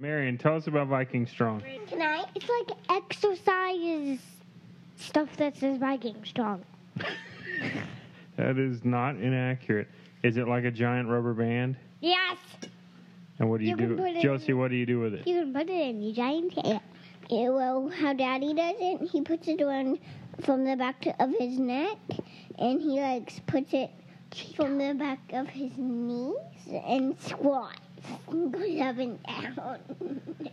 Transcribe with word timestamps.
Marion, 0.00 0.38
tell 0.38 0.56
us 0.56 0.66
about 0.66 0.88
Viking 0.88 1.26
Strong. 1.26 1.62
Can 1.88 2.00
I? 2.00 2.24
It's 2.34 2.48
like 2.48 2.76
exercise 2.88 4.18
stuff 4.96 5.36
that 5.36 5.56
says 5.56 5.78
Viking 5.78 6.16
Strong. 6.24 6.64
That 8.36 8.56
is 8.56 8.86
not 8.86 9.16
inaccurate. 9.16 9.86
Is 10.22 10.38
it 10.38 10.48
like 10.48 10.64
a 10.64 10.70
giant 10.70 11.10
rubber 11.10 11.34
band? 11.34 11.76
Yes. 12.00 12.38
And 13.38 13.50
what 13.50 13.58
do 13.60 13.64
you, 13.66 13.72
You 13.72 13.76
can 13.76 13.96
do? 13.96 14.04
it 14.06 14.22
Josie, 14.22 14.52
in- 14.52 14.58
what 14.58 14.70
do 14.70 14.76
you 14.78 14.86
do 14.86 14.98
with 14.98 15.12
it? 15.12 15.26
You 15.26 15.40
can 15.42 15.52
put 15.52 15.68
it 15.68 15.88
in 15.90 16.00
your 16.02 16.14
giant 16.14 16.54
hair. 16.54 16.80
Yeah, 17.28 17.50
well, 17.50 17.90
how 17.90 18.14
Daddy 18.14 18.54
does 18.54 18.76
it, 18.80 19.10
he 19.10 19.20
puts 19.20 19.46
it 19.46 19.60
on 19.60 19.98
from 20.40 20.64
the 20.64 20.74
back 20.74 21.02
to- 21.02 21.22
of 21.22 21.34
his 21.38 21.58
neck, 21.58 21.98
and 22.58 22.80
he 22.80 22.98
like 22.98 23.44
puts 23.46 23.74
it 23.74 23.90
from 24.56 24.78
the 24.78 24.94
back 24.94 25.18
of 25.34 25.46
his 25.48 25.76
knees 25.76 26.36
and 26.86 27.20
squats, 27.20 27.78
goes 28.30 28.80
up 28.80 28.98
and 28.98 29.22
down. 29.22 29.78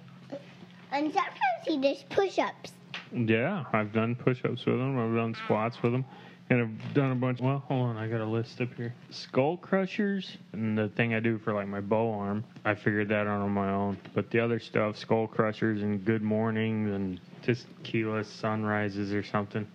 and 0.92 1.14
sometimes 1.14 1.66
he 1.66 1.78
does 1.78 2.04
push-ups. 2.10 2.72
Yeah, 3.14 3.64
I've 3.72 3.94
done 3.94 4.16
push-ups 4.16 4.66
with 4.66 4.76
him, 4.76 5.00
I've 5.00 5.16
done 5.16 5.36
squats 5.46 5.82
with 5.82 5.94
him. 5.94 6.06
and 6.50 6.62
I've 6.62 6.94
done 6.94 7.12
a 7.12 7.16
bunch. 7.16 7.40
Well, 7.42 7.64
hold 7.68 7.90
on, 7.90 7.98
I 7.98 8.08
got 8.08 8.22
a 8.22 8.26
list 8.26 8.62
up 8.62 8.74
here. 8.76 8.94
Skull 9.10 9.58
crushers, 9.58 10.38
and 10.54 10.78
the 10.78 10.90
thing 10.90 11.14
I 11.14 11.20
do 11.20 11.38
for 11.38 11.54
like 11.54 11.68
my 11.68 11.82
bow 11.82 12.14
arm, 12.14 12.44
I 12.66 12.76
figured 12.76 13.10
that 13.10 13.28
out 13.28 13.42
on 13.42 13.52
my 13.52 13.70
own. 13.70 13.98
But 14.14 14.32
the 14.32 14.40
other 14.40 14.60
stuff, 14.60 14.98
skull 14.98 15.28
crushers 15.28 15.82
and 15.82 16.04
good 16.04 16.22
mornings 16.22 16.94
and 16.94 17.20
just 17.48 17.66
keyless 17.84 18.28
sunrises 18.28 19.14
or 19.14 19.24
something. 19.24 19.66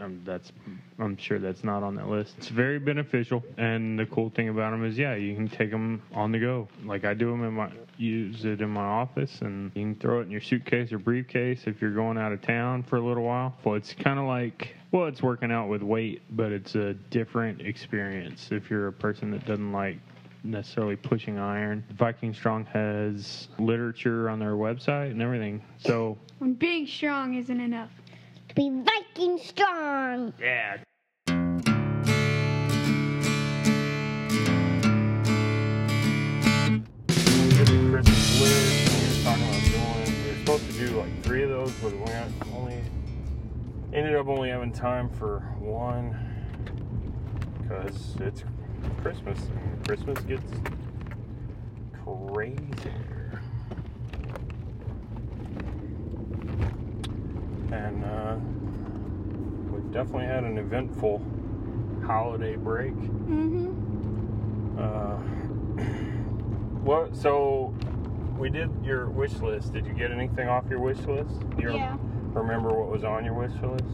I'm, 0.00 0.20
that's, 0.24 0.50
I'm 0.98 1.16
sure 1.16 1.38
that's 1.38 1.62
not 1.62 1.84
on 1.84 1.94
that 1.94 2.08
list. 2.08 2.34
It's 2.38 2.48
very 2.48 2.80
beneficial, 2.80 3.42
and 3.56 3.96
the 3.96 4.04
cool 4.06 4.30
thing 4.30 4.48
about 4.48 4.72
them 4.72 4.84
is, 4.84 4.98
yeah, 4.98 5.14
you 5.14 5.34
can 5.36 5.48
take 5.48 5.70
them 5.70 6.02
on 6.12 6.32
the 6.32 6.40
go. 6.40 6.68
Like 6.84 7.04
I 7.04 7.14
do 7.14 7.30
them 7.30 7.44
in 7.44 7.54
my, 7.54 7.70
use 7.96 8.44
it 8.44 8.60
in 8.60 8.68
my 8.68 8.84
office, 8.84 9.40
and 9.42 9.70
you 9.76 9.82
can 9.82 9.94
throw 9.94 10.20
it 10.20 10.22
in 10.24 10.32
your 10.32 10.40
suitcase 10.40 10.92
or 10.92 10.98
briefcase 10.98 11.62
if 11.66 11.80
you're 11.80 11.94
going 11.94 12.18
out 12.18 12.32
of 12.32 12.42
town 12.42 12.82
for 12.82 12.96
a 12.96 13.06
little 13.06 13.22
while. 13.22 13.54
Well, 13.62 13.76
it's 13.76 13.94
kind 13.94 14.18
of 14.18 14.26
like, 14.26 14.74
well, 14.90 15.06
it's 15.06 15.22
working 15.22 15.52
out 15.52 15.68
with 15.68 15.82
weight, 15.82 16.22
but 16.30 16.50
it's 16.50 16.74
a 16.74 16.94
different 16.94 17.60
experience 17.60 18.48
if 18.50 18.70
you're 18.70 18.88
a 18.88 18.92
person 18.92 19.30
that 19.30 19.46
doesn't 19.46 19.72
like 19.72 19.98
necessarily 20.44 20.96
pushing 20.96 21.38
iron. 21.38 21.84
Viking 21.92 22.32
Strong 22.34 22.66
has 22.66 23.48
literature 23.58 24.28
on 24.28 24.38
their 24.38 24.52
website 24.54 25.10
and 25.10 25.20
everything. 25.22 25.62
So, 25.78 26.18
When 26.38 26.54
being 26.54 26.86
strong 26.86 27.34
isn't 27.34 27.60
enough. 27.60 27.90
To 28.50 28.54
be 28.54 28.70
Viking 28.84 29.38
strong. 29.38 30.32
yeah. 30.40 30.78
Christmas 37.08 38.40
list. 38.40 38.90
We 38.92 39.18
were 39.18 39.24
talking 39.24 39.48
about 39.48 39.62
doing. 40.04 40.22
We 40.24 40.30
were 40.30 40.36
supposed 40.38 40.66
to 40.70 40.72
do 40.86 40.98
like 40.98 41.22
three 41.22 41.42
of 41.42 41.50
those, 41.50 41.72
but 41.82 41.92
we 41.92 42.52
only 42.54 42.80
ended 43.92 44.14
up 44.16 44.26
only 44.28 44.50
having 44.50 44.72
time 44.72 45.08
for 45.08 45.40
one 45.58 46.16
because 47.62 48.16
it's 48.20 48.42
Christmas 49.02 49.38
and 49.40 49.86
Christmas 49.86 50.18
gets 50.20 50.52
crazier. 52.04 53.40
And 57.72 58.04
uh, 58.04 58.36
we've 59.72 59.92
definitely 59.92 60.26
had 60.26 60.44
an 60.44 60.58
eventful 60.58 61.22
holiday 62.06 62.56
break. 62.56 62.94
Mm-hmm. 62.94 64.78
Uh, 64.78 65.16
what? 66.82 67.16
So 67.16 67.74
we 68.38 68.50
did 68.50 68.70
your 68.84 69.08
wish 69.08 69.34
list. 69.40 69.72
Did 69.72 69.86
you 69.86 69.92
get 69.94 70.10
anything 70.10 70.48
off 70.48 70.64
your 70.68 70.80
wish 70.80 70.98
list? 71.00 71.40
Do 71.56 71.62
you 71.62 71.74
Yeah. 71.74 71.96
remember 72.32 72.68
what 72.70 72.88
was 72.90 73.04
on 73.04 73.24
your 73.24 73.34
wish 73.34 73.52
list? 73.62 73.84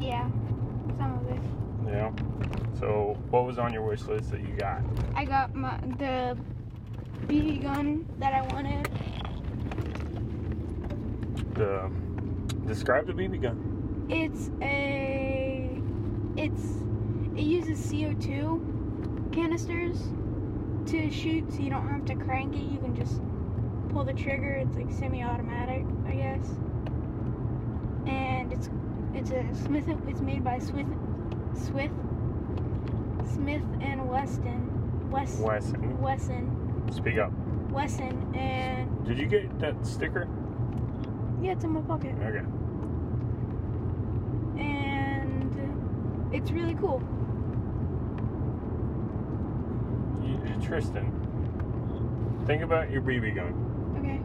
Yeah. 0.00 0.28
Some 0.98 1.18
of 1.18 1.28
it. 1.30 1.40
Yeah. 1.88 2.10
So 2.78 3.16
what 3.30 3.46
was 3.46 3.58
on 3.58 3.72
your 3.72 3.82
wish 3.82 4.02
list 4.02 4.30
that 4.32 4.40
you 4.40 4.54
got? 4.54 4.82
I 5.14 5.24
got 5.24 5.54
my 5.54 5.78
the 5.98 6.36
BB 7.26 7.62
gun 7.62 8.06
that 8.18 8.34
I 8.34 8.42
wanted. 8.52 8.86
The 11.54 11.84
um, 11.84 12.46
describe 12.66 13.06
the 13.06 13.14
BB 13.14 13.40
gun. 13.40 14.06
It's 14.10 14.50
a 14.60 15.70
it's 16.36 16.82
it 17.34 17.44
uses 17.44 17.78
CO2 17.90 19.32
canisters 19.32 19.98
to 20.90 21.10
shoot 21.10 21.50
so 21.50 21.60
you 21.60 21.70
don't 21.70 21.88
have 21.88 22.04
to 22.04 22.14
crank 22.14 22.54
it. 22.54 22.70
You 22.70 22.78
can 22.78 22.94
just 22.94 23.22
pull 23.88 24.04
the 24.04 24.12
trigger. 24.12 24.52
It's 24.52 24.76
like 24.76 24.90
semi-automatic, 24.92 25.86
I 26.06 26.12
guess. 26.12 26.46
And 28.06 28.52
it's 28.52 28.68
it's 29.14 29.30
a 29.30 29.64
Smith 29.64 29.88
it's 30.06 30.20
made 30.20 30.44
by 30.44 30.58
Smith 30.58 30.86
Smith 31.54 31.90
Smith 33.36 33.62
and 33.82 34.08
Weston 34.08 35.10
West 35.10 35.40
Wesson. 35.40 36.00
Wesson 36.00 36.90
Speak 36.90 37.18
up. 37.18 37.30
Wesson 37.70 38.34
and 38.34 39.04
Did 39.04 39.18
you 39.18 39.26
get 39.26 39.58
that 39.60 39.84
sticker? 39.86 40.26
yeah, 41.42 41.52
it's 41.52 41.64
in 41.64 41.70
my 41.70 41.82
pocket. 41.82 42.14
Okay. 42.22 42.42
And 44.58 46.32
it's 46.32 46.50
really 46.50 46.74
cool. 46.74 47.02
You- 50.24 50.38
uh, 50.54 50.60
Tristan, 50.62 51.12
think 52.46 52.62
about 52.62 52.90
your 52.90 53.02
BB 53.02 53.34
gun. 53.34 53.52
Okay. 53.98 54.18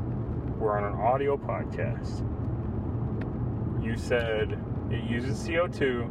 We're 0.58 0.78
on 0.78 0.86
an 0.94 1.00
audio 1.00 1.36
podcast. 1.36 2.24
You 3.84 3.98
said 3.98 4.58
it 4.90 5.04
uses 5.04 5.38
CO2. 5.46 6.08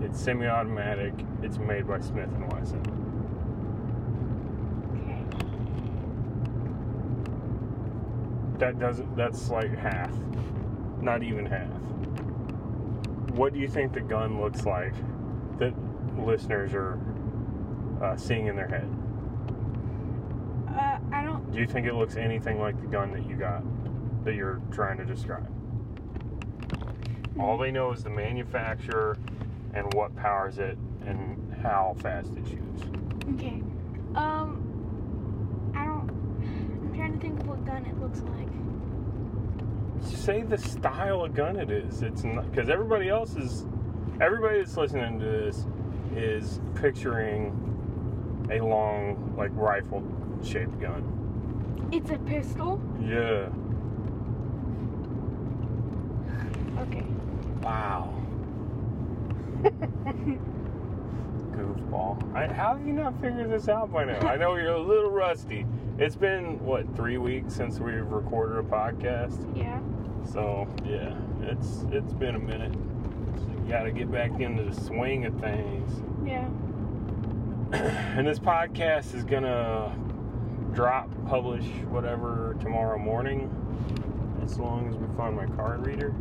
It's 0.00 0.20
semi-automatic. 0.20 1.12
It's 1.42 1.58
made 1.58 1.88
by 1.88 2.00
Smith 2.00 2.30
and 2.32 2.52
Wesson. 2.52 2.80
Okay. 4.94 5.24
That 8.58 8.78
doesn't. 8.78 9.16
That's 9.16 9.50
like 9.50 9.76
half. 9.76 10.12
Not 11.00 11.22
even 11.22 11.46
half. 11.46 11.70
What 13.32 13.52
do 13.52 13.58
you 13.58 13.68
think 13.68 13.92
the 13.92 14.00
gun 14.00 14.40
looks 14.40 14.64
like 14.64 14.94
that 15.58 15.74
listeners 16.16 16.74
are 16.74 16.98
uh, 18.02 18.16
seeing 18.16 18.46
in 18.46 18.56
their 18.56 18.68
head? 18.68 18.88
Uh, 20.68 20.98
I 21.12 21.24
don't. 21.24 21.50
Do 21.52 21.58
you 21.58 21.66
think 21.66 21.86
it 21.86 21.94
looks 21.94 22.16
anything 22.16 22.60
like 22.60 22.80
the 22.80 22.86
gun 22.86 23.12
that 23.12 23.26
you 23.28 23.36
got 23.36 23.64
that 24.24 24.34
you're 24.34 24.60
trying 24.70 24.96
to 24.98 25.04
describe? 25.04 25.52
All 27.38 27.58
they 27.58 27.70
know 27.70 27.92
is 27.92 28.02
the 28.04 28.10
manufacturer 28.10 29.16
and 29.74 29.92
what 29.94 30.14
powers 30.16 30.58
it 30.58 30.76
and 31.06 31.54
how 31.62 31.96
fast 32.00 32.32
it 32.36 32.46
shoots. 32.48 32.82
Okay. 33.34 33.62
Um. 34.14 34.64
I 35.74 35.84
don't. 35.84 36.08
I'm 36.10 36.92
trying 36.94 37.12
to 37.12 37.18
think 37.20 37.40
of 37.40 37.46
what 37.46 37.64
gun 37.64 37.84
it 37.84 37.98
looks 38.00 38.20
like. 38.20 38.48
Say 40.16 40.42
the 40.42 40.58
style 40.58 41.24
of 41.24 41.34
gun 41.34 41.56
it 41.56 41.70
is. 41.70 42.02
It's 42.02 42.24
not 42.24 42.50
because 42.50 42.68
everybody 42.68 43.08
else 43.08 43.36
is, 43.36 43.66
everybody 44.20 44.58
that's 44.58 44.76
listening 44.76 45.18
to 45.18 45.24
this 45.24 45.66
is 46.16 46.60
picturing 46.74 47.52
a 48.50 48.60
long, 48.60 49.34
like 49.36 49.50
rifle 49.54 50.02
shaped 50.42 50.80
gun. 50.80 51.88
It's 51.92 52.10
a 52.10 52.18
pistol. 52.18 52.80
Yeah. 53.00 53.48
Okay. 56.78 57.04
Wow. 57.60 58.14
Goofball. 61.52 62.34
I, 62.34 62.46
how 62.52 62.76
have 62.76 62.86
you 62.86 62.92
not 62.92 63.20
figured 63.20 63.50
this 63.50 63.68
out 63.68 63.92
by 63.92 64.04
now? 64.04 64.20
I 64.20 64.36
know 64.36 64.56
you're 64.56 64.72
a 64.72 64.80
little 64.80 65.10
rusty. 65.10 65.66
It's 65.98 66.16
been, 66.16 66.62
what, 66.64 66.94
three 66.94 67.18
weeks 67.18 67.54
since 67.54 67.80
we've 67.80 68.06
recorded 68.06 68.58
a 68.58 68.62
podcast? 68.62 69.56
Yeah. 69.56 69.80
So, 70.30 70.68
yeah, 70.84 71.16
it's 71.42 71.84
it's 71.90 72.12
been 72.12 72.34
a 72.34 72.38
minute. 72.38 72.74
So 73.36 73.48
you 73.48 73.64
gotta 73.68 73.90
get 73.90 74.10
back 74.10 74.40
into 74.40 74.62
the 74.64 74.74
swing 74.80 75.26
of 75.26 75.38
things. 75.40 76.02
Yeah. 76.24 76.48
And 78.16 78.26
this 78.26 78.38
podcast 78.38 79.14
is 79.14 79.24
gonna 79.24 79.94
drop, 80.72 81.10
publish, 81.26 81.64
whatever, 81.90 82.56
tomorrow 82.60 82.98
morning, 82.98 83.50
as 84.42 84.58
long 84.58 84.88
as 84.88 84.96
we 84.96 85.06
find 85.16 85.36
my 85.36 85.46
card 85.56 85.86
reader. 85.86 86.14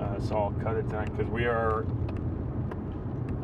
Uh, 0.00 0.20
so 0.20 0.36
I'll 0.36 0.52
cut 0.62 0.76
it 0.76 0.88
tonight 0.88 1.10
because 1.16 1.30
we 1.30 1.46
are 1.46 1.84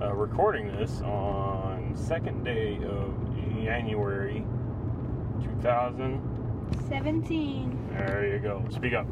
uh, 0.01 0.15
recording 0.15 0.69
this 0.69 1.01
on 1.03 1.93
second 1.97 2.45
day 2.45 2.79
of 2.85 3.13
January 3.63 4.45
2017. 5.43 7.89
There 7.91 8.27
you 8.27 8.39
go. 8.39 8.65
Speak 8.71 8.93
up. 8.93 9.07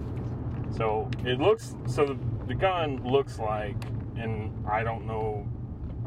So 0.70 1.10
it 1.24 1.40
looks. 1.40 1.74
So 1.86 2.04
the, 2.06 2.16
the 2.46 2.54
gun 2.54 3.02
looks 3.04 3.38
like, 3.38 3.76
and 4.16 4.64
I 4.66 4.82
don't 4.84 5.06
know. 5.06 5.46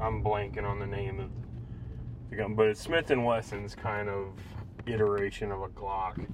I'm 0.01 0.23
blanking 0.23 0.63
on 0.63 0.79
the 0.79 0.87
name 0.87 1.19
of 1.19 1.29
the 2.29 2.37
gun, 2.37 2.55
but 2.55 2.67
it's 2.67 2.79
Smith 2.79 3.11
and 3.11 3.25
Wesson's 3.25 3.75
kind 3.75 4.07
of 4.09 4.29
iteration 4.85 5.51
of 5.51 5.61
a 5.61 5.67
Glock 5.69 6.25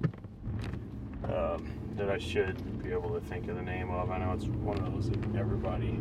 um, 1.25 1.67
that 1.97 2.09
I 2.09 2.17
should 2.17 2.81
be 2.83 2.91
able 2.91 3.09
to 3.09 3.19
think 3.21 3.47
of 3.47 3.55
the 3.55 3.61
name 3.61 3.89
of. 3.91 4.09
I 4.11 4.17
know 4.17 4.31
it's 4.33 4.45
one 4.45 4.77
of 4.79 4.91
those 4.93 5.09
that 5.09 5.35
everybody, 5.35 5.99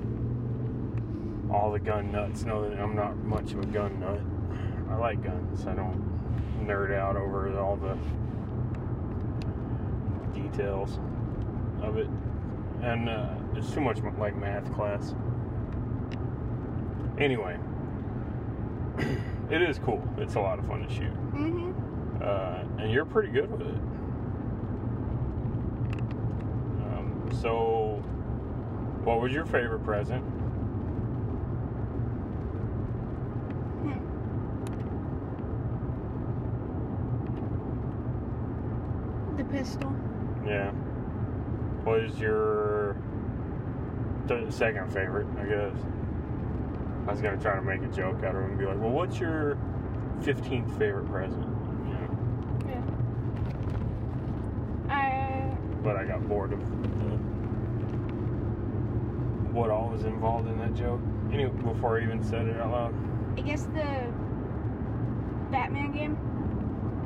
all 1.52 1.70
the 1.72 1.78
gun 1.80 2.10
nuts 2.12 2.44
know 2.44 2.68
that 2.68 2.78
I'm 2.80 2.94
not 2.96 3.16
much 3.18 3.52
of 3.52 3.60
a 3.60 3.66
gun 3.66 4.00
nut. 4.00 4.20
I 4.90 4.96
like 4.96 5.22
guns. 5.22 5.66
I 5.66 5.74
don't 5.74 6.00
nerd 6.66 6.94
out 6.96 7.16
over 7.16 7.56
all 7.58 7.76
the 7.76 7.96
details 10.38 10.98
of 11.82 11.96
it, 11.96 12.08
and 12.82 13.08
uh, 13.08 13.34
it's 13.54 13.70
too 13.72 13.80
much 13.80 13.98
like 14.18 14.36
math 14.36 14.72
class. 14.74 15.14
Anyway, 17.18 17.56
it 19.50 19.62
is 19.62 19.78
cool. 19.78 20.02
It's 20.18 20.34
a 20.36 20.40
lot 20.40 20.58
of 20.58 20.66
fun 20.66 20.82
to 20.86 20.92
shoot, 20.92 21.12
Mm-hmm. 21.34 22.22
uh, 22.22 22.82
and 22.82 22.90
you're 22.92 23.04
pretty 23.04 23.30
good 23.30 23.50
with 23.50 23.62
it. 23.62 23.74
Um, 26.86 27.22
so, 27.40 28.02
what 29.04 29.20
was 29.20 29.32
your 29.32 29.46
favorite 29.46 29.82
present? 29.84 30.22
Hmm. 33.80 33.92
The 39.36 39.44
pistol. 39.44 39.94
Yeah. 40.46 40.70
What 41.84 42.00
is 42.00 42.18
your 42.18 42.96
th- 44.28 44.52
second 44.52 44.92
favorite? 44.92 45.26
I 45.38 45.44
guess. 45.46 45.74
I 47.06 47.12
was 47.12 47.22
gonna 47.22 47.40
try 47.40 47.56
to 47.56 47.62
make 47.62 47.82
a 47.82 47.88
joke 47.88 48.22
out 48.22 48.36
of 48.36 48.42
it 48.42 48.50
and 48.50 48.58
be 48.58 48.66
like, 48.66 48.78
"Well, 48.78 48.90
what's 48.90 49.18
your 49.18 49.56
fifteenth 50.20 50.70
favorite 50.78 51.06
present?" 51.06 51.42
You 51.86 51.94
know, 51.94 52.10
Yeah. 52.68 52.82
I 54.90 55.56
but 55.82 55.96
I 55.96 56.04
got 56.04 56.28
bored 56.28 56.52
of 56.52 56.60
what 59.60 59.70
all 59.70 59.88
was 59.90 60.04
involved 60.04 60.48
in 60.48 60.58
that 60.58 60.74
joke. 60.74 61.00
Anyway, 61.32 61.52
before 61.62 62.00
I 62.00 62.02
even 62.02 62.22
said 62.24 62.46
it 62.46 62.56
out 62.56 62.70
loud, 62.72 62.94
I 63.36 63.42
guess 63.42 63.64
the 63.64 64.10
Batman 65.50 65.92
game. 65.92 66.16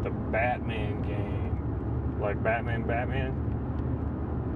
the 0.05 0.11
Batman 0.11 1.03
game, 1.03 2.21
like 2.21 2.41
Batman, 2.43 2.83
Batman, 2.87 3.35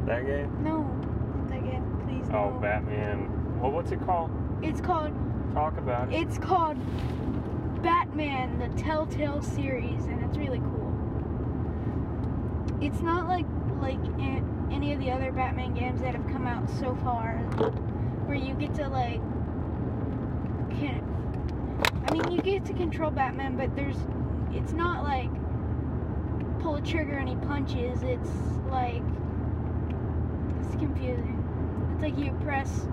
that 0.06 0.25
game. 0.25 0.62
No, 0.62 0.83
not 0.83 1.49
that 1.49 1.62
game. 1.65 1.85
Please. 2.06 2.27
Oh, 2.33 2.50
no. 2.50 2.59
Batman. 2.61 3.61
Well, 3.61 3.73
what's 3.73 3.91
it 3.91 4.00
called? 4.06 4.31
It's 4.62 4.81
called. 4.81 5.12
Talk 5.55 5.77
about 5.79 6.12
it. 6.12 6.21
It's 6.21 6.39
called 6.39 6.77
Batman: 7.83 8.59
The 8.61 8.69
Telltale 8.81 9.43
Series, 9.43 10.05
and 10.06 10.23
it's 10.25 10.39
really 10.39 10.61
cool. 10.61 10.95
It's 12.81 13.00
not 13.00 13.27
like 13.29 13.47
like 13.81 13.99
a- 14.21 14.45
any 14.70 14.93
of 14.93 15.00
the 15.00 15.11
other 15.11 15.32
Batman 15.32 15.75
games 15.75 16.00
that 16.00 16.15
have 16.15 16.26
come 16.29 16.47
out 16.47 16.69
so 16.79 16.97
far, 17.03 17.38
where 18.26 18.37
you 18.37 18.55
get 18.55 18.75
to 18.76 18.88
like. 18.88 19.20
Can, 20.70 21.03
I 22.06 22.12
mean, 22.12 22.31
you 22.31 22.41
get 22.41 22.65
to 22.67 22.73
control 22.73 23.11
Batman, 23.11 23.56
but 23.56 23.75
there's. 23.75 23.97
It's 24.53 24.73
not 24.73 25.05
like 25.05 25.31
pull 26.61 26.76
a 26.76 26.81
trigger 26.81 27.19
and 27.19 27.29
he 27.29 27.37
punches. 27.37 28.03
It's 28.03 28.31
like. 28.70 29.03
It's 30.61 30.75
confusing. 30.76 31.35
It's 31.94 32.03
like 32.03 32.19
you 32.19 32.32
press 32.43 32.87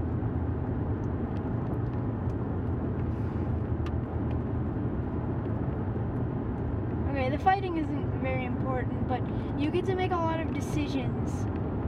Okay, 7.16 7.30
the 7.30 7.38
fighting 7.38 7.78
isn't 7.78 8.22
very 8.22 8.44
important, 8.44 9.08
but 9.08 9.22
you 9.58 9.72
get 9.72 9.86
to 9.86 9.96
make 9.96 10.12
a 10.12 10.18
lot 10.18 10.42
of 10.42 10.54
decisions 10.54 11.46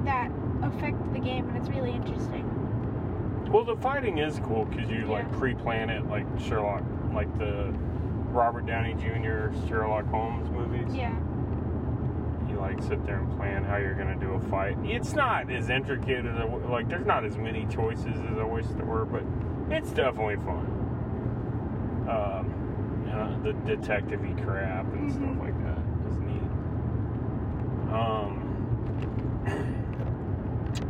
that 0.08 0.32
affect 0.64 0.98
the 1.14 1.20
game, 1.20 1.48
and 1.50 1.58
it's 1.58 1.70
really 1.70 1.92
interesting. 1.92 2.44
Well, 3.52 3.64
the 3.64 3.76
fighting 3.78 4.18
is 4.18 4.40
cool 4.40 4.66
because 4.66 4.90
you 4.90 5.06
like 5.06 5.30
pre-plan 5.34 5.90
it, 5.90 6.08
like 6.08 6.26
Sherlock, 6.40 6.84
like 7.14 7.38
the 7.38 7.74
Robert 8.32 8.66
Downey 8.66 8.94
Jr. 8.96 9.50
Sherlock 9.68 10.06
Holmes 10.08 10.50
movies. 10.50 10.94
Yeah. 10.96 11.14
You 12.50 12.58
like 12.60 12.82
sit 12.82 13.06
there 13.06 13.20
and 13.20 13.38
plan 13.38 13.64
how 13.64 13.78
you're 13.78 13.94
gonna 13.94 14.16
do 14.18 14.34
a 14.34 14.40
fight. 14.50 14.78
It's 14.84 15.14
not 15.14 15.50
as 15.52 15.70
intricate 15.70 16.26
as 16.26 16.38
w- 16.40 16.66
like. 16.70 16.88
There's 16.90 17.06
not 17.06 17.24
as 17.26 17.38
many 17.38 17.66
choices 17.68 18.06
as 18.32 18.38
I 18.38 18.44
wish 18.44 18.66
there 18.76 18.86
were, 18.86 19.06
but 19.06 19.24
it's 19.70 19.92
definitely 19.92 20.38
fun. 20.38 20.66
Um, 22.10 23.04
you 23.06 23.12
know, 23.12 23.40
the 23.44 23.54
detective-y 23.76 24.34
crap 24.44 24.86
and 24.94 25.12
stuff 25.12 25.24
Mhm. 25.24 25.40
like 25.42 25.64
that 25.64 26.10
is 26.10 26.18
neat. 26.20 27.92
Um. 27.94 28.37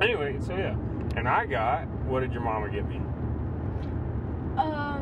Anyway, 0.01 0.37
so 0.39 0.55
yeah, 0.55 0.75
and 1.15 1.27
I 1.27 1.45
got. 1.45 1.87
What 2.05 2.21
did 2.21 2.31
your 2.31 2.41
mama 2.41 2.69
get 2.69 2.87
me? 2.87 3.01
Uh, 4.57 4.99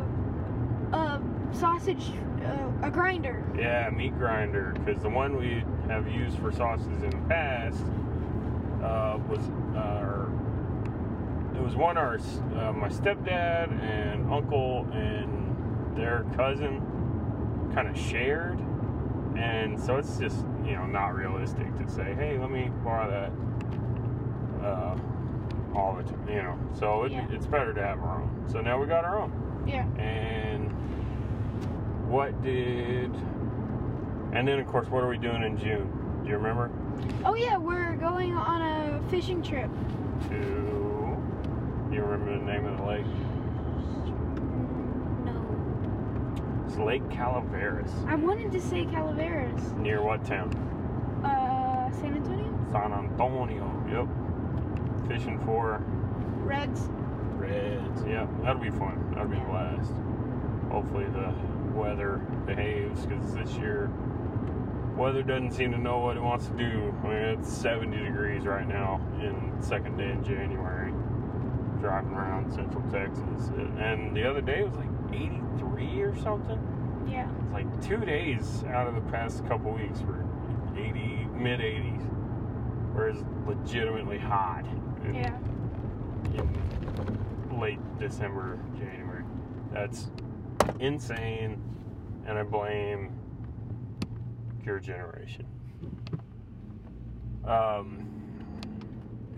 uh, 0.93 1.19
sausage, 1.51 2.11
uh, 2.43 2.87
a 2.87 2.89
grinder. 2.89 3.43
Yeah, 3.57 3.89
meat 3.89 4.17
grinder. 4.17 4.73
Because 4.85 5.01
the 5.01 5.09
one 5.09 5.37
we 5.37 5.63
have 5.87 6.07
used 6.07 6.39
for 6.39 6.51
sauces 6.51 7.03
in 7.03 7.09
the 7.09 7.27
past 7.27 7.83
uh, 8.83 9.17
was 9.27 9.39
uh, 9.75 10.25
it 11.55 11.61
was 11.61 11.75
one 11.75 11.97
our 11.97 12.15
uh, 12.15 12.71
my 12.73 12.89
stepdad 12.89 13.71
and 13.83 14.31
uncle 14.31 14.87
and 14.93 15.97
their 15.97 16.25
cousin 16.35 16.81
kind 17.73 17.87
of 17.87 17.97
shared, 17.97 18.59
and 19.37 19.79
so 19.79 19.97
it's 19.97 20.17
just 20.17 20.45
you 20.65 20.73
know 20.73 20.85
not 20.85 21.15
realistic 21.15 21.67
to 21.77 21.89
say, 21.89 22.13
hey, 22.15 22.37
let 22.39 22.49
me 22.49 22.69
borrow 22.83 23.09
that. 23.09 23.31
Uh, 24.65 24.97
all 25.75 25.93
the 25.95 26.03
time, 26.03 26.27
you 26.27 26.41
know. 26.41 26.57
So 26.73 27.03
it, 27.03 27.11
Yeah. 27.11 27.27
it's 27.29 27.45
better 27.45 27.71
to 27.73 27.81
have 27.83 27.99
our 27.99 28.21
own. 28.21 28.29
So 28.47 28.61
now 28.61 28.79
we 28.79 28.87
got 28.87 29.05
our 29.05 29.19
own. 29.19 29.31
Yeah. 29.67 29.85
And 29.97 30.71
what 32.09 32.41
did. 32.41 33.13
And 34.33 34.47
then, 34.47 34.59
of 34.59 34.67
course, 34.67 34.89
what 34.89 35.03
are 35.03 35.07
we 35.09 35.17
doing 35.17 35.43
in 35.43 35.57
June? 35.57 35.87
Do 36.23 36.29
you 36.29 36.37
remember? 36.37 36.71
Oh 37.23 37.35
yeah, 37.35 37.57
we're 37.57 37.95
going 37.97 38.33
on 38.33 38.61
a 38.61 39.01
fishing 39.09 39.43
trip. 39.43 39.69
To. 40.29 40.35
You 41.91 42.01
remember 42.03 42.39
the 42.39 42.45
name 42.45 42.65
of 42.65 42.77
the 42.77 42.83
lake? 42.85 43.05
No. 45.25 46.65
It's 46.67 46.77
Lake 46.77 47.07
Calaveras. 47.11 47.91
I 48.07 48.15
wanted 48.15 48.51
to 48.51 48.61
say 48.61 48.85
Calaveras. 48.85 49.73
Near 49.73 50.01
what 50.01 50.25
town? 50.25 50.49
Uh, 51.23 51.91
San 51.91 52.15
Antonio. 52.15 52.67
San 52.71 52.91
Antonio. 52.91 53.85
Yep. 53.89 54.24
Fishing 55.07 55.39
for 55.45 55.83
Reds. 56.43 56.81
reds. 57.37 58.03
Yep. 58.07 58.29
That'll 58.41 58.61
be 58.61 58.71
fun. 58.71 59.11
That'll 59.13 59.29
be 59.29 59.37
a 59.37 59.43
blast. 59.45 59.91
Hopefully 60.71 61.05
the 61.05 61.33
weather 61.77 62.17
behaves 62.45 63.05
because 63.05 63.33
this 63.33 63.51
year 63.57 63.91
weather 64.95 65.21
doesn't 65.23 65.51
seem 65.51 65.71
to 65.71 65.77
know 65.77 65.99
what 65.99 66.17
it 66.17 66.21
wants 66.21 66.47
to 66.47 66.53
do. 66.53 66.93
I 67.03 67.07
mean, 67.07 67.13
it's 67.39 67.51
70 67.51 67.97
degrees 67.97 68.45
right 68.45 68.67
now 68.67 69.01
in 69.21 69.53
second 69.61 69.97
day 69.97 70.09
in 70.11 70.23
January. 70.23 70.91
Driving 71.81 72.13
around 72.13 72.51
Central 72.51 72.81
Texas, 72.89 73.49
and 73.77 74.15
the 74.15 74.27
other 74.27 74.41
day 74.41 74.59
it 74.61 74.67
was 74.67 74.75
like 74.75 74.89
83 75.13 76.01
or 76.01 76.15
something. 76.23 77.05
Yeah. 77.07 77.29
It's 77.43 77.53
like 77.53 77.85
two 77.85 77.97
days 77.97 78.63
out 78.69 78.87
of 78.87 78.95
the 78.95 79.01
past 79.11 79.45
couple 79.47 79.71
weeks 79.71 79.99
were 80.01 80.25
80, 80.75 81.27
mid 81.35 81.59
80s, 81.59 82.01
where 82.95 83.09
it's 83.09 83.23
legitimately 83.45 84.17
hot 84.17 84.65
in, 85.07 85.15
Yeah. 85.15 85.37
in 86.33 87.59
late 87.59 87.79
December, 87.99 88.59
January. 88.77 89.23
That's 89.71 90.09
insane, 90.79 91.61
and 92.25 92.37
I 92.37 92.43
blame 92.43 93.11
your 94.63 94.79
generation. 94.79 95.45
Um, 97.45 98.07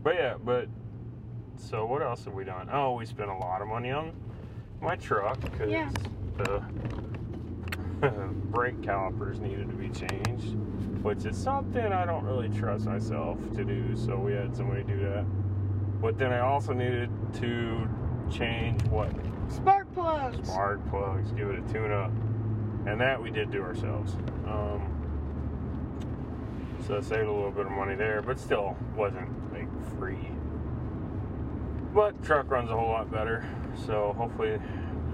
but 0.04 0.16
yeah, 0.16 0.36
but 0.44 0.70
so 1.58 1.86
what 1.86 2.02
else 2.02 2.24
have 2.26 2.34
we 2.34 2.44
done? 2.46 2.70
Oh, 2.72 2.94
we 2.94 3.06
spent 3.06 3.30
a 3.30 3.36
lot 3.36 3.62
of 3.62 3.68
money 3.68 3.92
on 3.92 4.14
my 4.82 4.96
truck 4.96 5.40
because 5.42 5.70
Yeah. 5.70 5.90
the 6.38 6.64
brake 8.52 8.82
calipers 8.82 9.40
needed 9.40 9.68
to 9.70 9.76
be 9.76 9.90
changed, 9.90 10.56
which 11.04 11.26
is 11.26 11.36
something 11.36 11.92
I 11.92 12.06
don't 12.06 12.24
really 12.24 12.48
trust 12.50 12.86
myself 12.86 13.38
to 13.56 13.66
do. 13.66 13.96
So 13.96 14.18
we 14.18 14.34
had 14.34 14.56
somebody 14.56 14.84
do 14.84 15.00
that. 15.00 15.26
But 16.02 16.18
then 16.18 16.32
I 16.32 16.40
also 16.40 16.74
needed 16.74 17.10
to 17.36 17.88
change 18.30 18.82
what 18.84 19.12
Spark 19.50 19.92
plugs. 19.94 20.48
spark 20.50 20.88
plugs, 20.90 21.32
give 21.32 21.50
it 21.50 21.60
a 21.60 21.74
tune 21.74 21.92
up, 21.92 22.12
and 22.86 23.00
that 23.00 23.22
we 23.22 23.32
did 23.32 23.50
do 23.52 23.62
ourselves. 23.62 24.14
Um, 24.46 24.94
so 26.86 26.98
I 26.98 27.02
saved 27.02 27.28
a 27.28 27.32
little 27.32 27.52
bit 27.52 27.66
of 27.66 27.72
money 27.72 27.96
there, 27.96 28.22
but 28.22 28.40
still 28.40 28.76
wasn't 28.96 29.30
like 29.54 29.68
free. 29.98 30.30
But 31.94 32.22
truck 32.24 32.52
runs 32.52 32.70
a 32.70 32.74
whole 32.78 32.90
lot 32.90 33.12
better, 33.12 33.46
so 33.86 34.14
hopefully 34.18 34.60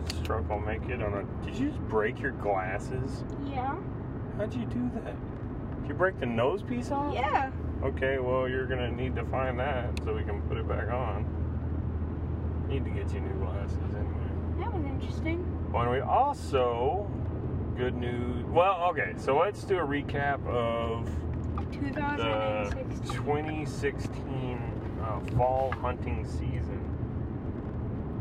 this 0.05 0.19
truck 0.21 0.49
will 0.49 0.59
make 0.59 0.83
it 0.89 1.01
on 1.01 1.13
a. 1.13 1.45
Did 1.45 1.57
you 1.57 1.69
just 1.69 1.79
break 1.81 2.19
your 2.19 2.31
glasses? 2.31 3.23
Yeah. 3.45 3.75
How'd 4.37 4.53
you 4.53 4.65
do 4.65 4.91
that? 4.95 5.15
Did 5.81 5.89
you 5.89 5.93
break 5.93 6.19
the 6.19 6.25
nose 6.25 6.61
piece 6.63 6.91
off? 6.91 7.13
Yeah. 7.13 7.51
Okay, 7.83 8.17
well, 8.17 8.47
you're 8.47 8.65
gonna 8.65 8.89
need 8.89 9.13
to 9.17 9.25
find 9.25 9.59
that 9.59 9.89
so 10.05 10.15
we 10.15 10.23
can 10.23 10.41
put 10.43 10.57
it 10.57 10.65
back 10.69 10.89
on. 10.89 11.25
Need 12.69 12.85
to 12.85 12.91
get 12.91 13.13
you 13.13 13.19
new 13.19 13.33
glasses 13.43 13.77
anyway. 13.77 14.59
That 14.59 14.73
was 14.73 14.85
interesting. 14.85 15.39
Why 15.69 15.83
don't 15.83 15.93
we 15.93 15.99
also, 15.99 17.11
good 17.75 17.95
news. 17.95 18.45
Well, 18.45 18.85
okay, 18.91 19.11
so 19.17 19.37
let's 19.37 19.65
do 19.65 19.79
a 19.79 19.85
recap 19.85 20.45
of 20.47 21.07
the 21.57 21.77
2016. 21.77 23.15
2016 23.15 24.61
uh, 25.01 25.19
fall 25.35 25.73
hunting 25.81 26.25
season, 26.25 26.79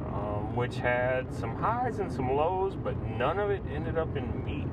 um, 0.08 0.56
which 0.56 0.74
had 0.74 1.32
some 1.32 1.54
highs 1.54 2.00
and 2.00 2.10
some 2.10 2.32
lows, 2.32 2.74
but 2.74 3.00
none 3.16 3.38
of 3.38 3.50
it 3.50 3.62
ended 3.72 3.96
up 3.96 4.16
in 4.16 4.44
meat. 4.44 4.66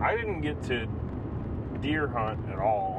I 0.00 0.16
didn't 0.16 0.40
get 0.40 0.60
to 0.64 0.88
deer 1.80 2.08
hunt 2.08 2.40
at 2.50 2.58
all. 2.58 2.95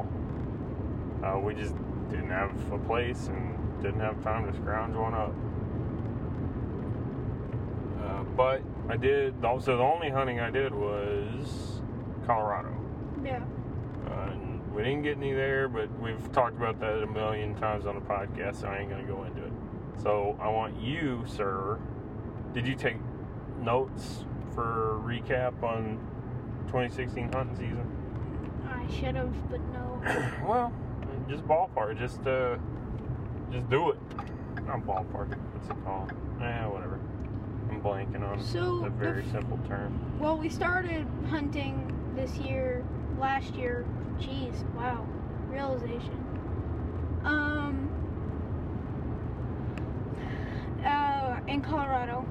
Uh, 1.22 1.38
we 1.38 1.54
just 1.54 1.74
didn't 2.10 2.30
have 2.30 2.50
a 2.72 2.78
place 2.78 3.28
and 3.28 3.82
didn't 3.82 4.00
have 4.00 4.22
time 4.22 4.50
to 4.50 4.56
scrounge 4.58 4.94
one 4.94 5.14
up. 5.14 5.34
Uh, 8.02 8.22
but 8.36 8.62
I 8.88 8.96
did. 8.96 9.44
Also, 9.44 9.76
the 9.76 9.82
only 9.82 10.10
hunting 10.10 10.40
I 10.40 10.50
did 10.50 10.74
was 10.74 11.80
Colorado. 12.26 12.74
Yeah. 13.24 13.42
Uh, 14.06 14.30
and 14.30 14.74
we 14.74 14.82
didn't 14.82 15.02
get 15.02 15.16
any 15.16 15.32
there, 15.32 15.68
but 15.68 15.88
we've 16.00 16.32
talked 16.32 16.56
about 16.56 16.80
that 16.80 17.02
a 17.02 17.06
million 17.06 17.54
times 17.56 17.86
on 17.86 17.96
the 17.96 18.00
podcast, 18.00 18.60
so 18.60 18.68
I 18.68 18.78
ain't 18.78 18.88
going 18.88 19.04
to 19.04 19.12
go 19.12 19.24
into 19.24 19.44
it. 19.44 19.52
So 20.02 20.38
I 20.40 20.48
want 20.48 20.80
you, 20.80 21.24
sir. 21.26 21.78
Did 22.52 22.66
you 22.66 22.74
take 22.74 22.96
notes 23.60 24.24
for 24.54 25.00
recap 25.04 25.62
on 25.62 25.98
2016 26.66 27.32
hunting 27.32 27.56
season? 27.56 27.98
I 28.66 28.86
should 28.92 29.16
have, 29.16 29.50
but 29.50 29.60
no. 29.72 30.00
well, 30.46 30.72
just 31.28 31.46
ballpark. 31.46 31.98
Just 31.98 32.26
uh, 32.26 32.56
just 33.52 33.68
do 33.70 33.90
it. 33.90 33.98
Not 34.66 34.86
ballpark. 34.86 35.36
What's 35.52 35.68
it 35.70 35.84
called? 35.84 36.12
Eh, 36.42 36.66
whatever. 36.66 36.98
I'm 37.70 37.80
blanking 37.82 38.22
on 38.22 38.40
So, 38.42 38.78
a 38.80 38.84
the 38.84 38.90
very 38.90 39.22
f- 39.22 39.32
simple 39.32 39.58
term. 39.68 39.92
Well, 40.18 40.38
we 40.38 40.48
started 40.48 41.06
hunting 41.28 41.94
this 42.16 42.36
year, 42.38 42.84
last 43.18 43.54
year. 43.54 43.84
Jeez, 44.18 44.62
wow, 44.74 45.06
realization. 45.48 46.24
Um, 47.24 47.88
uh, 50.84 51.38
in 51.46 51.60
Colorado, 51.60 52.26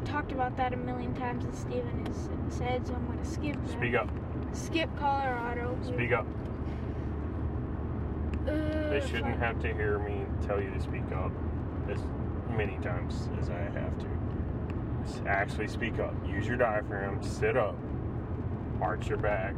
we 0.00 0.06
talked 0.06 0.32
about 0.32 0.56
that 0.56 0.72
a 0.72 0.76
million 0.76 1.14
times, 1.14 1.44
and 1.44 1.54
Steven 1.54 2.06
has 2.06 2.28
said. 2.48 2.86
So 2.86 2.94
I'm 2.94 3.06
going 3.06 3.18
to 3.18 3.24
skip 3.24 3.56
that. 3.66 3.70
Speak 3.72 3.94
up. 3.94 4.08
Skip 4.52 4.90
Colorado. 4.98 5.76
Speak 5.84 6.12
up. 6.12 6.26
Uh, 8.48 8.90
They 8.90 9.02
shouldn't 9.08 9.38
have 9.38 9.60
to 9.60 9.72
hear 9.72 9.98
me 9.98 10.24
tell 10.46 10.60
you 10.60 10.70
to 10.70 10.80
speak 10.80 11.10
up 11.14 11.32
as 11.90 12.00
many 12.56 12.78
times 12.78 13.28
as 13.40 13.50
I 13.50 13.58
have 13.58 13.98
to. 13.98 14.06
Actually 15.26 15.68
speak 15.68 15.98
up. 15.98 16.14
Use 16.26 16.46
your 16.46 16.56
diaphragm. 16.56 17.22
Sit 17.22 17.56
up. 17.56 17.76
Arch 18.80 19.08
your 19.08 19.18
back. 19.18 19.54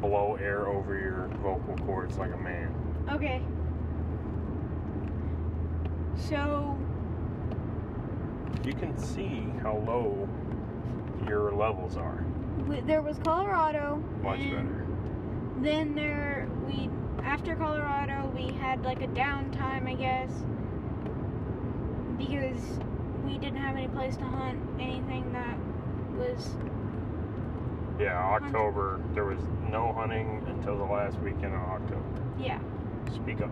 Blow 0.00 0.36
air 0.40 0.66
over 0.68 0.98
your 0.98 1.28
vocal 1.42 1.76
cords 1.86 2.18
like 2.18 2.32
a 2.32 2.36
man. 2.36 2.74
Okay. 3.10 3.42
So 6.16 6.76
You 8.64 8.72
can 8.74 8.96
see 8.96 9.46
how 9.62 9.78
low 9.86 10.28
your 11.28 11.52
levels 11.52 11.96
are. 11.96 12.24
there 12.86 13.02
was 13.02 13.18
Colorado. 13.24 14.02
Much 14.22 14.38
better. 14.38 14.86
Then 15.60 15.94
there 15.94 16.31
we 16.66 16.88
after 17.24 17.54
Colorado 17.56 18.30
we 18.34 18.52
had 18.54 18.82
like 18.84 19.02
a 19.02 19.08
downtime 19.08 19.86
I 19.88 19.94
guess 19.94 20.30
because 22.18 22.62
we 23.24 23.38
didn't 23.38 23.56
have 23.58 23.76
any 23.76 23.88
place 23.88 24.16
to 24.16 24.24
hunt 24.24 24.60
anything 24.80 25.32
that 25.32 25.56
was 26.16 26.56
Yeah, 27.98 28.16
October. 28.18 29.00
There 29.14 29.24
was 29.24 29.40
no 29.70 29.92
hunting 29.92 30.42
until 30.48 30.76
the 30.76 30.84
last 30.84 31.18
weekend 31.20 31.54
of 31.54 31.60
October. 31.62 32.04
yeah 32.38 32.58
Speak 33.14 33.40
up. 33.40 33.50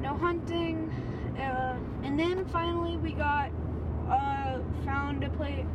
no 0.00 0.14
hunting 0.16 0.90
uh, 1.38 1.76
and 2.02 2.18
then 2.18 2.44
finally 2.46 2.96
we 2.98 3.12
got 3.12 3.50
uh, 4.08 4.58
found 4.84 5.24
a 5.24 5.30
place 5.30 5.66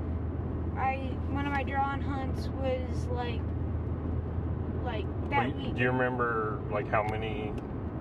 I 0.78 0.96
one 1.32 1.46
of 1.46 1.52
my 1.52 1.64
drawn 1.64 2.00
hunts 2.02 2.48
was 2.50 3.08
like 3.08 3.42
like 4.84 5.06
that 5.30 5.48
you- 5.50 5.56
week 5.56 5.76
do 5.76 5.82
you 5.84 5.92
remember 5.92 6.60
like 6.72 6.88
how 6.90 7.04
many 7.04 7.54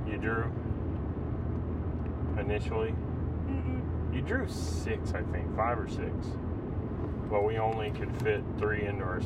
you 0.06 0.16
drew 0.18 0.50
initially? 2.38 2.94
Mm-mm. 3.46 4.14
You 4.14 4.22
drew 4.22 4.46
six, 4.48 5.12
I 5.14 5.22
think, 5.22 5.54
five 5.56 5.78
or 5.78 5.88
six. 5.88 6.12
But 7.30 7.44
we 7.44 7.58
only 7.58 7.90
could 7.90 8.10
fit 8.22 8.42
three 8.58 8.84
into 8.86 9.04
our 9.04 9.20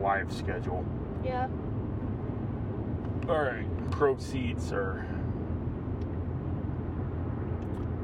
live 0.00 0.32
schedule. 0.32 0.84
yeah 1.24 1.48
All 3.28 3.42
right, 3.42 3.64
proceed, 3.90 4.60
sir. 4.60 5.04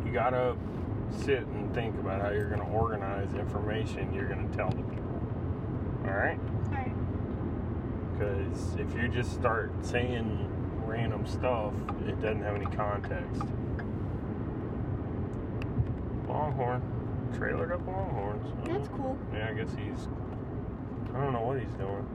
You 0.05 0.13
gotta 0.13 0.57
sit 1.11 1.47
and 1.47 1.73
think 1.75 1.95
about 1.99 2.23
how 2.23 2.31
you're 2.31 2.49
gonna 2.49 2.71
organize 2.71 3.35
information 3.35 4.13
you're 4.15 4.29
gonna 4.29 4.49
tell 4.57 4.71
the 4.71 4.77
people. 4.83 5.21
All 6.05 6.13
right. 6.15 6.39
Because 8.19 8.75
if 8.77 8.95
you 8.95 9.09
just 9.09 9.33
start 9.33 9.73
saying 9.85 10.51
random 10.87 11.27
stuff, 11.27 11.75
it 12.07 12.21
doesn't 12.23 12.43
have 12.43 12.55
any 12.57 12.67
context. 12.67 13.43
Longhorn. 16.29 16.83
Trailered 17.35 17.73
up 17.73 17.87
Longhorns. 17.87 18.47
that's 18.65 18.89
mm-hmm. 18.89 18.97
cool 18.97 19.19
Yeah, 19.35 19.49
I 19.51 19.53
guess 19.55 19.69
he's. 19.71 20.09
I 21.15 21.21
don't 21.21 21.33
know 21.33 21.43
what 21.43 21.59
he's 21.61 21.75
doing. 21.75 22.07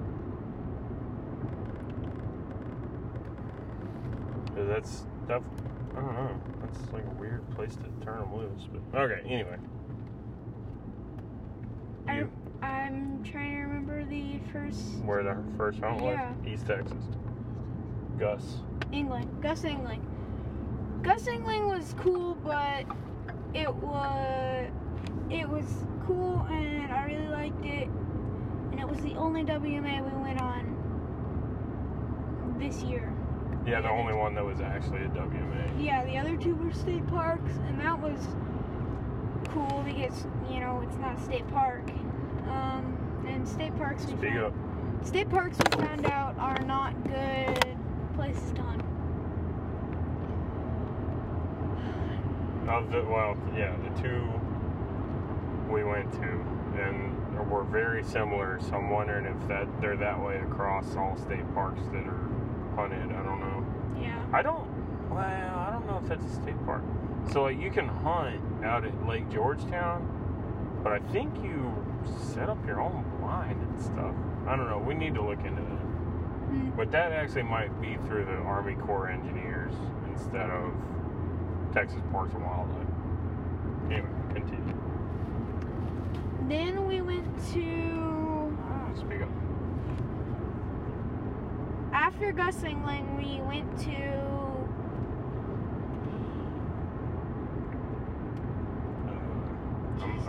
'Cause 4.55 4.67
that's 4.67 5.05
def- 5.27 5.43
I 5.95 6.01
don't 6.01 6.13
know. 6.13 6.41
That's 6.61 6.91
like 6.93 7.05
a 7.05 7.15
weird 7.19 7.47
place 7.51 7.75
to 7.75 8.05
turn 8.05 8.19
them 8.19 8.35
loose. 8.35 8.67
But 8.91 8.99
okay, 9.01 9.21
anyway. 9.25 9.57
I, 12.07 12.17
You, 12.19 12.31
I'm 12.61 13.23
trying 13.23 13.51
to 13.55 13.61
remember 13.61 14.05
the 14.05 14.39
first 14.51 15.03
where 15.03 15.23
the 15.23 15.37
first 15.57 15.79
hunt 15.79 16.01
was? 16.01 16.19
East 16.45 16.67
Texas. 16.67 17.03
Gus. 18.19 18.57
Engling. 18.93 19.27
Gus 19.41 19.63
Engling. 19.63 20.01
Gus 21.01 21.27
Engling 21.27 21.67
was 21.67 21.95
cool, 21.99 22.35
but 22.35 22.85
it 23.53 23.73
was 23.73 24.69
it 25.29 25.47
was 25.49 25.85
cool 26.05 26.45
and 26.49 26.91
I 26.91 27.05
really 27.05 27.27
liked 27.27 27.65
it. 27.65 27.87
And 28.71 28.79
it 28.79 28.87
was 28.87 28.99
the 28.99 29.15
only 29.15 29.43
WMA 29.43 30.03
we 30.03 30.21
went 30.21 30.39
on 30.39 30.71
this 32.59 32.83
year. 32.83 33.11
Yeah, 33.65 33.81
the 33.81 33.89
only 33.89 34.13
one 34.13 34.35
that 34.35 34.45
was 34.45 34.61
actually 34.61 35.03
a 35.03 35.09
WMA. 35.09 35.83
Yeah, 35.83 36.03
the 36.05 36.17
other 36.17 36.35
two 36.37 36.55
were 36.55 36.71
state 36.73 37.05
parks, 37.07 37.51
and 37.67 37.79
that 37.79 37.99
was 37.99 38.19
cool 39.49 39.83
because 39.85 40.25
you 40.49 40.59
know 40.59 40.81
it's 40.87 40.97
not 40.97 41.17
a 41.17 41.21
state 41.21 41.47
park. 41.51 41.83
Um, 42.51 43.25
and 43.27 43.47
state 43.47 43.75
parks 43.77 44.05
we 44.05 44.13
Speak 44.13 44.33
found, 44.33 44.45
up. 44.45 45.05
state 45.07 45.29
parks 45.29 45.57
we 45.57 45.83
found 45.85 46.05
out 46.07 46.37
are 46.37 46.59
not 46.63 46.93
good 47.07 47.77
places 48.15 48.51
to 48.53 48.61
hunt. 48.61 48.81
Of 52.67 52.91
the 52.91 53.03
well, 53.03 53.35
yeah, 53.55 53.75
the 53.77 54.01
two 54.01 54.21
we 55.69 55.83
went 55.83 56.11
to, 56.13 56.27
and 56.79 57.49
were 57.49 57.63
very 57.63 58.03
similar. 58.03 58.59
So 58.61 58.75
I'm 58.75 58.89
wondering 58.89 59.25
if 59.25 59.47
that 59.47 59.67
they're 59.81 59.97
that 59.97 60.21
way 60.23 60.37
across 60.37 60.95
all 60.95 61.17
state 61.17 61.51
parks 61.53 61.81
that 61.91 62.05
are 62.05 62.29
hunted. 62.75 63.11
I 63.11 63.23
don't 63.23 63.39
know. 63.39 63.65
Yeah. 64.01 64.23
I 64.31 64.41
don't. 64.41 64.65
Well, 65.09 65.19
I 65.19 65.69
don't 65.71 65.85
know 65.87 65.99
if 66.01 66.07
that's 66.07 66.25
a 66.25 66.41
state 66.41 66.65
park. 66.65 66.83
So 67.31 67.43
like 67.43 67.59
you 67.59 67.71
can 67.71 67.87
hunt 67.87 68.39
out 68.63 68.85
at 68.85 69.07
Lake 69.07 69.29
Georgetown, 69.29 70.79
but 70.83 70.93
I 70.93 70.99
think 71.11 71.35
you 71.43 71.73
set 72.33 72.49
up 72.49 72.65
your 72.65 72.81
own 72.81 73.03
blind 73.19 73.61
and 73.61 73.81
stuff. 73.81 74.15
I 74.47 74.55
don't 74.55 74.69
know. 74.69 74.79
We 74.79 74.93
need 74.93 75.13
to 75.15 75.21
look 75.21 75.39
into 75.39 75.61
that. 75.61 75.81
Mm. 76.51 76.75
But 76.75 76.91
that 76.91 77.11
actually 77.11 77.43
might 77.43 77.79
be 77.81 77.97
through 78.07 78.25
the 78.25 78.37
Army 78.37 78.75
Corps 78.75 79.09
engineers 79.09 79.73
instead 80.07 80.49
of 80.49 80.73
Texas 81.73 82.01
Parks 82.11 82.33
and 82.33 82.43
Wildlife. 82.43 82.87
Anyway, 83.85 84.09
continue. 84.33 84.77
Then 86.47 86.85
we 86.87 87.01
went 87.01 87.25
to 87.53 88.57
Speak 88.97 89.21
up. 89.21 89.29
after 91.93 92.31
Gus 92.33 92.63
Engling, 92.63 93.15
we 93.17 93.41
went 93.41 93.79
to 93.79 94.31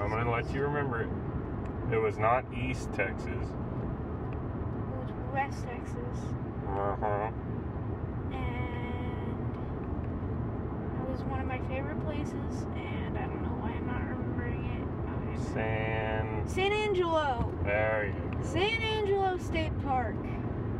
I'm 0.02 0.10
gonna 0.10 0.30
let 0.30 0.52
you 0.52 0.62
remember 0.62 1.02
it. 1.02 1.08
It 1.92 2.00
was 2.00 2.16
not 2.18 2.44
East 2.54 2.88
Texas. 2.94 3.26
It 3.28 3.36
was 4.96 5.10
West 5.32 5.64
Texas, 5.66 6.18
Uh 6.66 6.96
huh. 6.98 7.30
and 8.32 9.36
it 11.02 11.10
was 11.10 11.20
one 11.24 11.40
of 11.40 11.46
my 11.46 11.58
favorite 11.68 12.02
places. 12.04 12.66
And 12.74 13.18
I 13.18 13.26
don't 13.26 13.42
know 13.42 13.56
why 13.60 13.72
I'm 13.72 13.86
not 13.86 14.00
remembering 14.08 14.64
it. 14.64 14.84
Okay. 15.34 15.52
San. 15.52 16.42
San 16.48 16.72
Angelo, 16.72 17.52
There 17.62 18.06
you 18.06 18.12
go. 18.38 18.42
San 18.42 18.80
Angelo 18.82 19.36
State 19.38 19.72
Park. 19.84 20.16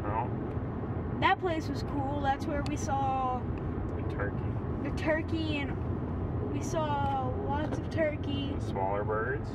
Oh, 0.07 0.29
That 1.21 1.39
place 1.41 1.69
was 1.69 1.85
cool. 1.93 2.21
That's 2.23 2.47
where 2.47 2.63
we 2.69 2.77
saw 2.77 3.41
the 3.97 4.15
turkey. 4.15 4.37
the 4.83 4.91
turkey, 4.97 5.59
and 5.59 6.53
we 6.53 6.63
saw 6.63 7.29
lots 7.47 7.79
of 7.79 7.91
turkey. 7.91 8.57
Smaller 8.67 9.05
birds. 9.05 9.49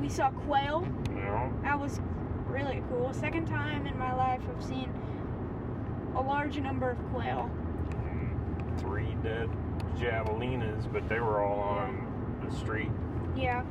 We 0.00 0.08
saw 0.08 0.30
quail. 0.30 0.86
Know. 1.10 1.52
That 1.62 1.78
was 1.78 2.00
really 2.46 2.82
cool. 2.88 3.12
Second 3.12 3.46
time 3.46 3.86
in 3.86 3.98
my 3.98 4.14
life 4.14 4.40
I've 4.48 4.64
seen 4.64 4.92
a 6.14 6.20
large 6.20 6.58
number 6.58 6.90
of 6.90 6.98
quail. 7.12 7.50
Three 8.78 9.16
dead 9.22 9.50
javelinas, 9.98 10.90
but 10.92 11.08
they 11.08 11.20
were 11.20 11.42
all 11.42 11.60
on 11.60 12.38
the 12.44 12.54
street. 12.56 12.90
Yeah. 13.34 13.64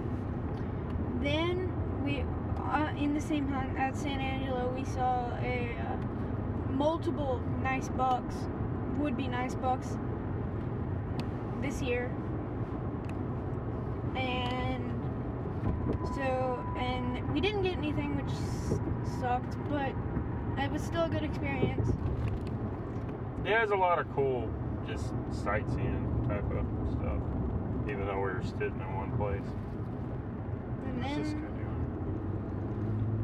Then 1.22 1.72
we, 2.03 2.25
uh, 2.60 2.91
in 2.98 3.13
the 3.13 3.22
same 3.22 3.48
hunt 3.48 3.77
at 3.77 3.96
San 3.96 4.20
Angelo, 4.20 4.74
we 4.75 4.86
saw 4.86 5.27
a 5.41 5.75
uh, 5.79 6.72
multiple 6.72 7.41
nice 7.62 7.89
bucks, 7.89 8.36
would 8.98 9.15
be 9.15 9.27
nice 9.27 9.55
bucks 9.55 9.98
this 11.62 11.82
year, 11.82 12.12
and 14.15 14.91
so 16.16 16.64
and 16.78 17.28
we 17.34 17.40
didn't 17.42 17.64
get 17.64 17.78
anything, 17.78 18.16
which 18.16 18.34
sucked, 19.20 19.56
but 19.70 19.92
it 20.64 20.72
was 20.72 20.82
still 20.82 21.04
a 21.04 21.10
good 21.10 21.24
experience. 21.24 21.90
Yeah, 23.46 23.60
there's 23.60 23.72
a 23.72 23.75
lot 23.75 24.00
of 24.00 24.12
cool, 24.16 24.50
just 24.88 25.14
sightseeing 25.32 26.25
type 26.28 26.44
of 26.52 26.66
stuff. 26.92 27.22
Even 27.88 28.06
though 28.08 28.16
we 28.16 28.22
were 28.34 28.42
sitting 28.44 28.80
in 28.80 28.96
one 28.96 29.12
place. 29.18 29.48
And 30.88 31.04
just 31.04 31.32
then 31.36 31.48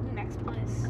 the 0.07 0.13
next 0.13 0.43
place, 0.43 0.87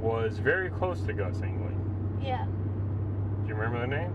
Was 0.00 0.38
very 0.38 0.70
close 0.70 1.00
to 1.02 1.12
Gus 1.12 1.40
Engling. 1.42 1.78
yeah, 2.22 2.44
Do 2.46 3.48
you 3.48 3.54
remember 3.54 3.80
the 3.80 3.86
name? 3.86 4.12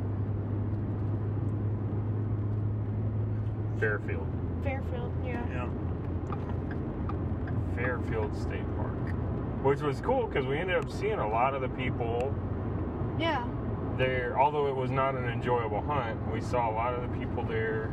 Fairfield. 3.80 4.28
Fairfield, 4.64 5.12
yeah. 5.26 5.44
Yeah. 5.52 5.70
Fairfield 7.76 8.36
State 8.36 8.66
Park. 8.76 8.94
Which 9.64 9.82
was 9.82 10.02
cool 10.02 10.28
because 10.28 10.46
we 10.46 10.58
ended 10.58 10.78
up 10.78 10.92
seeing 10.92 11.20
a 11.20 11.28
lot 11.30 11.54
of 11.54 11.62
the 11.62 11.70
people 11.70 12.34
Yeah. 13.18 13.46
there. 13.98 14.40
Although 14.40 14.68
it 14.68 14.76
was 14.76 14.92
not 14.92 15.16
an 15.16 15.26
enjoyable 15.26 15.82
hunt, 15.82 16.20
we 16.32 16.42
saw 16.42 16.70
a 16.70 16.74
lot 16.74 16.94
of 16.94 17.02
the 17.02 17.18
people 17.18 17.44
there 17.44 17.92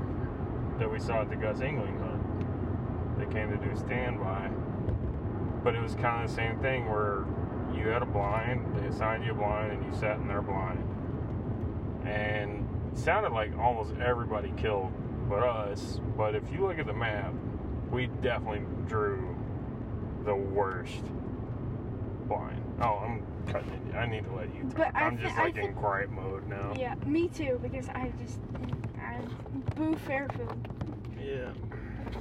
that 0.78 0.90
we 0.90 0.98
saw 0.98 1.22
at 1.22 1.28
the 1.30 1.36
Gus 1.36 1.60
Engling 1.60 1.98
hunt. 1.98 3.18
They 3.18 3.26
came 3.26 3.50
to 3.50 3.56
do 3.56 3.74
standby. 3.76 4.50
But 5.64 5.74
it 5.74 5.82
was 5.82 5.94
kind 5.96 6.22
of 6.22 6.30
the 6.30 6.34
same 6.36 6.58
thing 6.58 6.88
where 6.88 7.24
you 7.74 7.88
had 7.88 8.02
a 8.02 8.06
blind, 8.06 8.64
they 8.76 8.86
assigned 8.86 9.24
you 9.24 9.32
a 9.32 9.34
blind, 9.34 9.72
and 9.72 9.84
you 9.84 9.92
sat 9.98 10.18
in 10.18 10.28
their 10.28 10.42
blind. 10.42 10.78
And 12.04 12.68
it 12.92 12.98
sounded 12.98 13.32
like 13.32 13.56
almost 13.58 13.94
everybody 13.96 14.52
killed 14.56 14.92
but 15.28 15.42
us. 15.42 16.00
But 16.16 16.34
if 16.34 16.42
you 16.52 16.66
look 16.66 16.78
at 16.78 16.86
the 16.86 16.92
map, 16.92 17.32
we 17.90 18.06
definitely 18.22 18.62
drew 18.86 19.36
the 20.24 20.34
worst 20.34 21.02
blind. 22.26 22.60
Oh, 22.80 22.96
I'm 23.04 23.22
cutting 23.46 23.70
it. 23.72 23.94
I 23.94 24.06
need 24.06 24.24
to 24.24 24.32
let 24.34 24.52
you 24.54 24.62
talk. 24.64 24.76
But 24.76 24.94
I'm 24.96 25.16
thi- 25.16 25.24
just 25.24 25.36
like 25.36 25.56
in 25.56 25.72
quiet 25.74 26.10
mode 26.10 26.46
now. 26.48 26.74
Yeah, 26.76 26.94
me 27.06 27.28
too, 27.28 27.58
because 27.62 27.88
I 27.88 28.12
just 28.22 28.38
I 29.00 29.18
boo 29.76 29.96
Fairfield. 29.96 30.68
Yeah. 31.20 31.50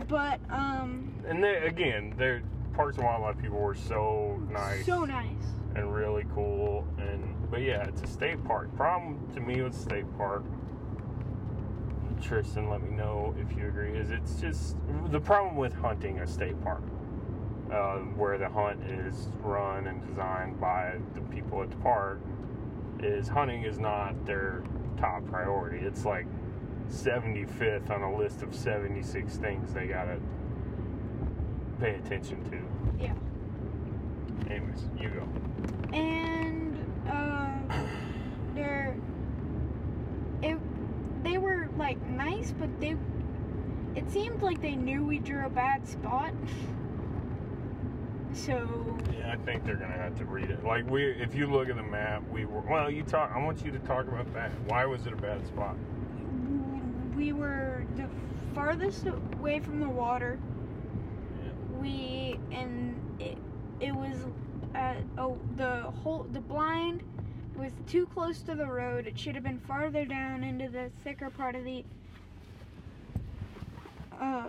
But 0.08 0.40
um 0.50 1.14
And 1.28 1.44
they, 1.44 1.58
again, 1.58 2.14
their 2.18 2.44
Parks 2.74 2.98
and 2.98 3.06
Wildlife 3.06 3.42
people 3.42 3.58
were 3.60 3.74
so 3.76 4.40
nice. 4.52 4.86
so 4.86 5.06
nice. 5.06 5.28
and 5.76 5.94
really 5.94 6.26
cool. 6.34 6.86
And 6.98 7.24
but 7.50 7.62
yeah, 7.62 7.84
it's 7.88 8.02
a 8.02 8.08
state 8.08 8.44
park. 8.46 8.76
Problem 8.76 9.18
to 9.34 9.40
me 9.42 9.62
with 9.62 9.74
state 9.74 10.06
park, 10.18 10.44
Tristan, 12.22 12.70
let 12.70 12.82
me 12.82 12.90
know 12.90 13.36
if 13.38 13.56
you 13.58 13.68
agree. 13.68 13.98
Is 13.98 14.10
it's 14.10 14.36
just 14.36 14.76
the 15.12 15.20
problem 15.20 15.56
with 15.56 15.74
hunting 15.74 16.20
a 16.20 16.28
state 16.28 16.60
park, 16.62 16.84
uh, 17.72 17.98
where 18.16 18.38
the 18.38 18.50
hunt 18.50 18.84
is 18.84 19.30
run 19.42 19.88
and 19.88 20.06
designed 20.08 20.60
by 20.60 20.96
the 21.14 21.22
people 21.22 21.62
at 21.62 21.70
the 21.70 21.78
park, 21.78 22.20
is 23.00 23.28
hunting 23.28 23.64
is 23.64 23.80
not 23.80 24.26
their 24.26 24.64
top 24.98 25.26
priority. 25.28 25.86
It's 25.86 26.06
like 26.06 26.26
75th 26.90 27.90
on 27.90 28.02
a 28.02 28.16
list 28.16 28.42
of 28.42 28.56
76 28.56 29.38
things 29.38 29.74
they 29.74 29.88
gotta 29.88 30.20
pay 31.80 31.96
attention 31.96 32.44
to. 32.50 33.04
Yeah. 33.04 33.14
Anyways, 34.50 34.88
you 35.00 35.10
go. 35.10 35.28
And 35.94 36.78
uh 37.10 37.58
they're 38.56 38.96
it 40.42 40.58
they 41.26 41.38
were 41.38 41.68
like 41.78 42.02
nice, 42.10 42.52
but 42.52 42.70
they 42.80 42.96
it 43.96 44.10
seemed 44.12 44.42
like 44.42 44.62
they 44.62 44.76
knew 44.76 45.06
we 45.06 45.20
drew 45.20 45.46
a 45.46 45.50
bad 45.50 45.88
spot. 45.88 46.34
So 48.34 48.98
Yeah, 49.18 49.32
I 49.32 49.38
think 49.46 49.64
they're 49.64 49.78
gonna 49.78 49.94
have 49.94 50.18
to 50.18 50.26
read 50.26 50.50
it. 50.50 50.64
Like 50.64 50.90
we, 50.90 51.06
if 51.06 51.34
you 51.34 51.48
look 51.48 51.70
at 51.70 51.78
the 51.78 51.84
map, 51.84 52.24
we 52.30 52.46
were. 52.46 52.62
Well, 52.62 52.92
you 52.92 53.04
talk. 53.04 53.32
I 53.34 53.44
want 53.44 53.64
you 53.64 53.72
to 53.72 53.80
talk 53.80 54.08
about 54.08 54.32
that. 54.34 54.52
Why 54.68 54.86
was 54.86 55.06
it 55.08 55.14
a 55.14 55.18
bad 55.18 55.46
spot? 55.48 55.76
we 57.16 57.32
were 57.32 57.86
the 57.96 58.08
farthest 58.54 59.08
away 59.38 59.60
from 59.60 59.80
the 59.80 59.90
water. 59.90 60.38
We 61.80 62.40
and 62.52 62.96
it 63.20 63.38
it 63.80 63.96
was 63.96 64.16
at 64.74 64.98
oh 65.18 65.38
the 65.56 65.84
whole 66.04 66.28
the 66.32 66.42
blind 66.42 67.04
was 67.58 67.72
too 67.88 68.06
close 68.08 68.42
to 68.42 68.56
the 68.56 68.66
road. 68.66 69.08
It 69.08 69.18
should 69.18 69.36
have 69.36 69.44
been 69.44 69.60
farther 69.60 70.06
down 70.06 70.44
into 70.44 70.70
the 70.70 70.90
thicker 71.04 71.30
part 71.30 71.56
of 71.56 71.64
the 71.64 71.84
uh 74.20 74.46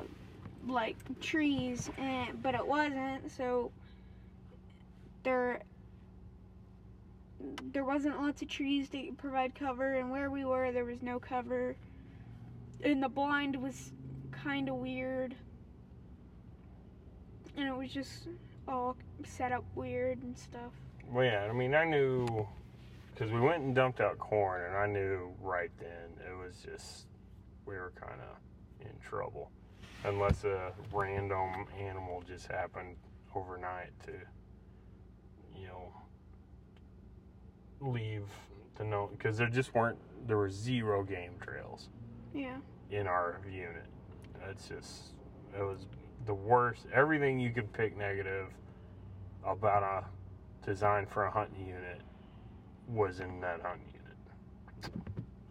like 0.69 0.97
trees 1.21 1.91
and 1.99 2.43
but 2.43 2.55
it 2.55 2.67
wasn't 2.67 3.31
so 3.31 3.71
there 5.23 5.61
there 7.73 7.85
wasn't 7.85 8.21
lots 8.21 8.43
of 8.43 8.49
trees 8.49 8.89
to 8.89 9.13
provide 9.17 9.55
cover 9.55 9.95
and 9.95 10.11
where 10.11 10.31
we 10.31 10.45
were 10.45 10.73
there 10.73 10.85
was 10.85 11.03
no 11.03 11.19
cover 11.19 11.77
and 12.83 13.03
the 13.03 13.09
blind 13.09 13.61
was 13.61 13.93
kind 14.31 14.69
of 14.69 14.77
weird 14.77 15.35
and 17.57 17.69
it 17.69 17.77
was 17.77 17.91
just 17.91 18.29
all 18.69 18.97
set 19.25 19.53
up 19.53 19.65
weird 19.75 20.23
and 20.23 20.37
stuff 20.37 20.73
Well, 21.11 21.25
yeah. 21.25 21.47
I 21.49 21.53
mean, 21.53 21.75
I 21.75 21.85
knew 21.85 22.47
because 23.17 23.33
we 23.33 23.41
went 23.41 23.63
and 23.63 23.75
dumped 23.75 24.01
out 24.01 24.19
corn, 24.19 24.63
and 24.67 24.77
I 24.77 24.87
knew 24.87 25.33
right 25.41 25.71
then 25.79 26.27
it 26.27 26.37
was 26.37 26.57
just 26.63 27.07
we 27.65 27.75
were 27.75 27.93
kind 27.99 28.21
of 28.21 28.87
in 28.87 28.93
trouble, 29.01 29.51
unless 30.05 30.45
a 30.45 30.73
random 30.93 31.67
animal 31.81 32.23
just 32.29 32.47
happened 32.47 32.97
overnight 33.35 33.91
to, 34.05 34.13
you 35.59 35.67
know, 35.67 35.93
leave 37.81 38.25
the 38.77 38.85
no 38.85 39.09
because 39.13 39.39
there 39.39 39.49
just 39.49 39.75
weren't 39.75 39.99
there 40.27 40.37
were 40.37 40.51
zero 40.51 41.03
game 41.03 41.33
trails. 41.41 41.89
yeah 42.35 42.57
in 42.91 43.07
our 43.07 43.41
unit. 43.51 43.87
It's 44.51 44.69
just 44.69 45.15
it 45.59 45.63
was 45.63 45.87
the 46.27 46.35
worst. 46.35 46.83
Everything 46.93 47.41
you 47.41 47.51
could 47.51 47.73
pick 47.73 47.97
negative 47.97 48.49
about 49.45 49.83
a 49.83 50.67
design 50.67 51.07
for 51.07 51.25
a 51.25 51.31
hunting 51.31 51.67
unit 51.67 52.03
was 52.89 53.21
in 53.21 53.41
that 53.41 53.61
hunting 53.63 53.89
unit. 53.93 54.93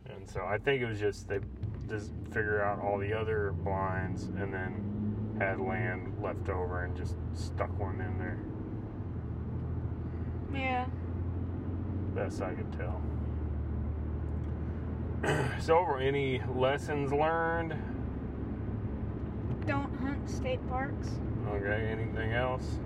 And 0.06 0.30
so 0.30 0.46
I 0.46 0.58
think 0.58 0.82
it 0.82 0.86
was 0.86 1.00
just 1.00 1.28
they 1.28 1.40
just 1.88 2.12
figure 2.32 2.64
out 2.64 2.80
all 2.82 2.98
the 2.98 3.14
other 3.14 3.54
blinds 3.64 4.24
and 4.24 4.54
then 4.54 5.38
had 5.40 5.60
land 5.60 6.14
left 6.22 6.50
over 6.50 6.84
and 6.86 6.96
just 6.96 7.16
stuck 7.34 7.78
one 7.80 8.00
in 8.02 8.18
there. 8.18 8.40
yeah 10.54 10.86
Best 12.16 12.42
I 12.42 12.54
could 12.54 12.72
tell. 12.72 13.02
so, 15.60 15.78
over 15.78 15.98
any 15.98 16.42
lessons 16.56 17.12
learned? 17.12 17.76
don't 19.66 19.94
hunt 20.00 20.30
state 20.30 20.60
parks 20.70 21.10
Okay, 21.50 21.88
anything 21.92 22.34
else? 22.34 22.80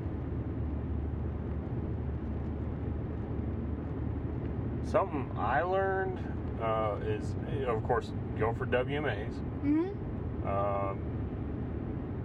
Something 4.89 5.29
I 5.37 5.61
learned 5.61 6.17
uh, 6.61 6.95
is, 7.05 7.35
of 7.67 7.83
course, 7.83 8.11
go 8.39 8.53
for 8.53 8.65
WMAs. 8.65 9.33
mm-hmm 9.63 10.47
Um, 10.47 10.99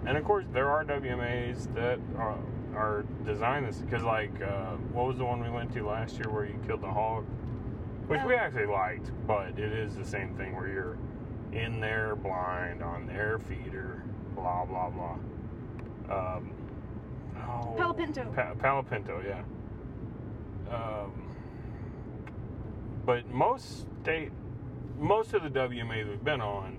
and 0.06 0.16
of 0.16 0.24
course, 0.24 0.46
there 0.52 0.68
are 0.70 0.84
WMAs 0.84 1.72
that 1.74 1.98
are, 2.16 2.38
are 2.74 3.04
designed 3.26 3.66
this 3.66 3.78
because, 3.78 4.02
like, 4.02 4.32
uh, 4.42 4.76
what 4.92 5.06
was 5.06 5.18
the 5.18 5.24
one 5.24 5.42
we 5.42 5.50
went 5.50 5.72
to 5.74 5.86
last 5.86 6.16
year 6.16 6.30
where 6.30 6.46
you 6.46 6.58
killed 6.66 6.80
the 6.82 6.90
hog, 6.90 7.24
which 8.06 8.20
we 8.26 8.34
actually 8.34 8.66
liked, 8.66 9.10
but 9.26 9.58
it 9.58 9.72
is 9.72 9.94
the 9.94 10.04
same 10.04 10.34
thing 10.36 10.54
where 10.56 10.68
you're 10.68 10.98
in 11.52 11.80
there 11.80 12.16
blind 12.16 12.82
on 12.82 13.06
their 13.06 13.38
feeder, 13.38 14.02
blah 14.34 14.64
blah 14.66 14.90
blah. 14.90 15.16
Um, 16.10 16.50
oh, 17.36 17.74
Palapinto. 17.78 18.34
Pa- 18.34 18.54
Palo 18.58 18.82
Pinto, 18.82 19.22
yeah. 19.26 19.42
Um, 20.74 21.23
but 23.04 23.28
most 23.30 23.86
state, 24.02 24.30
most 24.98 25.34
of 25.34 25.42
the 25.42 25.50
WMAs 25.50 26.08
we've 26.08 26.24
been 26.24 26.40
on, 26.40 26.78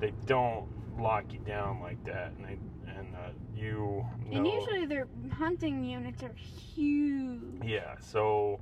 they 0.00 0.12
don't 0.26 0.66
lock 0.98 1.32
you 1.32 1.38
down 1.40 1.80
like 1.80 2.02
that, 2.04 2.32
and 2.36 2.44
they 2.44 2.58
and 2.98 3.14
uh, 3.14 3.30
you 3.54 4.04
know. 4.30 4.38
And 4.38 4.46
usually 4.46 4.86
their 4.86 5.08
hunting 5.32 5.84
units 5.84 6.22
are 6.22 6.34
huge. 6.34 7.40
Yeah. 7.64 7.96
So, 8.00 8.60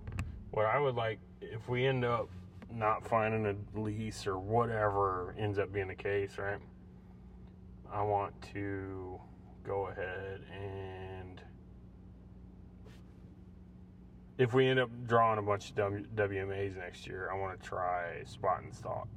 what 0.50 0.66
I 0.66 0.78
would 0.78 0.94
like 0.94 1.18
if 1.40 1.68
we 1.68 1.86
end 1.86 2.04
up 2.04 2.28
not 2.72 3.06
finding 3.06 3.46
a 3.46 3.78
lease 3.78 4.26
or 4.26 4.38
whatever 4.38 5.34
ends 5.38 5.58
up 5.58 5.72
being 5.72 5.88
the 5.88 5.94
case, 5.94 6.38
right? 6.38 6.58
I 7.92 8.02
want 8.02 8.34
to 8.52 9.20
go 9.64 9.86
ahead 9.86 10.40
and 10.52 11.03
if 14.38 14.52
we 14.52 14.66
end 14.66 14.80
up 14.80 14.90
drawing 15.06 15.38
a 15.38 15.42
bunch 15.42 15.70
of 15.70 15.76
w- 15.76 16.06
WMAs 16.14 16.76
next 16.76 17.06
year, 17.06 17.30
I 17.32 17.38
want 17.38 17.60
to 17.60 17.66
try 17.66 18.22
spot 18.24 18.62
and 18.62 18.74
stalk 18.74 19.08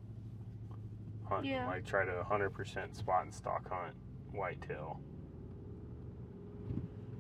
hunt. 1.28 1.46
Yeah. 1.46 1.68
Like 1.68 1.86
try 1.86 2.06
to 2.06 2.12
100% 2.12 2.96
spot 2.96 3.24
and 3.24 3.34
stalk 3.34 3.70
hunt 3.70 3.96
whitetail. 4.32 5.00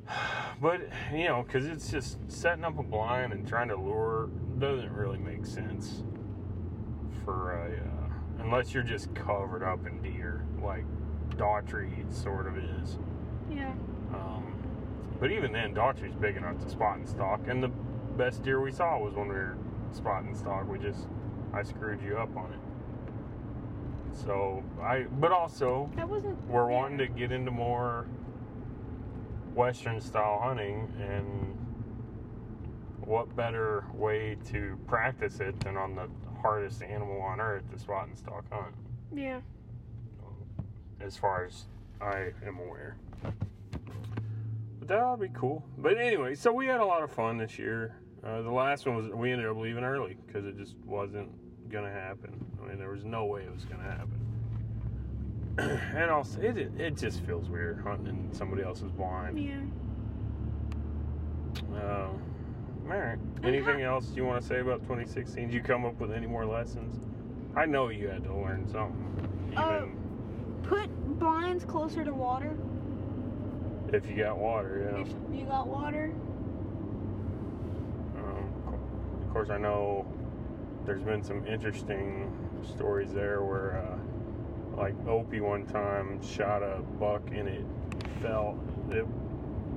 But 0.60 0.89
you 1.13 1.25
know, 1.25 1.43
because 1.43 1.67
it's 1.67 1.91
just 1.91 2.17
setting 2.31 2.63
up 2.63 2.79
a 2.79 2.83
blind 2.83 3.31
and 3.31 3.47
trying 3.47 3.67
to 3.67 3.75
lure 3.75 4.29
doesn't 4.57 4.91
really 4.91 5.19
make 5.19 5.45
sense 5.45 6.03
for 7.23 7.51
a 7.53 7.73
uh, 7.75 8.43
unless 8.43 8.73
you're 8.73 8.81
just 8.81 9.13
covered 9.13 9.62
up 9.62 9.86
in 9.86 10.01
deer, 10.01 10.45
like 10.63 10.83
Daughtrey 11.36 12.12
sort 12.12 12.47
of 12.47 12.57
is. 12.57 12.97
Yeah. 13.51 13.73
Um, 14.13 14.57
but 15.19 15.31
even 15.31 15.51
then, 15.51 15.75
Daughtrey's 15.75 16.15
big 16.15 16.38
enough 16.38 16.57
to 16.60 16.69
spot 16.69 16.97
and 16.97 17.07
stalk, 17.07 17.41
and 17.47 17.62
the 17.62 17.69
best 18.17 18.43
deer 18.43 18.60
we 18.62 18.71
saw 18.71 18.97
was 18.99 19.13
when 19.13 19.27
we 19.27 19.36
were 19.36 19.58
spotting 19.91 20.36
stock. 20.36 20.67
We 20.69 20.80
just 20.80 21.08
I 21.53 21.63
screwed 21.63 22.01
you 22.01 22.17
up 22.17 22.36
on 22.36 22.51
it. 22.53 22.60
So 24.25 24.63
I, 24.82 25.03
but 25.19 25.32
also 25.32 25.89
That 25.95 26.10
wasn't. 26.10 26.41
we're 26.47 26.69
yeah. 26.69 26.77
wanting 26.77 26.97
to 26.99 27.08
get 27.08 27.32
into 27.32 27.51
more 27.51 28.08
western 29.53 30.01
style 30.01 30.39
hunting 30.43 30.91
and 30.99 31.56
what 33.06 33.34
better 33.36 33.86
way 33.93 34.38
to 34.51 34.77
practice 34.88 35.39
it 35.39 35.60
than 35.62 35.77
on 35.77 35.95
the 35.95 36.08
hardest 36.41 36.84
animal 36.84 37.21
on 37.21 37.39
earth 37.39 37.63
the 37.71 37.80
spot 37.80 38.08
and 38.08 38.17
stalk 38.17 38.43
hunt 38.51 38.73
Yeah. 39.15 39.39
as 41.01 41.17
far 41.17 41.45
as 41.45 41.65
i 42.01 42.32
am 42.45 42.60
aware 42.60 42.97
but 44.80 44.88
that'll 44.88 45.17
be 45.17 45.30
cool 45.34 45.63
but 45.77 45.97
anyway 45.97 46.36
so 46.36 46.51
we 46.53 46.67
had 46.67 46.80
a 46.80 46.86
lot 46.86 47.01
of 47.01 47.12
fun 47.12 47.38
this 47.38 47.58
year 47.58 47.95
uh, 48.23 48.41
the 48.41 48.51
last 48.51 48.86
one 48.86 48.95
was 48.95 49.10
we 49.10 49.32
ended 49.32 49.47
up 49.47 49.58
leaving 49.58 49.84
early 49.84 50.17
because 50.25 50.45
it 50.45 50.58
just 50.58 50.75
wasn't 50.86 51.30
gonna 51.69 51.91
happen. 51.91 52.43
I 52.63 52.67
mean 52.69 52.77
there 52.80 52.89
was 52.91 53.03
no 53.06 53.25
way 53.25 53.43
it 53.43 53.53
was 53.53 53.65
gonna 53.65 53.84
happen. 53.84 54.19
And 55.95 56.12
also 56.12 56.39
it, 56.41 56.58
it 56.58 56.95
just 56.97 57.21
feels 57.25 57.49
weird 57.49 57.82
hunting 57.82 58.08
in 58.30 58.34
somebody 58.34 58.62
else's 58.63 58.91
blind. 58.91 59.39
Yeah. 59.43 59.56
um, 61.82 62.21
all 62.89 62.97
right 62.97 63.17
anything 63.43 63.82
else 63.82 64.12
you 64.15 64.23
want 64.23 64.39
to 64.41 64.47
say 64.47 64.60
about 64.60 64.82
2016 64.84 65.47
did 65.47 65.53
you 65.53 65.62
come 65.62 65.84
up 65.86 65.99
with 65.99 66.12
any 66.12 66.27
more 66.27 66.45
lessons? 66.45 66.99
I 67.56 67.65
know 67.65 67.89
you 67.89 68.08
had 68.08 68.23
to 68.25 68.34
learn 68.36 68.67
something. 68.71 69.53
Uh, 69.58 69.86
Put 70.63 70.89
blinds 71.19 71.65
closer 71.65 72.03
to 72.03 72.13
water. 72.13 72.56
if 73.93 74.08
you 74.08 74.17
got 74.17 74.38
water 74.38 74.91
yeah. 74.93 75.01
If 75.01 75.08
you 75.34 75.45
got 75.45 75.67
water. 75.67 76.13
Of 79.27 79.33
course, 79.33 79.49
I 79.49 79.57
know 79.57 80.07
there's 80.85 81.03
been 81.03 81.21
some 81.21 81.45
interesting 81.45 82.31
stories 82.63 83.11
there 83.11 83.43
where, 83.43 83.77
uh, 83.77 84.77
like 84.77 84.95
Opie 85.05 85.41
one 85.41 85.65
time 85.65 86.21
shot 86.23 86.63
a 86.63 86.81
buck 86.97 87.29
and 87.31 87.49
it 87.49 87.65
fell. 88.21 88.57
It 88.89 89.05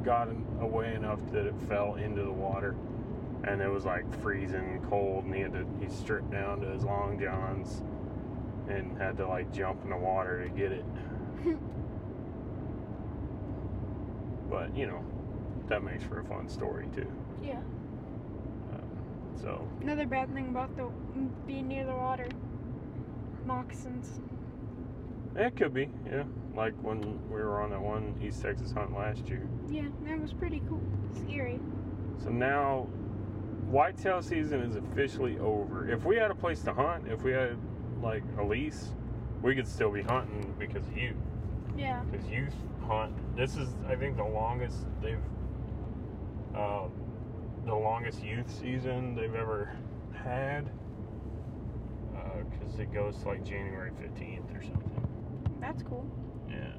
got 0.05 0.29
away 0.61 0.95
enough 0.95 1.19
that 1.33 1.47
it 1.47 1.55
fell 1.69 1.97
into 1.97 2.23
the 2.23 2.33
water, 2.33 2.77
and 3.43 3.61
it 3.61 3.69
was 3.69 3.85
like 3.85 4.05
freezing 4.23 4.81
cold, 4.89 5.25
and 5.25 5.35
he 5.35 5.41
had 5.41 5.53
to 5.53 5.67
he 5.81 5.89
stripped 5.91 6.31
down 6.31 6.61
to 6.61 6.69
his 6.69 6.85
long 6.85 7.19
johns 7.19 7.83
and 8.69 8.97
had 8.99 9.17
to 9.17 9.27
like 9.27 9.53
jump 9.53 9.83
in 9.83 9.91
the 9.91 9.97
water 9.97 10.45
to 10.45 10.51
get 10.51 10.71
it. 10.71 10.85
but 14.49 14.77
you 14.77 14.87
know, 14.87 15.05
that 15.67 15.83
makes 15.83 16.05
for 16.05 16.21
a 16.21 16.25
fun 16.25 16.49
story 16.49 16.87
too. 16.95 17.11
Yeah. 17.43 17.61
So 19.41 19.67
Another 19.81 20.07
bad 20.07 20.33
thing 20.35 20.49
about 20.49 20.77
the 20.77 20.91
being 21.47 21.69
near 21.69 21.85
the 21.87 21.95
water. 21.95 22.29
Moccasins. 23.47 24.21
it 25.37 25.57
could 25.57 25.73
be, 25.73 25.89
yeah. 26.07 26.25
Like 26.55 26.75
when 26.83 27.01
we 27.31 27.37
were 27.37 27.63
on 27.63 27.71
that 27.71 27.81
one 27.81 28.15
East 28.23 28.43
Texas 28.43 28.73
hunt 28.73 28.93
last 28.95 29.29
year. 29.29 29.49
Yeah, 29.71 29.89
that 30.05 30.21
was 30.21 30.33
pretty 30.33 30.61
cool. 30.69 30.83
Scary. 31.15 31.59
So 32.23 32.29
now, 32.29 32.89
whitetail 33.71 34.21
season 34.21 34.61
is 34.61 34.77
officially 34.77 35.39
over. 35.39 35.91
If 35.91 36.05
we 36.05 36.17
had 36.17 36.31
a 36.31 36.35
place 36.35 36.61
to 36.63 36.73
hunt, 36.75 37.05
if 37.09 37.23
we 37.23 37.33
had 37.33 37.57
like 38.03 38.25
a 38.39 38.45
lease, 38.45 38.93
we 39.43 39.55
could 39.55 39.67
still 39.69 39.91
be 39.91 40.03
hunting 40.03 40.55
because 40.59 40.87
of 40.87 40.97
you. 40.97 41.15
Yeah. 41.79 42.03
Because 42.11 42.29
youth 42.29 42.55
hunt. 42.87 43.15
This 43.37 43.57
is, 43.57 43.69
I 43.89 43.95
think, 43.95 44.17
the 44.17 44.25
longest 44.25 44.85
they've, 45.01 45.19
uh, 46.55 46.89
the 47.71 47.77
longest 47.77 48.23
youth 48.25 48.51
season 48.51 49.15
they've 49.15 49.35
ever 49.35 49.73
had. 50.13 50.69
Because 52.51 52.79
it 52.81 52.93
goes 52.93 53.17
to 53.19 53.29
like 53.29 53.45
January 53.45 53.91
15th 53.93 54.59
or 54.59 54.63
something. 54.63 55.59
That's 55.61 55.83
cool. 55.83 56.07
Yeah. 56.49 56.73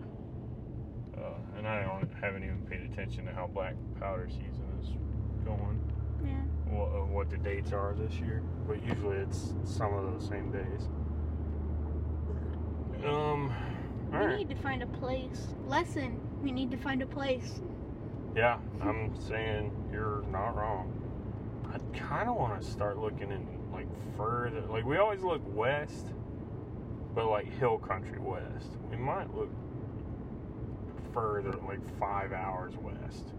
Uh, 1.18 1.34
and 1.58 1.68
I 1.68 1.84
don't 1.84 2.10
haven't 2.22 2.44
even 2.44 2.62
paid 2.70 2.82
attention 2.92 3.26
to 3.26 3.32
how 3.32 3.48
black 3.48 3.76
powder 4.00 4.28
season 4.30 4.66
is 4.82 4.90
going. 5.46 5.80
Yeah. 6.26 6.32
What, 6.74 6.88
uh, 6.88 7.06
what 7.06 7.30
the 7.30 7.38
dates 7.38 7.72
are 7.72 7.96
this 7.98 8.14
year, 8.16 8.44
but 8.68 8.84
usually 8.84 9.18
it's 9.18 9.54
some 9.64 9.94
of 9.94 10.12
those 10.12 10.28
same 10.28 10.52
days. 10.52 10.90
Um. 13.06 13.54
We 14.12 14.18
right. 14.18 14.38
need 14.40 14.50
to 14.50 14.56
find 14.56 14.84
a 14.84 14.88
place. 14.88 15.56
Lesson. 15.68 16.20
We 16.42 16.52
need 16.52 16.70
to 16.72 16.78
find 16.78 17.02
a 17.02 17.06
place. 17.06 17.62
Yeah, 18.36 18.60
I'm 18.82 19.14
saying 19.20 19.72
you're 19.92 20.24
not 20.32 20.56
wrong. 20.56 20.98
I 21.74 21.98
kind 21.98 22.30
of 22.30 22.36
want 22.36 22.62
to 22.62 22.68
start 22.68 22.98
looking 22.98 23.32
in 23.32 23.46
like 23.72 23.88
further. 24.16 24.62
Like 24.70 24.86
we 24.86 24.98
always 24.98 25.22
look 25.22 25.42
west, 25.46 26.08
but 27.14 27.28
like 27.28 27.52
hill 27.60 27.78
country 27.78 28.20
west. 28.20 28.78
We 28.90 28.98
might 28.98 29.34
look 29.36 29.50
further, 31.14 31.52
like 31.68 31.80
five 32.00 32.32
hours 32.32 32.74
west. 32.78 33.34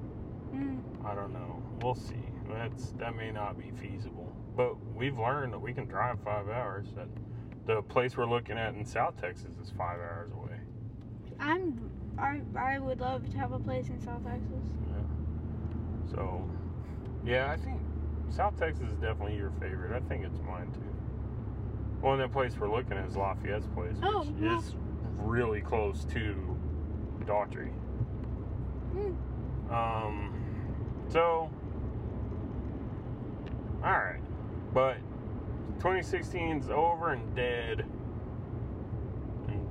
Mm. 0.55 0.81
I 1.05 1.15
don't 1.15 1.33
know. 1.33 1.63
We'll 1.81 1.95
see. 1.95 2.15
That's 2.49 2.93
that 2.93 3.17
may 3.17 3.31
not 3.31 3.59
be 3.59 3.71
feasible, 3.71 4.31
but 4.57 4.75
we've 4.95 5.19
learned 5.19 5.53
that 5.55 5.61
we 5.61 5.73
can 5.73 5.87
drive 5.87 6.19
five 6.23 6.49
hours. 6.49 6.89
That 6.95 7.09
the 7.67 7.81
place 7.83 8.17
we're 8.17 8.29
looking 8.29 8.59
at 8.59 8.75
in 8.75 8.85
South 8.85 9.19
Texas 9.21 9.53
is 9.63 9.71
five 9.71 9.99
hours 10.01 10.31
away. 10.33 10.61
I'm. 11.41 11.91
I. 12.19 12.41
I 12.57 12.79
would 12.79 13.01
love 13.01 13.29
to 13.31 13.39
have 13.39 13.53
a 13.53 13.59
place 13.59 13.89
in 13.89 14.01
South 14.01 14.25
Texas. 14.25 14.71
Yeah. 14.89 16.15
So, 16.15 16.49
yeah, 17.25 17.51
I 17.51 17.57
think 17.57 17.81
South 18.31 18.59
Texas 18.59 18.87
is 18.91 18.99
definitely 18.99 19.37
your 19.37 19.51
favorite. 19.61 19.93
I 19.95 20.01
think 20.09 20.25
it's 20.25 20.39
mine 20.47 20.71
too. 20.73 20.81
Well, 22.03 22.13
and 22.15 22.21
that 22.23 22.33
place 22.33 22.57
we're 22.59 22.71
looking 22.71 22.97
at 22.99 23.07
is 23.07 23.17
Lafayette's 23.17 23.67
place, 23.69 23.95
which 23.97 24.05
Oh, 24.05 24.27
well- 24.41 24.59
is 24.59 24.75
really 25.19 25.61
close 25.61 26.05
to 26.07 26.57
Daughtrey. 27.25 27.71
Mm. 28.95 29.15
Um, 29.73 30.35
so, 31.09 31.49
all 33.85 33.91
right, 33.91 34.21
but 34.75 34.97
2016 35.79 36.59
is 36.59 36.71
over 36.71 37.11
and 37.13 37.35
dead 37.35 37.85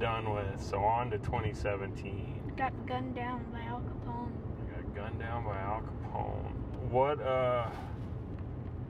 done 0.01 0.33
with. 0.33 0.61
So 0.61 0.79
on 0.79 1.11
to 1.11 1.19
2017. 1.19 2.53
Got 2.57 2.73
gunned 2.87 3.15
down 3.15 3.45
by 3.53 3.61
Al 3.61 3.81
Capone. 3.81 4.31
I 4.59 4.75
got 4.75 4.95
gunned 4.95 5.19
down 5.19 5.45
by 5.45 5.57
Al 5.57 5.81
Capone. 5.81 6.51
What 6.89 7.21
uh 7.21 7.69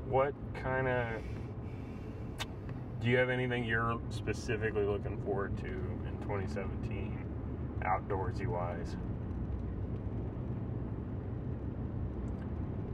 what 0.08 0.34
kind 0.54 0.88
of 0.88 1.08
do 3.02 3.10
you 3.10 3.17
have 3.17 3.30
anything 3.30 3.65
you're 3.65 4.00
specifically 4.10 4.86
looking 4.86 5.21
forward 5.24 5.58
to 5.58 5.67
in 5.67 6.17
2017 6.21 7.26
outdoorsy 7.84 8.47
wise. 8.47 8.95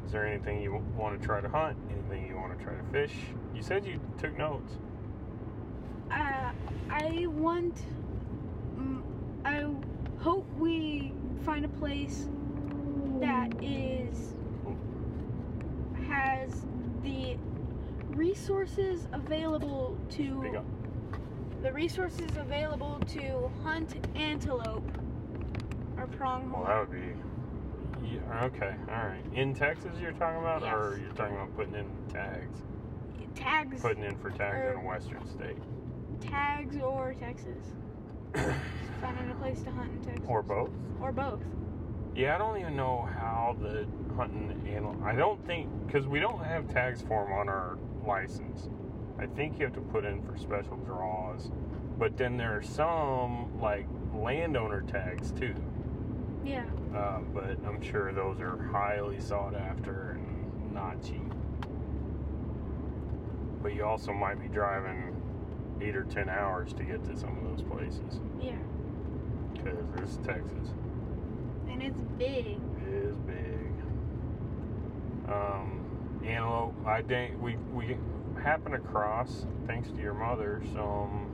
Is 0.06 0.12
there 0.14 0.26
anything 0.26 0.62
you 0.62 0.82
want 0.96 1.20
to 1.20 1.26
try 1.26 1.42
to 1.42 1.50
hunt? 1.50 1.78
Anything 1.92 2.28
you 2.28 2.38
want 2.38 2.58
to 2.58 2.64
try 2.64 2.74
to 2.74 2.84
fish? 2.92 3.14
You 3.54 3.62
said 3.62 3.86
you 3.86 4.00
took 4.18 4.38
notes. 4.38 4.74
Uh, 6.10 6.52
I 6.90 7.26
want. 7.28 7.78
I 9.48 9.66
hope 10.20 10.46
we 10.58 11.14
find 11.46 11.64
a 11.64 11.70
place 11.70 12.28
that 13.22 13.50
is 13.62 14.36
has 16.10 16.66
the 17.02 17.38
resources 18.10 19.08
available 19.14 19.98
to 20.10 20.62
the 21.62 21.72
resources 21.72 22.36
available 22.36 23.00
to 23.08 23.50
hunt 23.64 23.96
antelope 24.16 24.92
or 25.96 26.08
pronghorn. 26.08 26.52
Well, 26.52 26.66
that 26.66 26.90
would 26.90 26.92
be. 26.92 27.16
Yeah, 28.06 28.46
okay, 28.46 28.76
all 28.90 28.96
right. 28.96 29.24
In 29.34 29.56
Texas, 29.56 29.92
you're 30.02 30.12
talking 30.12 30.42
about, 30.42 30.62
or 30.64 31.00
you're 31.02 31.14
talking 31.14 31.36
about 31.36 31.56
putting 31.56 31.76
in 31.76 31.88
tags, 32.10 32.60
tags, 33.34 33.82
putting 33.82 34.04
in 34.04 34.18
for 34.18 34.30
tags 34.30 34.72
in 34.72 34.84
a 34.84 34.86
western 34.86 35.26
state, 35.26 35.58
tags, 36.20 36.76
or 36.82 37.14
Texas. 37.14 37.64
Finding 39.02 39.32
a 39.32 39.36
place 39.36 39.62
to 39.64 39.72
hunt 39.72 39.92
in 39.92 40.04
Texas. 40.04 40.26
or 40.28 40.42
both. 40.42 40.70
Or 41.02 41.12
both. 41.12 41.42
Yeah, 42.16 42.36
I 42.36 42.38
don't 42.40 42.60
even 42.60 42.76
know 42.76 43.08
how 43.14 43.56
the 43.62 43.86
hunting 44.16 44.68
animal. 44.68 44.98
I 45.04 45.14
don't 45.14 45.46
think 45.46 45.70
because 45.86 46.08
we 46.08 46.20
don't 46.20 46.44
have 46.44 46.68
tags 46.68 47.02
for 47.02 47.24
them 47.26 47.34
on 47.34 47.48
our 47.48 47.78
license. 48.06 48.70
I 49.20 49.28
think 49.28 49.60
you 49.60 49.66
have 49.66 49.74
to 49.76 49.82
put 49.82 50.06
in 50.06 50.24
for 50.24 50.38
special 50.38 50.78
draws, 50.78 51.52
but 52.00 52.18
then 52.18 52.38
there 52.38 52.58
are 52.58 52.64
some 52.64 53.60
like 53.60 53.88
landowner 54.16 54.82
tags 54.82 55.32
too. 55.32 55.54
Yeah. 56.44 56.64
Uh, 56.96 57.20
but 57.34 57.58
I'm 57.68 57.82
sure 57.82 58.14
those 58.14 58.40
are 58.40 58.58
highly 58.72 59.20
sought 59.20 59.54
after 59.56 60.12
and 60.12 60.74
not 60.74 61.04
cheap. 61.04 61.22
But 63.62 63.76
you 63.76 63.84
also 63.86 64.14
might 64.14 64.40
be 64.42 64.48
driving 64.48 65.17
eight 65.82 65.96
or 65.96 66.04
ten 66.04 66.30
hours 66.30 66.74
to 66.74 66.84
get 66.84 67.04
to 67.06 67.18
some 67.18 67.38
of 67.38 67.44
those 67.44 67.62
places 67.68 68.20
Yeah. 68.42 68.56
because 69.54 69.78
this 69.96 70.12
is 70.12 70.18
Texas. 70.18 70.74
And 71.70 71.82
it's 71.84 72.02
big. 72.18 72.58
It 72.88 72.94
is 72.94 73.16
big. 73.26 73.72
Um, 75.30 75.84
antelope. 76.26 76.76
I 76.86 77.02
think 77.02 77.42
we 77.42 77.58
we 77.74 77.98
happened 78.42 78.76
across, 78.76 79.46
thanks 79.66 79.90
to 79.90 79.98
your 79.98 80.14
mother, 80.14 80.62
some 80.74 81.28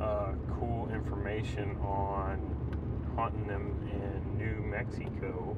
uh, 0.00 0.32
cool 0.58 0.88
information 0.92 1.76
on 1.82 2.40
hunting 3.16 3.46
them 3.46 3.74
in 3.92 4.38
New 4.38 4.62
Mexico. 4.66 5.56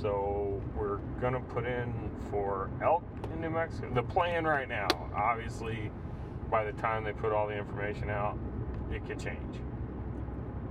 So 0.00 0.62
we're 0.76 0.98
gonna 1.20 1.40
put 1.40 1.64
in 1.66 1.92
for 2.30 2.70
elk 2.82 3.02
in 3.32 3.40
New 3.40 3.50
Mexico. 3.50 3.92
The 3.92 4.02
plan 4.02 4.44
right 4.44 4.68
now, 4.68 4.86
obviously, 5.14 5.90
by 6.50 6.64
the 6.64 6.72
time 6.72 7.04
they 7.04 7.12
put 7.12 7.32
all 7.32 7.46
the 7.46 7.56
information 7.56 8.10
out, 8.10 8.38
it 8.90 9.06
could 9.06 9.18
change 9.20 9.56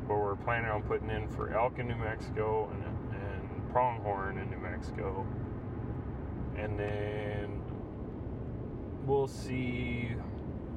but 0.08 0.18
we're 0.18 0.36
planning 0.38 0.70
on 0.70 0.82
putting 0.84 1.10
in 1.10 1.28
for 1.30 1.54
elk 1.54 1.80
in 1.80 1.88
New 1.88 1.96
Mexico 1.96 2.70
and, 2.72 3.22
and 3.22 3.70
pronghorn 3.72 4.38
in 4.38 4.50
New 4.50 4.58
Mexico. 4.58 5.26
And 6.58 6.80
then 6.80 7.62
we'll 9.06 9.28
see 9.28 10.12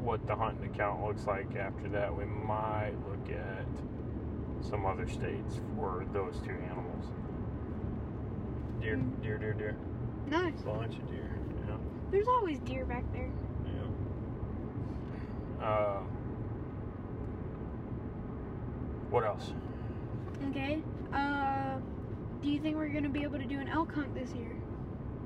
what 0.03 0.27
the 0.27 0.35
hunting 0.35 0.69
account 0.69 1.05
looks 1.05 1.27
like 1.27 1.55
after 1.55 1.89
that. 1.91 2.15
We 2.15 2.25
might 2.25 2.95
look 3.09 3.31
at 3.31 3.67
some 4.69 4.85
other 4.85 5.09
states 5.09 5.61
for 5.77 6.05
those 6.13 6.41
two 6.45 6.57
animals. 6.69 7.07
Deer, 8.81 8.97
Mm. 8.97 9.23
deer, 9.23 9.39
deer, 9.39 9.53
deer. 9.53 9.77
Nice. 10.27 10.61
Bunch 10.63 10.97
of 10.97 11.09
deer. 11.09 11.39
Yeah. 11.69 11.77
There's 12.11 12.29
always 12.29 12.59
deer 12.61 12.85
back 12.85 13.05
there. 13.13 13.31
Uh, 15.61 16.01
what 19.11 19.25
else? 19.25 19.53
Okay. 20.51 20.83
Uh, 21.13 21.79
do 22.43 22.49
you 22.49 22.61
think 22.61 22.77
we're 22.77 22.89
gonna 22.89 23.09
be 23.09 23.23
able 23.23 23.39
to 23.39 23.45
do 23.45 23.59
an 23.59 23.69
elk 23.69 23.93
hunt 23.93 24.15
this 24.15 24.31
year? 24.33 24.61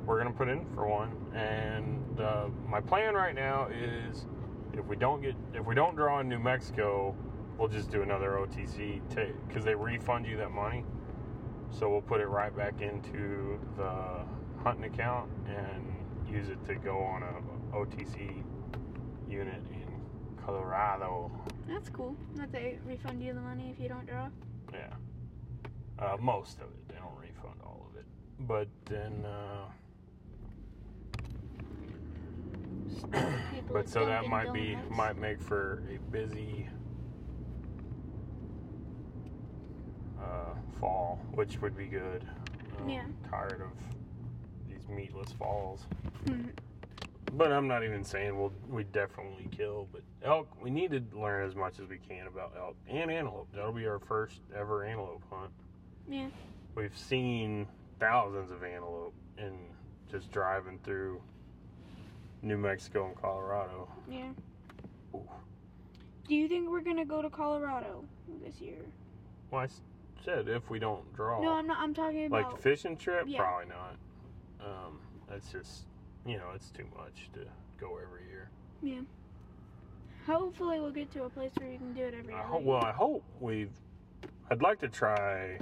we're 0.06 0.18
gonna 0.18 0.30
put 0.30 0.48
in 0.48 0.64
for 0.74 0.86
one 0.86 1.10
and 1.34 2.20
uh, 2.20 2.46
my 2.68 2.80
plan 2.80 3.14
right 3.14 3.34
now 3.34 3.66
is 3.68 4.26
if 4.72 4.84
we 4.86 4.96
don't 4.96 5.22
get 5.22 5.34
if 5.54 5.64
we 5.64 5.74
don't 5.74 5.96
draw 5.96 6.20
in 6.20 6.28
new 6.28 6.38
mexico 6.38 7.14
we'll 7.58 7.68
just 7.68 7.90
do 7.90 8.02
another 8.02 8.32
otc 8.32 9.00
take 9.08 9.48
because 9.48 9.64
they 9.64 9.74
refund 9.74 10.26
you 10.26 10.36
that 10.36 10.50
money 10.50 10.84
so 11.70 11.88
we'll 11.88 12.02
put 12.02 12.20
it 12.20 12.26
right 12.26 12.54
back 12.56 12.80
into 12.80 13.58
the 13.76 14.24
hunting 14.62 14.84
account 14.84 15.30
and 15.48 15.84
use 16.28 16.48
it 16.48 16.62
to 16.66 16.74
go 16.74 16.98
on 16.98 17.22
a 17.22 17.76
otc 17.76 18.42
unit 19.28 19.62
colorado 20.44 21.30
That's 21.66 21.88
cool. 21.88 22.14
That 22.36 22.52
they 22.52 22.78
refund 22.86 23.22
you 23.22 23.32
the 23.34 23.40
money 23.40 23.70
if 23.70 23.80
you 23.80 23.88
don't 23.88 24.06
draw. 24.06 24.28
yeah 24.72 24.92
uh, 25.98 26.16
most 26.20 26.56
of 26.58 26.64
it 26.64 26.88
they 26.88 26.94
don't 26.96 27.16
refund 27.20 27.60
all 27.64 27.86
of 27.90 27.96
it 27.98 28.04
but 28.40 28.68
then 28.86 29.24
uh, 29.24 29.66
But 33.72 33.88
so 33.88 34.04
that 34.06 34.26
might 34.26 34.52
be 34.52 34.72
Donuts. 34.74 34.90
might 34.96 35.16
make 35.18 35.40
for 35.40 35.82
a 35.92 35.98
busy 36.12 36.68
uh, 40.20 40.54
fall, 40.80 41.20
which 41.32 41.60
would 41.60 41.76
be 41.76 41.86
good. 41.86 42.24
I'm 42.80 42.88
Yeah. 42.88 43.04
Tired 43.30 43.60
of 43.62 43.72
these 44.68 44.86
meatless 44.88 45.32
falls. 45.32 45.86
Hmm. 46.26 46.48
But 47.32 47.52
I'm 47.52 47.66
not 47.66 47.82
even 47.84 48.04
saying 48.04 48.38
we'll 48.38 48.52
we 48.68 48.84
definitely 48.84 49.48
kill. 49.56 49.88
But 49.92 50.02
elk, 50.22 50.48
we 50.62 50.70
need 50.70 50.90
to 50.92 51.02
learn 51.18 51.46
as 51.48 51.56
much 51.56 51.80
as 51.80 51.88
we 51.88 51.98
can 51.98 52.26
about 52.26 52.52
elk 52.56 52.76
and 52.88 53.10
antelope. 53.10 53.48
That'll 53.54 53.72
be 53.72 53.86
our 53.86 53.98
first 53.98 54.40
ever 54.56 54.84
antelope 54.84 55.22
hunt. 55.30 55.50
Yeah. 56.08 56.28
We've 56.74 56.96
seen 56.96 57.66
thousands 57.98 58.50
of 58.50 58.62
antelope 58.62 59.14
in 59.38 59.52
just 60.10 60.30
driving 60.30 60.78
through 60.84 61.20
New 62.42 62.58
Mexico 62.58 63.06
and 63.06 63.16
Colorado. 63.16 63.88
Yeah. 64.08 64.30
Ooh. 65.14 65.22
Do 66.28 66.34
you 66.34 66.46
think 66.48 66.68
we're 66.70 66.82
gonna 66.82 67.04
go 67.04 67.20
to 67.22 67.30
Colorado 67.30 68.04
this 68.44 68.60
year? 68.60 68.78
Well, 69.50 69.62
I 69.62 69.68
said 70.24 70.48
if 70.48 70.70
we 70.70 70.78
don't 70.78 71.12
draw, 71.14 71.40
No, 71.42 71.52
I'm 71.52 71.66
not. 71.66 71.78
I'm 71.78 71.94
talking 71.94 72.26
about 72.26 72.52
like 72.52 72.60
fishing 72.62 72.96
trip, 72.96 73.24
Yeah. 73.26 73.38
probably 73.40 73.66
not. 73.66 73.96
Um, 74.60 75.00
that's 75.28 75.50
just 75.50 75.86
you 76.26 76.36
know, 76.38 76.50
it's 76.54 76.70
too 76.70 76.86
much 76.96 77.28
to 77.34 77.40
go 77.78 77.98
every 78.02 78.26
year. 78.28 78.50
yeah. 78.82 79.00
Hopefully, 80.26 80.80
we'll 80.80 80.90
get 80.90 81.10
to 81.12 81.24
a 81.24 81.28
place 81.28 81.50
where 81.58 81.68
we 81.68 81.76
can 81.76 81.92
do 81.92 82.02
it 82.02 82.14
every 82.18 82.32
I 82.32 82.38
other 82.38 82.48
hope. 82.48 82.60
year. 82.62 82.68
Well, 82.70 82.82
I 82.82 82.92
hope 82.92 83.22
we've. 83.40 83.70
I'd 84.50 84.62
like 84.62 84.78
to 84.80 84.88
try 84.88 85.58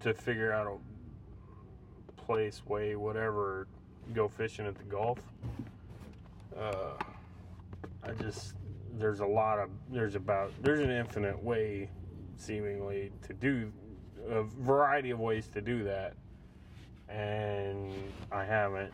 to 0.00 0.14
figure 0.14 0.52
out 0.52 0.66
a 0.66 2.12
place, 2.22 2.64
way, 2.66 2.96
whatever. 2.96 3.68
Go 4.14 4.26
fishing 4.28 4.66
at 4.66 4.74
the 4.76 4.84
Gulf. 4.84 5.18
Uh, 6.58 6.94
I 8.02 8.12
just 8.20 8.54
there's 8.98 9.20
a 9.20 9.26
lot 9.26 9.58
of 9.58 9.68
there's 9.90 10.14
about 10.16 10.50
there's 10.62 10.80
an 10.80 10.90
infinite 10.90 11.42
way, 11.42 11.90
seemingly, 12.36 13.12
to 13.26 13.32
do 13.34 13.70
a 14.28 14.42
variety 14.42 15.10
of 15.10 15.20
ways 15.20 15.46
to 15.48 15.60
do 15.60 15.84
that, 15.84 16.14
and 17.08 17.92
I 18.30 18.44
haven't 18.44 18.92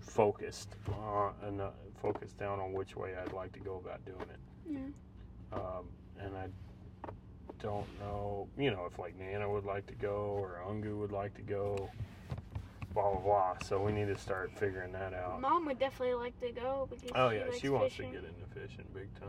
focused 0.00 0.68
on 0.92 1.32
and 1.46 1.60
uh, 1.60 1.70
focused 2.00 2.36
down 2.38 2.60
on 2.60 2.72
which 2.72 2.96
way 2.96 3.14
I'd 3.16 3.32
like 3.32 3.52
to 3.52 3.60
go 3.60 3.76
about 3.82 4.04
doing 4.04 4.20
it. 4.20 4.38
Yeah. 4.70 5.58
Um, 5.58 5.84
and 6.20 6.36
I 6.36 6.46
don't 7.60 7.86
know, 8.00 8.48
you 8.58 8.70
know, 8.70 8.86
if 8.90 8.98
like 8.98 9.18
Nana 9.18 9.48
would 9.50 9.64
like 9.64 9.86
to 9.86 9.94
go 9.94 10.36
or 10.38 10.60
Ungu 10.68 10.98
would 10.98 11.12
like 11.12 11.34
to 11.34 11.42
go, 11.42 11.88
blah 12.92 13.10
blah 13.12 13.20
blah. 13.20 13.56
So 13.64 13.80
we 13.82 13.92
need 13.92 14.06
to 14.08 14.18
start 14.18 14.50
figuring 14.58 14.92
that 14.92 15.14
out. 15.14 15.40
Mom 15.40 15.64
would 15.66 15.78
definitely 15.78 16.14
like 16.14 16.38
to 16.40 16.50
go 16.52 16.88
because 16.90 17.10
Oh 17.14 17.30
she 17.30 17.36
yeah, 17.36 17.44
likes 17.44 17.58
she 17.60 17.68
wants 17.68 17.94
fishing. 17.96 18.12
to 18.12 18.20
get 18.20 18.28
into 18.28 18.60
fishing 18.60 18.84
big 18.94 19.08
time. 19.20 19.28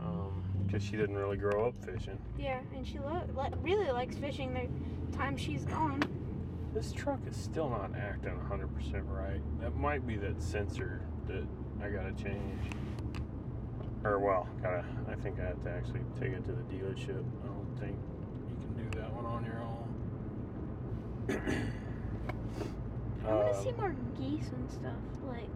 Um, 0.00 0.41
because 0.72 0.86
she 0.86 0.96
didn't 0.96 1.16
really 1.16 1.36
grow 1.36 1.66
up 1.66 1.74
fishing. 1.84 2.18
Yeah, 2.38 2.60
and 2.74 2.86
she 2.86 2.98
lo- 2.98 3.22
li- 3.36 3.52
really 3.60 3.90
likes 3.90 4.16
fishing 4.16 4.54
the 4.54 5.16
time 5.16 5.36
she's 5.36 5.64
gone. 5.66 6.00
This 6.72 6.92
truck 6.92 7.20
is 7.28 7.36
still 7.36 7.68
not 7.68 7.90
acting 7.94 8.32
100% 8.50 9.02
right. 9.06 9.42
That 9.60 9.76
might 9.76 10.06
be 10.06 10.16
that 10.16 10.40
sensor 10.42 11.02
that 11.26 11.44
I 11.82 11.90
gotta 11.90 12.12
change. 12.12 12.58
Or, 14.02 14.18
well, 14.18 14.48
gotta, 14.62 14.82
I 15.10 15.14
think 15.16 15.38
I 15.38 15.44
have 15.44 15.62
to 15.64 15.70
actually 15.70 16.00
take 16.18 16.32
it 16.32 16.42
to 16.46 16.52
the 16.52 16.62
dealership. 16.62 17.22
I 17.44 17.46
don't 17.46 17.76
think 17.78 17.96
you 18.48 18.56
can 18.64 18.90
do 18.90 18.98
that 18.98 19.12
one 19.12 19.26
on 19.26 19.44
your 19.44 19.58
own. 19.58 19.78
I 23.26 23.34
want 23.34 23.52
to 23.52 23.58
Um, 23.58 23.62
see 23.64 23.72
more 23.72 23.94
geese 24.18 24.48
and 24.48 24.70
stuff. 24.70 24.96
Like, 25.28 25.50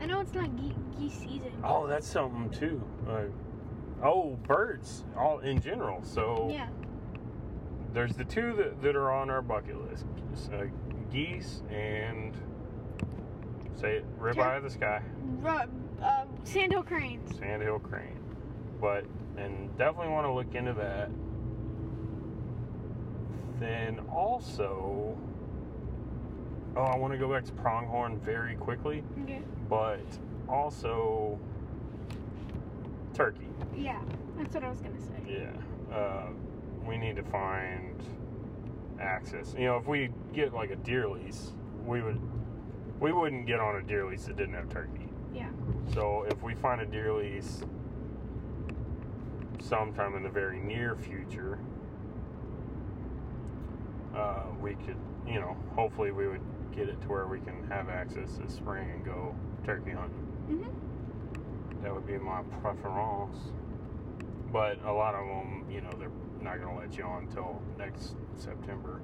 I 0.00 0.06
know 0.06 0.20
it's 0.20 0.32
not 0.34 0.48
ge- 0.56 0.98
geese 0.98 1.14
season. 1.18 1.52
Oh, 1.62 1.86
that's 1.86 2.06
something 2.06 2.50
too. 2.50 2.82
Uh, 3.08 3.24
oh, 4.02 4.36
birds, 4.46 5.04
all 5.16 5.40
in 5.40 5.60
general. 5.60 6.02
So 6.02 6.48
Yeah. 6.50 6.68
there's 7.92 8.14
the 8.14 8.24
two 8.24 8.54
that, 8.56 8.80
that 8.82 8.96
are 8.96 9.10
on 9.12 9.28
our 9.30 9.42
bucket 9.42 9.76
list: 9.90 10.06
uh, 10.52 10.64
geese 11.10 11.62
and 11.70 12.34
say 13.76 13.96
it, 13.96 14.18
ribeye 14.20 14.34
Tur- 14.34 14.54
of 14.56 14.62
the 14.62 14.70
sky, 14.70 15.02
Ru- 15.40 16.02
uh, 16.02 16.24
sandhill 16.44 16.82
cranes. 16.82 17.36
sandhill 17.38 17.78
crane. 17.78 18.18
But 18.80 19.04
and 19.36 19.76
definitely 19.76 20.12
want 20.12 20.26
to 20.26 20.32
look 20.32 20.54
into 20.54 20.72
that. 20.74 21.10
Then 23.58 23.98
also, 24.10 25.16
oh, 26.76 26.80
I 26.82 26.96
want 26.96 27.12
to 27.12 27.18
go 27.18 27.30
back 27.30 27.44
to 27.44 27.52
pronghorn 27.52 28.18
very 28.20 28.54
quickly, 28.56 29.02
Okay. 29.24 29.42
But 29.70 30.04
also 30.48 31.38
turkey. 33.14 33.46
Yeah, 33.74 34.00
that's 34.36 34.52
what 34.52 34.64
I 34.64 34.68
was 34.68 34.80
gonna 34.80 35.00
say. 35.00 35.42
Yeah, 35.42 35.96
uh, 35.96 36.26
we 36.84 36.98
need 36.98 37.16
to 37.16 37.22
find 37.22 38.02
access. 39.00 39.54
You 39.56 39.66
know, 39.66 39.76
if 39.78 39.86
we 39.86 40.10
get 40.34 40.52
like 40.52 40.70
a 40.70 40.76
deer 40.76 41.08
lease, 41.08 41.52
we 41.86 42.02
would 42.02 42.20
we 42.98 43.12
wouldn't 43.12 43.46
get 43.46 43.60
on 43.60 43.76
a 43.76 43.82
deer 43.82 44.04
lease 44.06 44.24
that 44.24 44.36
didn't 44.36 44.54
have 44.54 44.68
turkey. 44.68 45.08
Yeah. 45.32 45.48
So 45.94 46.26
if 46.28 46.42
we 46.42 46.54
find 46.54 46.80
a 46.80 46.86
deer 46.86 47.14
lease 47.14 47.62
sometime 49.60 50.16
in 50.16 50.24
the 50.24 50.28
very 50.28 50.58
near 50.58 50.96
future, 50.96 51.58
uh, 54.14 54.42
we 54.60 54.74
could, 54.74 54.96
you 55.26 55.38
know, 55.40 55.56
hopefully 55.76 56.10
we 56.10 56.26
would 56.26 56.40
get 56.80 56.88
it 56.88 57.00
to 57.02 57.08
where 57.08 57.26
we 57.26 57.38
can 57.40 57.62
have 57.68 57.90
access 57.90 58.38
this 58.38 58.54
spring 58.54 58.90
and 58.90 59.04
go 59.04 59.34
turkey 59.64 59.90
hunting. 59.90 60.26
Mhm. 60.48 61.82
That 61.82 61.94
would 61.94 62.06
be 62.06 62.16
my 62.16 62.42
preference. 62.62 63.52
But 64.50 64.82
a 64.84 64.92
lot 64.92 65.14
of 65.14 65.26
them, 65.26 65.70
you 65.70 65.82
know, 65.82 65.90
they're 65.98 66.10
not 66.40 66.58
going 66.58 66.74
to 66.74 66.80
let 66.80 66.96
you 66.96 67.04
on 67.04 67.24
until 67.24 67.60
next 67.76 68.16
September. 68.36 69.02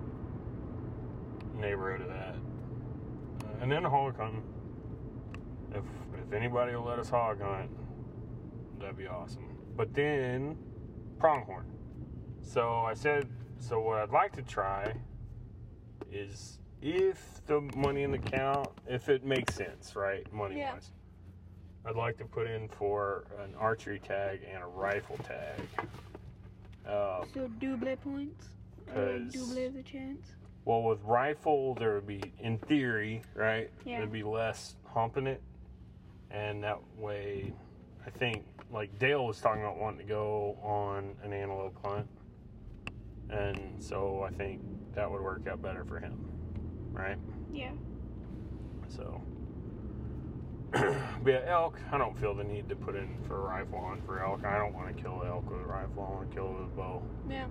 Neighborhood 1.54 2.00
of 2.00 2.08
that. 2.08 2.36
Uh, 3.44 3.60
and 3.60 3.70
then 3.70 3.82
the 3.82 3.90
hog 3.90 4.16
hunting. 4.16 4.42
If 5.72 5.84
if 6.14 6.32
anybody 6.32 6.74
will 6.74 6.84
let 6.84 6.98
us 6.98 7.10
hog 7.10 7.42
hunt, 7.42 7.70
that'd 8.78 8.96
be 8.96 9.06
awesome. 9.06 9.58
But 9.76 9.92
then 9.92 10.56
pronghorn. 11.18 11.66
So 12.40 12.70
I 12.70 12.94
said, 12.94 13.28
so 13.58 13.80
what 13.80 13.98
I'd 13.98 14.10
like 14.10 14.32
to 14.36 14.42
try 14.42 14.94
is 16.10 16.58
if 16.82 17.40
the 17.46 17.60
money 17.76 18.02
in 18.02 18.10
the 18.12 18.18
account, 18.18 18.68
if 18.88 19.08
it 19.08 19.24
makes 19.24 19.54
sense, 19.54 19.94
right, 19.96 20.30
money 20.32 20.58
Yeah. 20.58 20.74
wise. 20.74 20.90
I'd 21.84 21.94
like 21.96 22.18
to 22.18 22.24
put 22.24 22.48
in 22.48 22.68
for 22.68 23.24
an 23.38 23.54
archery 23.54 24.00
tag 24.00 24.40
and 24.52 24.62
a 24.62 24.66
rifle 24.66 25.16
tag. 25.18 25.60
Um, 26.84 27.28
So 27.32 27.48
double 27.60 27.96
points. 27.96 28.48
Double 28.86 29.56
is 29.56 29.76
a 29.76 29.82
chance. 29.82 30.34
well, 30.64 30.82
with 30.82 31.02
rifle, 31.04 31.74
there 31.74 31.94
would 31.94 32.06
be, 32.06 32.20
in 32.40 32.58
theory, 32.58 33.22
right? 33.34 33.70
Yeah. 33.84 33.98
There'd 33.98 34.12
be 34.12 34.22
less 34.24 34.76
humping 34.84 35.26
it, 35.26 35.40
and 36.30 36.62
that 36.64 36.80
way, 36.96 37.52
I 38.04 38.10
think, 38.10 38.44
like 38.70 38.96
Dale 38.98 39.24
was 39.26 39.40
talking 39.40 39.62
about 39.62 39.78
wanting 39.78 39.98
to 40.00 40.04
go 40.12 40.58
on 40.62 41.16
an 41.22 41.32
antelope 41.32 41.76
hunt, 41.84 42.08
and 43.30 43.80
so 43.82 44.22
I 44.22 44.30
think 44.30 44.60
that 44.94 45.08
would 45.10 45.20
work 45.22 45.46
out 45.46 45.62
better 45.62 45.84
for 45.84 45.98
him, 46.00 46.35
right? 46.96 47.18
Yeah. 47.52 47.72
So, 48.88 49.20
but 50.72 51.26
yeah, 51.26 51.40
elk. 51.46 51.78
I 51.92 51.98
don't 51.98 52.18
feel 52.18 52.34
the 52.34 52.44
need 52.44 52.68
to 52.68 52.76
put 52.76 52.96
in 52.96 53.16
for 53.26 53.36
a 53.36 53.40
rifle 53.40 53.78
on 53.78 54.02
for 54.02 54.24
elk. 54.24 54.44
I 54.44 54.58
don't 54.58 54.74
want 54.74 54.96
to 54.96 55.02
kill 55.02 55.20
an 55.20 55.28
elk 55.28 55.50
with 55.50 55.60
a 55.60 55.64
rifle. 55.64 56.06
I 56.08 56.14
want 56.14 56.30
to 56.30 56.34
kill 56.34 56.46
it 56.48 56.52
with 56.54 56.72
a 56.72 56.76
bow. 56.76 57.02
Yeah. 57.28 57.46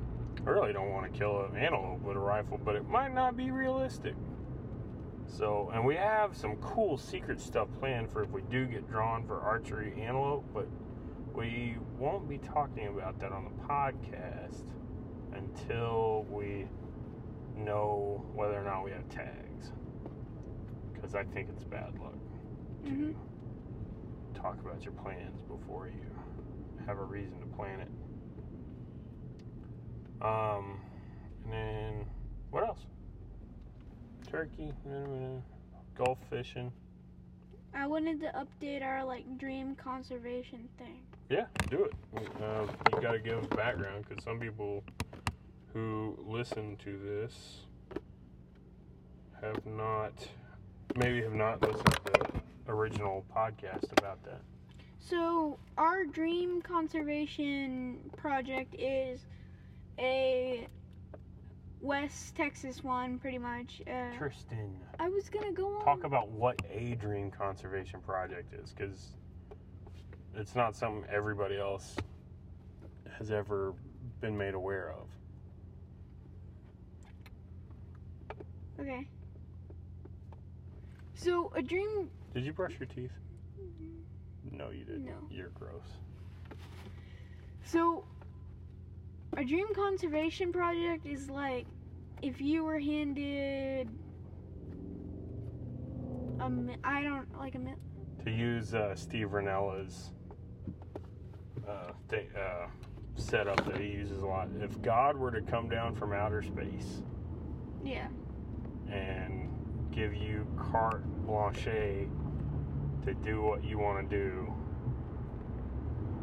I 0.45 0.49
really 0.49 0.73
don't 0.73 0.91
want 0.91 1.11
to 1.11 1.17
kill 1.17 1.45
an 1.45 1.57
antelope 1.57 2.01
with 2.01 2.17
a 2.17 2.19
rifle, 2.19 2.59
but 2.63 2.75
it 2.75 2.87
might 2.87 3.13
not 3.13 3.35
be 3.35 3.51
realistic. 3.51 4.15
So, 5.27 5.71
and 5.73 5.83
we 5.83 5.95
have 5.95 6.37
some 6.37 6.57
cool 6.57 6.97
secret 6.97 7.41
stuff 7.41 7.67
planned 7.79 8.11
for 8.11 8.23
if 8.23 8.29
we 8.29 8.41
do 8.49 8.65
get 8.65 8.87
drawn 8.89 9.25
for 9.25 9.39
archery 9.41 9.93
antelope, 9.99 10.45
but 10.53 10.67
we 11.33 11.77
won't 11.97 12.29
be 12.29 12.37
talking 12.37 12.87
about 12.87 13.19
that 13.19 13.31
on 13.31 13.45
the 13.45 13.63
podcast 13.63 14.63
until 15.33 16.25
we 16.29 16.67
know 17.55 18.25
whether 18.33 18.59
or 18.59 18.63
not 18.63 18.83
we 18.83 18.91
have 18.91 19.07
tags. 19.09 19.71
Because 20.93 21.15
I 21.15 21.23
think 21.23 21.49
it's 21.49 21.63
bad 21.63 21.97
luck 21.99 22.17
to 22.83 22.89
Mhm. 22.89 23.15
talk 24.33 24.59
about 24.61 24.83
your 24.83 24.93
plans 24.93 25.41
before 25.43 25.87
you 25.87 26.05
have 26.85 26.97
a 26.99 27.03
reason 27.03 27.39
to 27.39 27.45
plan 27.47 27.79
it. 27.81 27.91
Um, 30.21 30.81
and 31.43 31.53
then 31.53 32.05
what 32.51 32.63
else? 32.63 32.85
Turkey, 34.27 34.73
golf 35.93 36.19
fishing. 36.29 36.71
I 37.73 37.87
wanted 37.87 38.19
to 38.21 38.31
update 38.31 38.81
our 38.81 39.03
like 39.03 39.37
dream 39.37 39.75
conservation 39.75 40.69
thing. 40.77 41.05
Yeah, 41.29 41.45
do 41.69 41.85
it. 41.85 41.93
Uh, 42.41 42.67
you 42.93 43.01
got 43.01 43.11
to 43.13 43.19
give 43.19 43.49
background 43.49 44.05
because 44.07 44.23
some 44.23 44.39
people 44.39 44.83
who 45.75 46.17
listen 46.25 46.77
to 46.77 46.97
this 46.97 47.65
have 49.41 49.65
not, 49.65 50.13
maybe 50.95 51.21
have 51.21 51.33
not 51.33 51.61
listened 51.61 51.99
to 52.05 52.11
the 52.65 52.71
original 52.71 53.25
podcast 53.35 53.83
about 53.97 54.23
that. 54.23 54.39
So 54.99 55.59
our 55.77 56.05
dream 56.05 56.61
conservation 56.61 58.09
project 58.15 58.73
is 58.79 59.19
a 59.99 60.65
West 61.81 62.37
Texas 62.37 62.81
one, 62.81 63.19
pretty 63.19 63.37
much. 63.37 63.81
Uh, 63.85 64.17
Tristan, 64.17 64.77
I 64.97 65.09
was 65.09 65.27
gonna 65.27 65.51
go 65.51 65.75
on. 65.75 65.83
talk 65.83 66.05
about 66.05 66.29
what 66.29 66.59
a 66.71 66.95
dream 66.95 67.29
conservation 67.29 67.99
project 67.99 68.53
is 68.53 68.71
because 68.71 69.09
it's 70.35 70.55
not 70.55 70.73
something 70.73 71.03
everybody 71.11 71.59
else 71.59 71.97
has 73.17 73.29
ever 73.29 73.73
been 74.21 74.37
made 74.37 74.53
aware 74.53 74.93
of. 74.93 75.14
Okay. 78.79 79.07
So 81.15 81.51
a 81.55 81.61
dream. 81.61 82.09
Did 82.33 82.45
you 82.45 82.53
brush 82.53 82.73
your 82.79 82.87
teeth? 82.87 83.11
No, 84.51 84.69
you 84.69 84.83
didn't. 84.83 85.05
No. 85.05 85.13
You're 85.29 85.49
gross. 85.49 85.83
So 87.63 88.05
a 89.37 89.43
dream 89.43 89.67
conservation 89.73 90.51
project 90.51 91.05
is 91.05 91.29
like 91.29 91.65
if 92.21 92.39
you 92.41 92.63
were 92.63 92.79
handed 92.79 93.89
a 96.39 96.49
mi- 96.49 96.75
I 96.83 97.01
don't 97.01 97.27
like 97.39 97.55
a 97.55 97.59
mi- 97.59 97.73
To 98.25 98.31
use 98.31 98.73
uh, 98.73 98.93
Steve 98.95 99.29
Rinella's 99.29 100.11
uh, 101.67 101.91
th- 102.09 102.29
uh, 102.35 102.67
setup 103.15 103.65
that 103.65 103.77
he 103.79 103.87
uses 103.87 104.21
a 104.21 104.25
lot. 104.27 104.49
If 104.61 104.79
God 104.81 105.17
were 105.17 105.31
to 105.31 105.41
come 105.41 105.69
down 105.69 105.95
from 105.95 106.11
outer 106.13 106.41
space 106.41 107.01
yeah 107.83 108.07
and 108.91 109.49
give 109.91 110.13
you 110.13 110.45
carte 110.57 111.03
blanche 111.25 111.63
to 113.05 113.13
do 113.23 113.41
what 113.41 113.63
you 113.63 113.77
want 113.77 114.09
to 114.09 114.15
do 114.15 114.53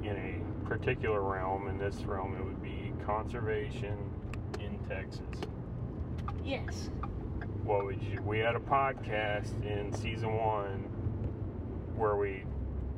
in 0.02 0.16
a 0.16 0.68
particular 0.68 1.22
realm, 1.22 1.68
in 1.68 1.78
this 1.78 1.96
realm, 2.04 2.34
it 2.36 2.44
would 2.44 2.60
be 2.62 2.92
conservation 3.04 3.96
in 4.58 4.78
Texas. 4.88 5.40
yes 6.44 6.90
what 7.64 7.84
would 7.84 8.00
you 8.02 8.20
we 8.22 8.38
had 8.38 8.56
a 8.56 8.60
podcast 8.60 9.52
in 9.64 9.92
season 9.92 10.34
one 10.34 10.80
where 11.96 12.16
we 12.16 12.42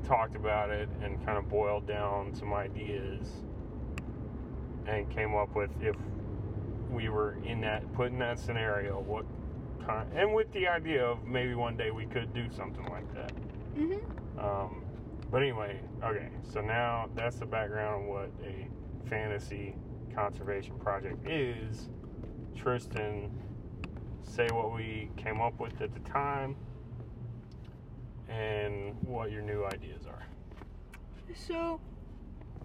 talked 0.07 0.37
about 0.37 0.71
it 0.71 0.89
and 1.03 1.23
kind 1.25 1.37
of 1.37 1.49
boiled 1.49 1.87
down 1.87 2.35
some 2.35 2.53
ideas 2.55 3.29
and 4.87 5.09
came 5.11 5.35
up 5.35 5.55
with 5.55 5.71
if 5.83 5.97
we 6.91 7.09
were 7.09 7.37
in 7.45 7.61
that 7.61 7.91
put 7.95 8.11
in 8.11 8.19
that 8.19 8.39
scenario 8.39 9.01
what 9.01 9.25
kind 9.87 10.09
and 10.15 10.33
with 10.35 10.51
the 10.53 10.67
idea 10.67 11.05
of 11.05 11.25
maybe 11.25 11.55
one 11.55 11.77
day 11.77 11.91
we 11.91 12.07
could 12.07 12.33
do 12.35 12.47
something 12.51 12.87
like 12.87 13.13
that 13.15 13.33
mhm 13.77 14.01
um, 14.39 14.85
but 15.31 15.43
anyway, 15.43 15.81
okay, 16.03 16.29
so 16.53 16.61
now 16.61 17.09
that's 17.17 17.37
the 17.37 17.47
background 17.47 18.05
of 18.05 18.09
what 18.09 18.31
a 18.45 18.69
fantasy 19.09 19.75
conservation 20.15 20.79
project 20.79 21.27
is. 21.29 21.89
Tristan, 22.57 23.31
say 24.23 24.47
what 24.53 24.73
we 24.73 25.11
came 25.17 25.41
up 25.41 25.59
with 25.59 25.81
at 25.81 25.93
the 25.93 26.01
time 26.09 26.57
and 28.29 28.97
what 29.03 29.31
your 29.31 29.43
new 29.43 29.65
ideas 29.65 30.03
are. 30.07 30.23
so 31.35 31.81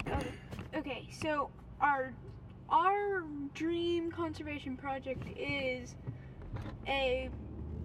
okay, 0.08 0.28
okay 0.76 1.08
so 1.12 1.50
our 1.82 2.14
our 2.70 3.24
dream 3.56 4.12
conservation 4.12 4.78
project 4.78 5.24
is 5.38 5.96
a 6.90 7.30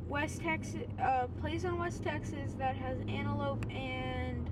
West 0.09 0.41
Texas, 0.41 0.83
a 0.99 1.29
place 1.41 1.65
in 1.65 1.79
West 1.79 2.03
Texas 2.03 2.55
that 2.59 2.77
has 2.77 2.99
antelope 3.09 3.65
and 3.71 4.51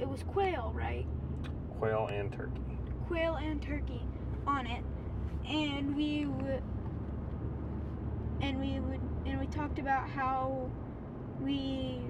it 0.00 0.08
was 0.08 0.22
quail, 0.24 0.72
right? 0.74 1.06
Quail 1.78 2.08
and 2.12 2.32
turkey. 2.32 2.78
Quail 3.06 3.36
and 3.36 3.62
turkey 3.62 4.02
on 4.46 4.66
it, 4.66 4.82
and 5.48 5.96
we 5.96 6.26
would, 6.26 6.62
and 8.40 8.60
we 8.60 8.80
would, 8.80 9.00
and 9.26 9.40
we 9.40 9.46
talked 9.46 9.78
about 9.78 10.08
how 10.08 10.70
we 11.40 12.00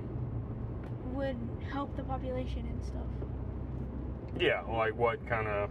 would 1.13 1.37
help 1.71 1.97
the 1.97 2.03
population 2.03 2.67
and 2.67 2.85
stuff. 2.85 4.41
Yeah, 4.41 4.63
like 4.63 4.97
what 4.97 5.27
kind 5.27 5.49
of 5.49 5.71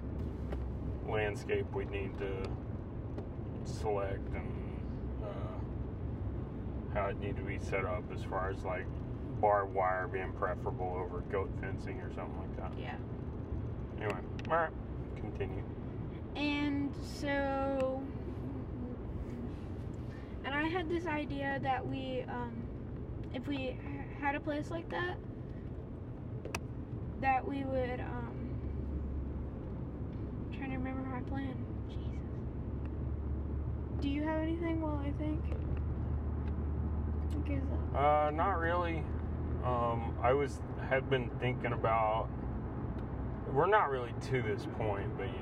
landscape 1.08 1.66
we 1.74 1.86
need 1.86 2.18
to 2.18 2.50
select 3.66 4.34
and 4.34 4.52
uh, 4.52 4.55
how 6.96 7.08
it 7.08 7.20
need 7.20 7.36
to 7.36 7.44
be 7.44 7.60
set 7.60 7.86
up 7.86 8.04
as 8.14 8.24
far 8.24 8.50
as 8.50 8.64
like 8.64 8.86
barbed 9.42 9.74
wire 9.74 10.08
being 10.08 10.32
preferable 10.32 10.98
over 10.98 11.20
goat 11.32 11.52
fencing 11.60 12.00
or 12.00 12.10
something 12.16 12.38
like 12.40 12.58
that. 12.58 12.72
Yeah. 12.80 12.96
Anyway, 13.98 14.20
all 14.50 14.56
right, 14.56 14.72
continue. 15.18 15.64
And 16.36 16.94
so, 17.20 18.02
and 20.46 20.54
I 20.54 20.68
had 20.68 20.90
this 20.90 21.06
idea 21.06 21.60
that 21.64 21.86
we, 21.86 22.24
um, 22.30 22.54
if 23.34 23.46
we 23.48 23.78
had 24.22 24.36
a 24.36 24.40
place 24.40 24.70
like 24.72 24.90
that, 24.90 25.18
that 27.22 27.46
we 27.48 27.64
would, 27.64 28.00
um, 28.00 28.50
trying 30.58 30.72
to 30.72 30.78
remember 30.78 31.02
my 31.10 31.22
plan. 31.22 31.56
Jesus. 31.90 32.02
Do 34.02 34.10
you 34.10 34.24
have 34.24 34.42
anything 34.42 34.82
while 34.82 34.98
I 34.98 35.12
think? 35.18 35.42
Uh, 37.96 38.32
not 38.34 38.60
really. 38.60 39.04
Um, 39.64 40.16
I 40.22 40.34
was 40.34 40.60
had 40.90 41.10
been 41.10 41.30
thinking 41.40 41.74
about. 41.74 42.28
We're 43.52 43.68
not 43.68 43.90
really 43.90 44.14
to 44.28 44.42
this 44.42 44.68
point, 44.78 45.18
but 45.18 45.28
you 45.28 45.34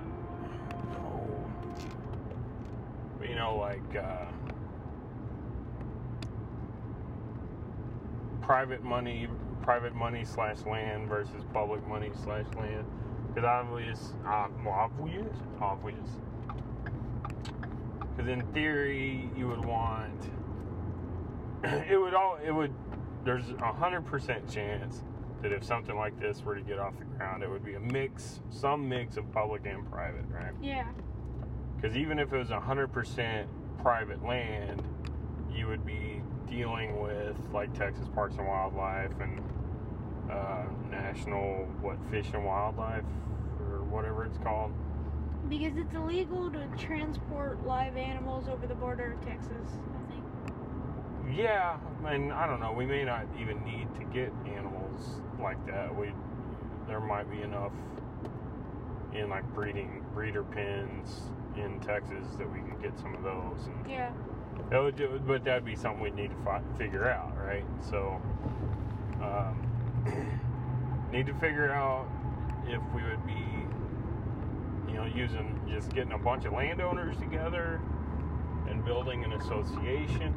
know, 0.91 1.45
but 3.19 3.29
you 3.29 3.35
know, 3.35 3.55
like 3.57 3.95
uh, 3.95 4.25
private 8.41 8.83
money, 8.83 9.27
private 9.61 9.95
money 9.95 10.23
slash 10.25 10.57
land 10.65 11.07
versus 11.07 11.43
public 11.53 11.85
money 11.87 12.11
slash 12.23 12.45
land. 12.57 12.85
Because 13.33 13.47
obvious, 13.47 14.13
uh, 14.27 14.47
obvious, 14.67 15.35
obvious. 15.59 16.09
Because 18.15 18.29
in 18.29 18.41
theory, 18.53 19.29
you 19.35 19.47
would 19.47 19.65
want 19.65 20.29
it 21.89 21.99
would 21.99 22.14
all 22.14 22.38
it 22.45 22.51
would 22.51 22.74
there's 23.24 23.49
a 23.61 23.74
hundred 23.74 24.05
percent 24.05 24.49
chance 24.51 25.03
that 25.41 25.51
if 25.51 25.64
something 25.64 25.95
like 25.95 26.18
this 26.20 26.41
were 26.43 26.55
to 26.55 26.61
get 26.61 26.80
off 26.80 26.97
the 26.97 27.05
ground 27.05 27.43
it 27.43 27.49
would 27.49 27.64
be 27.64 27.76
a 27.76 27.80
mix 27.80 28.41
some 28.49 28.88
mix 28.88 29.18
of 29.18 29.32
public 29.32 29.66
and 29.66 29.89
private 29.89 30.26
right? 30.30 30.53
Yeah, 30.61 30.88
because 31.76 31.95
even 31.97 32.20
if 32.20 32.34
it 32.34 32.38
was 32.38 32.51
a 32.51 32.59
hundred 32.59 32.91
percent 32.91 33.47
private 33.82 34.24
land 34.26 34.84
you 35.53 35.68
would 35.68 35.86
be 35.86 36.22
dealing 36.49 37.01
with 37.01 37.36
like 37.53 37.74
texas 37.78 38.07
parks 38.14 38.36
and 38.38 38.47
wildlife 38.47 39.11
and 39.20 39.41
uh, 40.30 40.64
national 40.89 41.68
what 41.82 41.97
fish 42.09 42.28
and 42.34 42.45
wildlife 42.45 43.03
or 43.59 43.84
whatever 43.84 44.26
it's 44.26 44.38
called? 44.39 44.72
Because 45.49 45.74
it's 45.78 45.93
illegal 45.93 46.49
to 46.51 46.66
transport 46.78 47.66
live 47.66 47.97
animals 47.97 48.47
over 48.47 48.66
the 48.66 48.76
border 48.76 49.14
of 49.14 49.26
Texas, 49.26 49.68
I. 51.34 51.41
Yeah, 51.41 51.77
and 52.07 52.31
I 52.31 52.47
don't 52.47 52.59
know. 52.59 52.73
We 52.73 52.86
may 52.86 53.03
not 53.03 53.25
even 53.39 53.63
need 53.63 53.88
to 53.95 54.03
get 54.13 54.31
animals 54.45 55.21
like 55.41 55.63
that. 55.67 55.95
We 55.95 56.11
there 56.88 56.99
might 56.99 57.29
be 57.31 57.41
enough 57.41 57.71
in 59.13 59.29
like 59.29 59.45
breeding 59.53 60.03
breeder 60.13 60.43
pens 60.43 61.21
in 61.55 61.79
Texas 61.79 62.25
that 62.38 62.51
we 62.51 62.59
could 62.59 62.81
get 62.81 62.97
some 62.99 63.13
of 63.15 63.23
those. 63.23 63.67
And 63.67 63.89
Yeah. 63.89 64.11
that 64.69 64.79
would, 64.81 65.25
but 65.27 65.43
that'd 65.43 65.63
be 65.63 65.75
something 65.75 66.01
we'd 66.01 66.15
need 66.15 66.31
to 66.31 66.36
fi- 66.43 66.61
figure 66.77 67.07
out, 67.09 67.31
right? 67.38 67.63
So, 67.81 68.19
um, 69.21 69.55
need 71.11 71.27
to 71.27 71.34
figure 71.36 71.71
out 71.71 72.07
if 72.65 72.81
we 72.95 73.03
would 73.03 73.25
be, 73.25 74.91
you 74.91 74.95
know, 74.97 75.05
using 75.05 75.59
just 75.69 75.93
getting 75.93 76.13
a 76.13 76.17
bunch 76.17 76.45
of 76.45 76.53
landowners 76.53 77.15
together 77.17 77.79
and 78.67 78.84
building 78.84 79.23
an 79.23 79.34
association, 79.34 80.34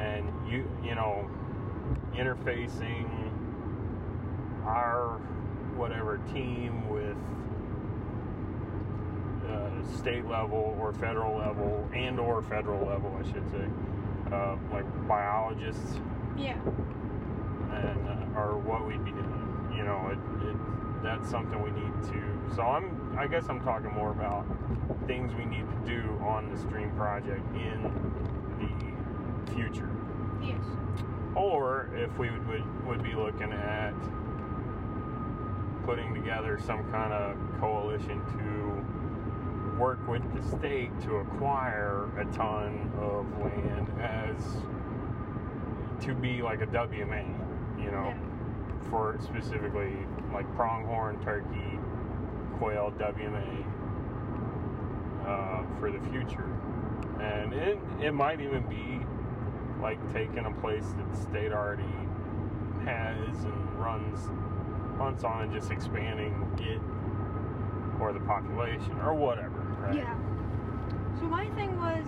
and 0.00 0.26
you, 0.50 0.68
you 0.82 0.94
know, 0.94 1.28
interfacing 2.14 3.06
our 4.64 5.18
whatever 5.76 6.18
team 6.32 6.88
with 6.88 7.16
uh, 9.48 9.96
state 9.98 10.26
level 10.26 10.76
or 10.80 10.92
federal 10.94 11.36
level 11.38 11.88
and 11.94 12.18
or 12.18 12.42
federal 12.42 12.86
level 12.86 13.16
I 13.18 13.22
should 13.32 13.48
say 13.50 13.66
uh, 14.32 14.56
like 14.72 14.84
biologists 15.08 15.98
Yeah. 16.36 16.56
and 17.72 18.08
uh, 18.08 18.38
or 18.38 18.58
what 18.58 18.86
we'd 18.86 19.04
be 19.04 19.12
doing 19.12 19.72
you 19.76 19.84
know 19.84 20.08
it, 20.12 20.18
it, 20.46 20.56
that's 21.02 21.28
something 21.30 21.60
we 21.62 21.70
need 21.70 21.92
to 22.12 22.54
so 22.54 22.62
I'm 22.62 23.16
I 23.18 23.26
guess 23.26 23.48
I'm 23.48 23.60
talking 23.60 23.90
more 23.92 24.10
about 24.10 24.44
things 25.06 25.32
we 25.34 25.46
need 25.46 25.64
to 25.70 25.86
do 25.86 26.20
on 26.22 26.50
the 26.50 26.58
stream 26.58 26.90
project 26.92 27.44
in 27.56 27.82
the 28.58 28.99
future 29.52 29.88
Yes. 30.42 30.62
or 31.34 31.90
if 31.94 32.16
we 32.18 32.30
would, 32.30 32.46
would, 32.48 32.86
would 32.86 33.02
be 33.02 33.14
looking 33.14 33.52
at 33.52 33.92
putting 35.84 36.14
together 36.14 36.58
some 36.66 36.82
kind 36.90 37.12
of 37.12 37.36
coalition 37.58 38.20
to 38.38 39.78
work 39.78 40.06
with 40.08 40.22
the 40.34 40.56
state 40.56 40.90
to 41.02 41.16
acquire 41.16 42.08
a 42.18 42.24
ton 42.36 42.92
of 43.00 43.26
land 43.40 43.88
as 44.00 44.58
to 46.04 46.14
be 46.14 46.42
like 46.42 46.60
a 46.60 46.66
WMA, 46.66 47.26
you 47.82 47.90
know, 47.90 48.14
for 48.90 49.18
specifically 49.22 49.94
like 50.32 50.46
pronghorn, 50.54 51.18
turkey, 51.22 51.78
quail, 52.58 52.92
WMA 52.98 53.64
uh, 55.26 55.62
for 55.78 55.90
the 55.90 56.00
future. 56.10 56.46
And 57.20 57.52
it, 57.52 57.78
it 58.02 58.12
might 58.12 58.40
even 58.40 58.62
be 58.68 59.04
like 59.80 59.98
taking 60.12 60.44
a 60.44 60.50
place 60.60 60.84
that 60.96 61.10
the 61.10 61.16
state 61.16 61.52
already 61.52 61.82
has 62.84 63.44
and 63.44 63.78
runs 63.80 64.28
hunts 64.98 65.24
on 65.24 65.44
and 65.44 65.52
just 65.52 65.70
expanding 65.70 66.34
it 66.60 66.80
or 68.00 68.12
the 68.12 68.20
population 68.20 68.92
or 69.00 69.14
whatever, 69.14 69.60
right? 69.80 69.94
Yeah. 69.96 70.14
So 71.18 71.26
my 71.26 71.48
thing 71.50 71.76
was, 71.76 72.04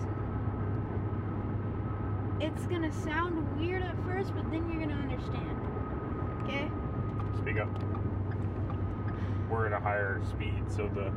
it's 2.39 2.65
gonna 2.67 2.91
sound 2.91 3.59
weird 3.59 3.83
at 3.83 3.95
first, 4.05 4.33
but 4.35 4.49
then 4.51 4.69
you're 4.69 4.81
gonna 4.81 4.99
understand. 5.01 5.59
Okay? 6.43 6.69
Speak 7.37 7.57
up. 7.57 7.69
We're 9.49 9.67
at 9.67 9.73
a 9.73 9.79
higher 9.79 10.21
speed, 10.29 10.63
so 10.67 10.87
the 10.87 11.11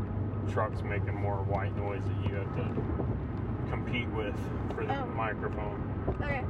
truck's 0.52 0.82
making 0.82 1.14
more 1.20 1.42
white 1.42 1.74
noise 1.76 2.02
that 2.04 2.30
you 2.30 2.36
have 2.36 2.54
to 2.56 3.70
compete 3.70 4.08
with 4.10 4.36
for 4.74 4.84
the 4.84 4.94
Oh. 5.02 5.06
microphone. 5.06 5.85
Okay. 6.08 6.44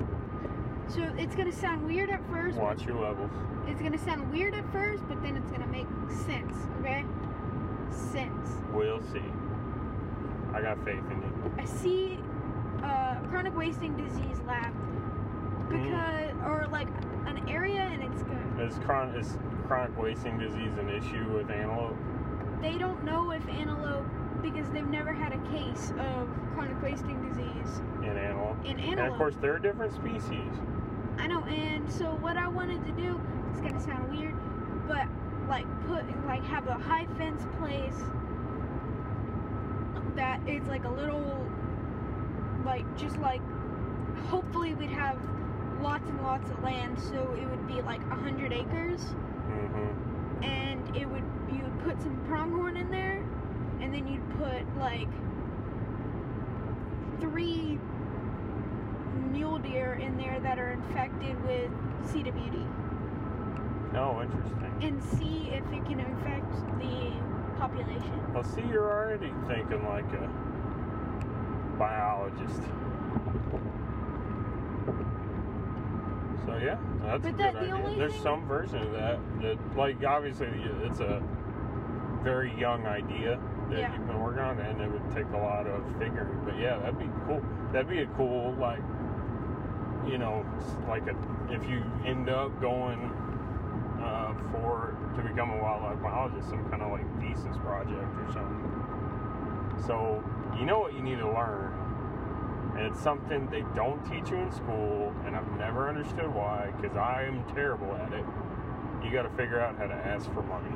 So 0.89 1.03
it's 1.19 1.35
gonna 1.35 1.53
sound 1.53 1.87
weird 1.87 2.11
at 2.11 2.27
first. 2.31 2.57
Watch 2.57 2.85
your 2.85 3.01
levels. 3.01 3.31
It's 3.67 3.81
gonna 3.81 3.99
sound 3.99 4.31
weird 4.31 4.55
at 4.55 4.71
first, 4.73 5.03
but 5.09 5.21
then 5.23 5.37
it's 5.37 5.51
gonna 5.51 5.67
make 5.67 5.87
sense. 6.27 6.55
Okay? 6.81 7.05
Sense. 7.91 8.51
We'll 8.73 9.03
see. 9.13 9.23
I 10.55 10.63
got 10.63 10.83
faith 10.85 11.03
in 11.11 11.23
you. 11.23 11.53
I 11.59 11.65
see 11.65 12.19
uh, 12.83 13.17
chronic 13.29 13.57
wasting 13.57 13.97
disease 13.97 14.41
lab 14.47 14.73
because, 15.69 16.33
or 16.45 16.69
like 16.71 16.89
an 17.27 17.49
area, 17.49 17.81
and 17.81 18.03
it's 18.03 18.23
good. 18.23 18.61
Is, 18.61 18.79
chron- 18.85 19.15
is 19.17 19.37
chronic 19.67 19.97
wasting 19.99 20.39
disease 20.39 20.73
an 20.79 20.89
issue 20.89 21.29
with 21.33 21.51
antelope? 21.51 21.97
They 22.63 22.79
don't 22.79 23.05
know 23.05 23.33
if 23.33 23.47
antelope 23.49 24.07
because 24.43 24.69
they've 24.71 24.87
never 24.87 25.13
had 25.13 25.33
a 25.33 25.39
case 25.51 25.93
of 25.99 26.29
chronic 26.55 26.81
wasting 26.83 27.21
disease 27.29 27.81
In 28.03 28.17
antelope? 28.17 28.57
in 28.65 28.79
And 28.79 28.81
antelope. 28.91 29.13
of 29.13 29.19
course, 29.19 29.35
they're 29.41 29.59
different 29.59 29.93
species. 29.95 30.53
I 31.19 31.27
know, 31.27 31.43
and 31.45 31.91
so 31.91 32.07
what 32.17 32.37
I 32.37 32.49
wanted 32.49 32.85
to 32.85 32.93
do, 32.93 33.21
it's 33.51 33.61
gonna 33.61 33.81
sound 33.81 34.11
weird, 34.17 34.35
but 34.87 35.07
like 35.49 35.67
put 35.87 36.05
like 36.27 36.43
have 36.45 36.67
a 36.69 36.75
high 36.75 37.07
fence 37.17 37.43
place 37.59 37.97
that 40.17 40.41
is 40.49 40.67
like 40.67 40.85
a 40.85 40.91
little 40.91 41.47
like 42.65 42.85
just 42.97 43.17
like 43.19 43.41
hopefully 44.29 44.75
we'd 44.75 44.91
have 44.91 45.19
lots 45.81 46.09
and 46.09 46.21
lots 46.23 46.51
of 46.51 46.63
land 46.63 46.99
so 46.99 47.37
it 47.41 47.47
would 47.49 47.67
be 47.67 47.81
like 47.83 48.01
a 48.11 48.15
hundred 48.15 48.53
acres 48.53 49.01
Mm-hmm. 49.47 50.43
and 50.43 50.97
it 50.97 51.09
would 51.09 51.23
you 51.53 51.63
would 51.63 51.79
put 51.85 52.03
some 52.03 52.17
pronghorn 52.27 52.77
in 52.77 52.91
there 52.91 53.25
and 53.87 53.95
then 53.95 54.09
you'd 54.09 54.29
put 54.37 54.67
like 54.81 55.09
three 57.21 57.79
mule 59.31 59.61
deer 59.61 59.95
in 59.95 60.17
there 60.17 60.41
that 60.41 60.59
are 60.59 60.73
infected 60.73 61.41
with 61.45 61.71
CWD 62.11 62.67
Oh, 63.95 64.21
interesting. 64.23 64.73
and 64.83 65.03
see 65.19 65.51
if 65.53 65.65
it 65.73 65.87
can 65.87 66.01
infect 66.01 66.53
the 66.81 67.13
population. 67.59 68.35
Well, 68.35 68.43
see, 68.43 68.63
you're 68.69 68.91
already 68.91 69.33
thinking 69.47 69.87
like 69.87 70.13
a 70.15 70.29
biologist. 71.79 72.61
So 76.45 76.57
yeah, 76.59 76.77
that's 77.03 77.25
a 77.25 77.31
But 77.31 77.37
good 77.39 77.55
the 77.55 77.59
idea. 77.61 77.75
only 77.75 77.97
There's 77.97 78.15
some 78.17 78.47
version 78.49 78.83
of 78.83 78.93
that 78.93 79.21
that, 79.43 79.77
like, 79.77 80.05
obviously 80.05 80.49
it's 80.83 80.99
a 81.01 81.23
very 82.25 82.53
young 82.61 82.85
idea 82.85 83.39
that 83.71 83.79
Yeah. 83.79 83.95
you've 83.95 84.07
been 84.07 84.21
working 84.21 84.43
on, 84.43 84.59
and 84.61 84.81
it 84.81 84.91
would 84.91 85.11
take 85.15 85.27
a 85.33 85.39
lot 85.39 85.67
of 85.67 85.85
figuring. 85.99 86.39
But 86.45 86.59
yeah, 86.59 86.79
that'd 86.79 86.99
be 86.99 87.11
cool. 87.27 87.43
That'd 87.73 87.89
be 87.89 88.01
a 88.01 88.07
cool, 88.17 88.55
like, 88.59 88.83
you 90.07 90.19
know, 90.19 90.45
like 90.89 91.07
a 91.09 91.17
if 91.51 91.69
you 91.69 91.83
end 92.05 92.29
up 92.29 92.61
going 92.61 93.13
uh, 94.01 94.35
for 94.53 94.97
to 95.17 95.23
become 95.23 95.51
a 95.51 95.59
wildlife 95.59 96.03
biologist, 96.03 96.49
some 96.49 96.69
kind 96.71 96.83
of 96.83 96.91
like 96.91 97.07
thesis 97.21 97.57
project 97.59 98.07
or 98.19 98.33
something. 98.33 99.83
So 99.87 100.23
you 100.59 100.65
know 100.65 100.79
what 100.79 100.95
you 100.95 101.03
need 101.03 101.19
to 101.19 101.29
learn, 101.29 101.73
and 102.77 102.87
it's 102.87 103.01
something 103.01 103.49
they 103.51 103.65
don't 103.75 104.03
teach 104.05 104.31
you 104.31 104.37
in 104.37 104.53
school, 104.53 105.15
and 105.27 105.37
I've 105.37 105.51
never 105.59 105.89
understood 105.89 106.33
why, 106.33 106.73
because 106.81 106.97
I 106.97 107.25
am 107.25 107.45
terrible 107.55 107.95
at 107.95 108.13
it. 108.13 108.25
You 109.05 109.11
got 109.13 109.23
to 109.23 109.31
figure 109.31 109.61
out 109.61 109.77
how 109.77 109.87
to 109.87 109.95
ask 109.95 110.33
for 110.33 110.43
money. 110.43 110.75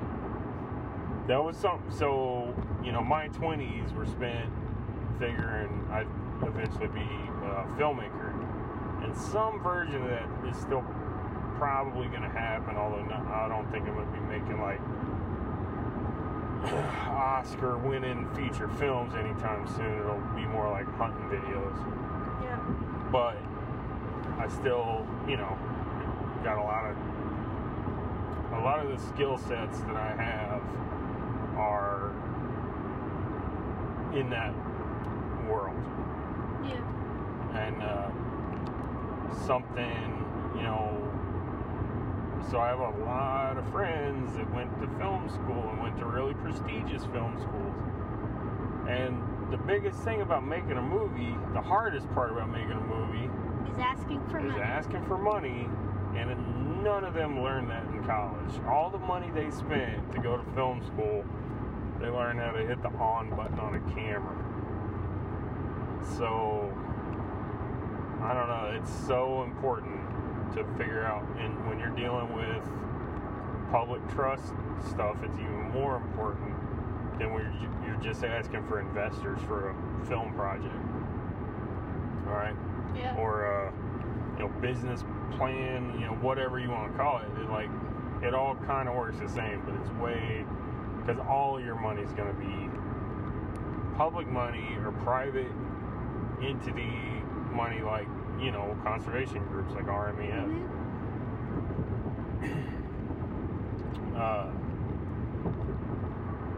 That 1.30 1.44
was 1.44 1.56
something. 1.56 1.92
So 1.92 2.52
you 2.82 2.90
know, 2.90 3.04
my 3.04 3.28
twenties 3.28 3.92
were 3.92 4.04
spent 4.04 4.50
figuring 5.20 5.86
I'd 5.88 6.08
eventually 6.42 6.88
be 6.88 7.06
a 7.46 7.70
filmmaker, 7.78 8.34
and 9.04 9.16
some 9.16 9.62
version 9.62 10.02
of 10.02 10.08
that 10.10 10.26
is 10.50 10.56
still 10.60 10.82
probably 11.54 12.08
going 12.08 12.22
to 12.22 12.28
happen. 12.28 12.74
Although 12.74 13.04
no, 13.04 13.14
I 13.14 13.46
don't 13.46 13.70
think 13.70 13.86
I'm 13.86 13.94
going 13.94 14.06
to 14.06 14.12
be 14.12 14.26
making 14.26 14.60
like 14.60 14.80
Oscar 17.06 17.78
winning 17.78 18.26
feature 18.34 18.66
films 18.66 19.14
anytime 19.14 19.68
soon. 19.76 20.00
It'll 20.00 20.18
be 20.34 20.46
more 20.50 20.68
like 20.68 20.92
hunting 20.96 21.30
videos. 21.30 21.78
Yeah. 22.42 22.58
But 23.12 23.38
I 24.36 24.48
still, 24.48 25.06
you 25.28 25.36
know, 25.36 25.56
got 26.42 26.58
a 26.58 26.64
lot 26.66 26.90
of 26.90 26.96
a 28.52 28.64
lot 28.64 28.84
of 28.84 28.90
the 28.90 28.98
skill 29.14 29.38
sets 29.38 29.78
that 29.82 29.94
I 29.94 30.10
have 30.18 30.49
are 31.60 32.10
in 34.14 34.28
that 34.30 34.52
world 35.48 35.76
Yeah. 36.64 36.82
and 37.54 37.82
uh, 37.82 38.10
something, 39.46 40.26
you 40.56 40.62
know. 40.62 41.06
So 42.50 42.58
I 42.58 42.68
have 42.68 42.80
a 42.80 43.04
lot 43.04 43.58
of 43.58 43.70
friends 43.70 44.34
that 44.36 44.52
went 44.54 44.70
to 44.80 44.88
film 44.98 45.28
school 45.28 45.68
and 45.70 45.82
went 45.82 45.98
to 45.98 46.06
really 46.06 46.34
prestigious 46.34 47.04
film 47.12 47.36
schools. 47.38 47.76
And 48.88 49.22
the 49.52 49.58
biggest 49.58 49.98
thing 50.02 50.22
about 50.22 50.44
making 50.44 50.72
a 50.72 50.82
movie, 50.82 51.36
the 51.52 51.60
hardest 51.60 52.08
part 52.14 52.32
about 52.32 52.50
making 52.50 52.72
a 52.72 52.80
movie, 52.80 53.30
Is 53.70 53.78
asking 53.78 54.20
for 54.30 54.38
is 54.38 54.46
money. 54.46 54.60
asking 54.62 55.04
for 55.06 55.18
money. 55.18 55.68
And 56.16 56.82
none 56.82 57.04
of 57.04 57.14
them 57.14 57.40
learned 57.44 57.70
that 57.70 57.84
in 57.94 58.02
college. 58.04 58.50
All 58.66 58.90
the 58.90 58.98
money 58.98 59.30
they 59.32 59.50
spent 59.50 60.10
to 60.12 60.18
go 60.18 60.36
to 60.36 60.42
film 60.56 60.82
school, 60.86 61.24
they 62.00 62.08
learned 62.08 62.40
how 62.40 62.52
to 62.52 62.66
hit 62.66 62.82
the 62.82 62.88
on 62.98 63.30
button 63.30 63.58
on 63.58 63.74
a 63.74 63.94
camera. 63.94 64.36
So 66.16 66.72
I 68.22 68.34
don't 68.34 68.48
know. 68.48 68.72
It's 68.80 68.92
so 69.06 69.42
important 69.42 70.00
to 70.54 70.64
figure 70.78 71.04
out, 71.04 71.24
and 71.38 71.68
when 71.68 71.78
you're 71.78 71.94
dealing 71.94 72.32
with 72.34 72.62
public 73.70 74.00
trust 74.10 74.52
stuff, 74.88 75.16
it's 75.22 75.38
even 75.38 75.70
more 75.72 75.96
important 75.96 76.50
than 77.18 77.32
when 77.32 77.44
you're, 77.60 77.92
you're 77.92 78.02
just 78.02 78.24
asking 78.24 78.66
for 78.66 78.80
investors 78.80 79.38
for 79.46 79.70
a 79.70 80.06
film 80.06 80.32
project. 80.34 80.74
All 82.26 82.32
right, 82.36 82.54
Yeah. 82.96 83.16
or 83.16 83.44
a 83.44 83.72
you 84.38 84.44
know 84.44 84.48
business 84.60 85.04
plan, 85.36 85.92
you 86.00 86.06
know 86.06 86.14
whatever 86.20 86.58
you 86.58 86.70
want 86.70 86.90
to 86.92 86.98
call 86.98 87.18
it. 87.18 87.28
It 87.40 87.50
like 87.50 87.68
it 88.22 88.34
all 88.34 88.56
kind 88.66 88.88
of 88.88 88.94
works 88.94 89.18
the 89.18 89.28
same, 89.28 89.62
but 89.66 89.74
it's 89.74 89.90
way 90.00 90.44
because 91.10 91.26
all 91.28 91.60
your 91.60 91.74
money 91.74 92.02
is 92.02 92.12
going 92.12 92.28
to 92.32 92.38
be 92.40 92.70
public 93.96 94.28
money 94.28 94.76
or 94.84 94.92
private 95.02 95.50
entity 96.42 96.88
money, 97.52 97.82
like 97.82 98.06
you 98.40 98.50
know 98.52 98.78
conservation 98.84 99.44
groups 99.48 99.72
like 99.74 99.86
RMEF. 99.86 100.66
Mhm. 102.40 102.66
Uh, 104.20 104.50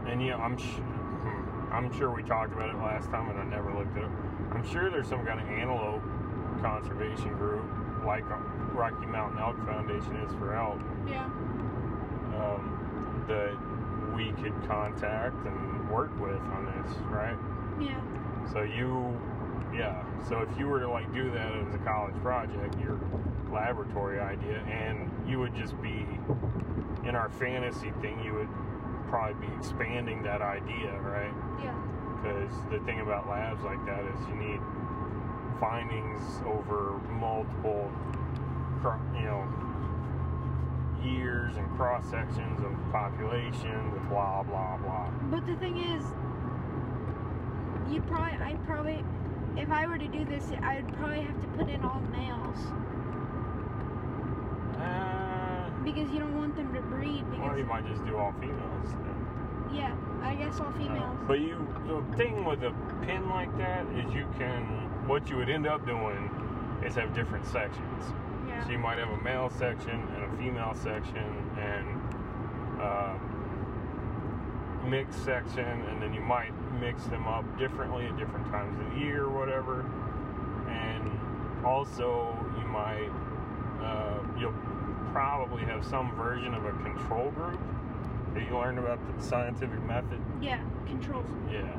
and 0.05 0.21
you 0.21 0.31
know, 0.31 0.37
I'm 0.37 0.57
sh- 0.57 0.63
hmm, 0.81 1.73
I'm 1.73 1.97
sure 1.97 2.13
we 2.13 2.21
talked 2.23 2.51
about 2.51 2.69
it 2.69 2.75
last 2.75 3.09
time, 3.09 3.29
and 3.29 3.39
I 3.39 3.45
never 3.45 3.73
looked 3.73 3.95
at 3.95 4.03
it 4.03 4.05
up. 4.05 4.11
I'm 4.51 4.69
sure 4.69 4.89
there's 4.89 5.07
some 5.07 5.25
kind 5.25 5.39
of 5.39 5.47
antelope 5.47 6.03
conservation 6.61 7.33
group, 7.37 7.63
like 8.05 8.25
Rocky 8.73 9.05
Mountain 9.05 9.39
Elk 9.39 9.55
Foundation 9.65 10.13
is 10.17 10.33
for 10.33 10.53
elk, 10.53 10.81
Yeah. 11.07 11.23
um, 12.35 13.23
that 13.29 13.55
we 14.15 14.31
could 14.41 14.53
contact 14.67 15.45
and 15.45 15.89
work 15.89 16.11
with 16.19 16.41
on 16.41 16.65
this, 16.65 16.95
right? 17.09 17.37
Yeah. 17.79 17.99
So 18.51 18.61
you, 18.61 19.19
yeah. 19.75 20.03
So 20.27 20.39
if 20.39 20.57
you 20.57 20.67
were 20.67 20.79
to 20.79 20.89
like 20.89 21.11
do 21.13 21.31
that 21.31 21.51
as 21.53 21.73
a 21.73 21.79
college 21.79 22.15
project, 22.21 22.79
your 22.79 22.99
laboratory 23.51 24.19
idea, 24.19 24.59
and 24.61 25.11
you 25.27 25.39
would 25.39 25.55
just 25.55 25.79
be 25.81 26.05
in 27.07 27.15
our 27.15 27.29
fantasy 27.39 27.91
thing, 28.01 28.23
you 28.23 28.33
would 28.33 28.49
probably 29.09 29.47
be 29.47 29.53
expanding 29.55 30.23
that 30.23 30.41
idea, 30.41 30.93
right? 31.01 31.33
Yeah. 31.61 31.75
Because 32.21 32.53
the 32.71 32.79
thing 32.85 33.01
about 33.01 33.27
labs 33.27 33.61
like 33.63 33.83
that 33.85 34.05
is 34.05 34.27
you 34.29 34.35
need 34.35 34.59
findings 35.59 36.21
over 36.45 36.99
multiple, 37.11 37.91
you 39.15 39.23
know, 39.23 39.47
years 41.03 41.55
and 41.57 41.69
cross 41.75 42.03
sections 42.09 42.59
of 42.63 42.71
population 42.91 43.91
with 43.93 44.07
blah 44.09 44.43
blah 44.43 44.77
blah. 44.77 45.09
But 45.29 45.45
the 45.45 45.55
thing 45.57 45.77
is, 45.77 46.03
you 47.91 48.01
probably, 48.01 48.37
I 48.41 48.55
probably, 48.65 49.03
if 49.57 49.69
I 49.69 49.85
were 49.87 49.97
to 49.97 50.07
do 50.07 50.25
this, 50.25 50.43
I'd 50.61 50.87
probably 50.97 51.21
have 51.21 51.41
to 51.41 51.47
put 51.57 51.69
in 51.69 51.83
all 51.83 52.01
males 52.11 52.57
Uh, 54.79 55.69
because 55.83 56.09
you 56.11 56.19
don't 56.19 56.35
want 56.37 56.55
them 56.55 56.73
to 56.73 56.81
breed. 56.81 57.23
Or 57.41 57.57
you 57.57 57.65
might 57.65 57.85
just 57.87 58.05
do 58.05 58.17
all 58.17 58.33
females. 58.39 58.89
then. 58.89 59.75
yeah, 59.75 59.95
I 60.21 60.35
guess 60.35 60.59
all 60.59 60.71
females. 60.71 61.17
But 61.27 61.39
you, 61.39 61.67
the 61.87 62.01
thing 62.17 62.45
with 62.45 62.63
a 62.63 62.73
pin 63.05 63.29
like 63.29 63.55
that 63.57 63.85
is 63.95 64.13
you 64.13 64.27
can, 64.37 64.63
what 65.07 65.29
you 65.29 65.37
would 65.37 65.49
end 65.49 65.67
up 65.67 65.85
doing 65.85 66.29
is 66.85 66.95
have 66.95 67.13
different 67.13 67.45
sections. 67.45 68.03
Yeah. 68.53 68.65
So 68.65 68.71
you 68.71 68.77
might 68.77 68.97
have 68.99 69.09
a 69.09 69.21
male 69.23 69.49
section 69.49 69.99
and 70.15 70.23
a 70.23 70.37
female 70.37 70.75
section 70.75 71.25
and 71.57 72.81
uh, 72.81 73.17
mixed 74.87 75.23
section, 75.23 75.65
and 75.65 76.01
then 76.01 76.13
you 76.13 76.21
might 76.21 76.51
mix 76.79 77.03
them 77.05 77.27
up 77.27 77.45
differently 77.57 78.05
at 78.05 78.17
different 78.17 78.45
times 78.47 78.79
of 78.79 78.93
the 78.93 78.99
year 78.99 79.23
or 79.23 79.29
whatever. 79.29 79.85
And 80.69 81.65
also, 81.65 82.35
you 82.59 82.67
might, 82.67 83.09
uh, 83.81 84.19
you'll 84.39 84.55
probably 85.11 85.63
have 85.63 85.85
some 85.85 86.13
version 86.15 86.53
of 86.53 86.65
a 86.65 86.71
control 86.83 87.31
group 87.31 87.59
that 88.33 88.47
you 88.47 88.57
learned 88.57 88.79
about 88.79 88.99
the 89.15 89.23
scientific 89.23 89.81
method. 89.83 90.19
Yeah. 90.41 90.61
Controls. 90.85 91.25
Yeah. 91.51 91.71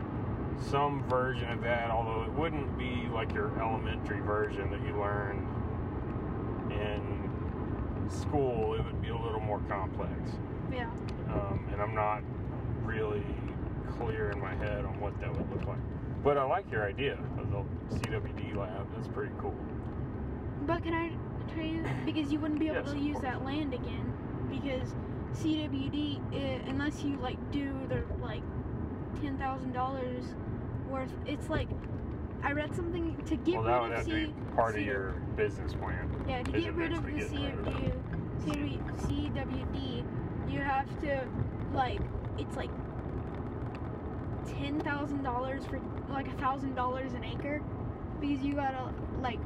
Some 0.71 1.03
version 1.09 1.51
of 1.51 1.63
that, 1.63 1.91
although 1.91 2.23
it 2.23 2.33
wouldn't 2.33 2.79
be 2.79 3.09
like 3.13 3.33
your 3.35 3.51
elementary 3.61 4.21
version 4.21 4.71
that 4.71 4.81
you 4.87 4.99
learned 4.99 5.44
in 6.75 8.11
school, 8.11 8.75
it 8.75 8.85
would 8.85 9.01
be 9.03 9.09
a 9.09 9.17
little 9.17 9.41
more 9.41 9.61
complex. 9.69 10.13
Yeah. 10.73 10.91
Um, 11.29 11.67
and 11.73 11.81
I'm 11.81 11.95
not 11.95 12.23
really 12.83 13.25
clear 13.99 14.31
in 14.31 14.41
my 14.41 14.55
head 14.57 14.85
on 14.85 15.01
what 15.01 15.19
that 15.21 15.33
would 15.33 15.51
look 15.51 15.67
like. 15.67 15.79
But 16.23 16.39
I 16.39 16.45
like 16.45 16.71
your 16.71 16.85
idea 16.87 17.19
of 17.39 17.51
the 17.51 17.97
CWD 17.97 18.57
lab. 18.57 18.87
That's 18.95 19.09
pretty 19.09 19.33
cool. 19.41 19.55
But 20.67 20.83
can 20.83 20.95
I 20.95 21.13
tell 21.55 21.65
you 21.65 21.85
because 22.07 22.33
you 22.33 22.39
wouldn't 22.41 22.61
be 22.61 22.69
able 22.69 22.83
Yes, 22.83 22.93
to 22.93 22.99
use 22.99 23.13
course. 23.15 23.25
that 23.25 23.45
land 23.45 23.75
again 23.75 24.13
because 24.51 24.95
CWD 25.35 26.19
uh, 26.33 26.71
unless 26.71 27.03
you 27.03 27.17
like 27.19 27.39
do 27.51 27.73
the 27.89 28.03
like 28.23 28.43
ten 29.21 29.37
thousand 29.39 29.73
dollars 29.73 30.25
worth. 30.89 31.13
It's 31.27 31.49
like 31.51 31.69
I 32.45 32.53
read 32.53 32.75
something 32.77 33.17
to 33.27 33.37
get 33.37 33.63
well, 33.63 33.85
rid 33.85 33.93
of 33.99 34.05
C- 34.05 34.35
part 34.55 34.77
of 34.77 34.83
your 34.83 35.15
business 35.37 35.73
plan. 35.75 36.07
yeah 36.29 36.43
to 36.43 36.53
get 36.53 36.75
rid 36.77 36.93
of 36.93 37.05
the 37.05 37.13
getting 37.13 38.81
CWD, 38.99 40.05
you 40.49 40.61
have 40.61 41.01
to 41.01 41.27
like 41.73 42.01
it's 42.39 42.57
like 42.57 42.71
ten 44.59 44.81
thousand 44.83 45.23
dollars 45.23 45.65
for 45.65 45.81
like 46.13 46.29
a 46.29 46.33
thousand 46.33 46.75
dollars 46.75 47.15
an 47.15 47.25
acre 47.25 47.63
because 48.21 48.41
you 48.41 48.55
gotta 48.55 48.91
like 49.21 49.39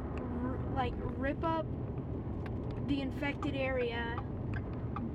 r- 0.42 0.58
like 0.74 0.92
rip 1.18 1.42
up 1.44 1.64
the 2.88 3.00
infected 3.00 3.54
area, 3.54 4.02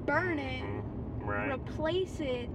burn 0.06 0.40
it, 0.40 0.64
Mhm, 0.64 0.84
Right. 1.28 1.52
replace 1.54 2.20
it, 2.20 2.50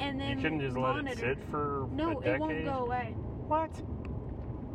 and 0.00 0.20
then 0.20 0.36
You 0.38 0.42
couldn't 0.42 0.60
just 0.60 0.76
let 0.76 0.96
it 1.04 1.18
sit 1.18 1.38
for 1.50 1.88
No, 1.92 2.20
a 2.20 2.22
decade. 2.22 2.34
it 2.34 2.40
won't 2.40 2.64
go 2.64 2.84
away. 2.84 3.14
What? 3.52 3.70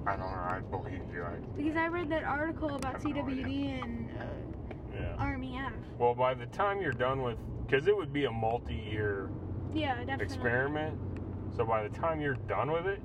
I 0.06 0.12
don't 0.12 0.20
know. 0.20 0.26
I 0.28 0.60
believe 0.70 1.02
you. 1.12 1.24
I, 1.24 1.38
Because 1.58 1.76
I 1.76 1.88
read 1.88 2.12
that 2.12 2.24
article 2.24 2.76
about 2.76 2.94
have 2.98 3.06
no 3.06 3.24
CWD 3.24 3.84
and 3.84 4.08
uh, 4.12 4.24
yeah. 4.94 5.16
RMEF. 5.20 5.72
Well, 5.98 6.14
by 6.14 6.36
the 6.36 6.46
time 6.46 6.80
you're 6.80 6.92
done 6.92 7.24
with, 7.24 7.40
because 7.66 7.88
it 7.88 7.98
would 7.98 8.14
be 8.14 8.26
a 8.26 8.32
multi-year 8.32 9.32
Yeah, 9.74 9.96
definitely. 9.96 10.26
experiment. 10.26 10.96
So 11.56 11.66
by 11.66 11.88
the 11.88 11.90
time 11.90 12.22
you're 12.22 12.38
done 12.48 12.72
with 12.72 12.86
it, 12.86 13.02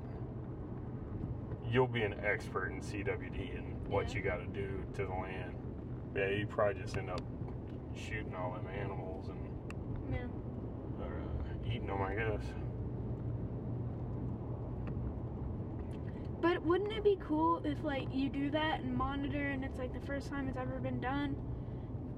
you'll 1.67 1.87
be 1.87 2.03
an 2.03 2.13
expert 2.23 2.67
in 2.67 2.79
CWD 2.79 3.57
and 3.57 3.87
what 3.87 4.09
Yeah. 4.09 4.15
you 4.15 4.21
got 4.21 4.37
to 4.41 4.47
do 4.53 4.85
to 4.93 5.05
the 5.07 5.11
land. 5.11 5.55
Yeah, 6.15 6.27
you 6.29 6.45
probably 6.45 6.83
just 6.83 6.95
end 6.97 7.09
up 7.09 7.23
shooting 7.95 8.35
all 8.35 8.51
them 8.53 8.67
animals 8.79 9.27
and 9.29 10.13
Yeah. 10.13 10.27
or, 11.03 11.13
uh, 11.19 11.67
eating 11.67 11.87
them, 11.87 11.99
I 11.99 12.13
guess. 12.13 12.43
But 16.43 16.61
wouldn't 16.65 16.91
it 16.91 17.05
be 17.05 17.17
cool 17.25 17.61
if 17.63 17.81
like 17.85 18.13
you 18.13 18.29
do 18.29 18.51
that 18.51 18.81
and 18.81 18.93
monitor 18.93 19.47
and 19.47 19.63
it's 19.63 19.79
like 19.79 19.93
the 19.93 20.05
first 20.05 20.29
time 20.29 20.49
it's 20.49 20.57
ever 20.57 20.77
been 20.77 20.99
done, 20.99 21.37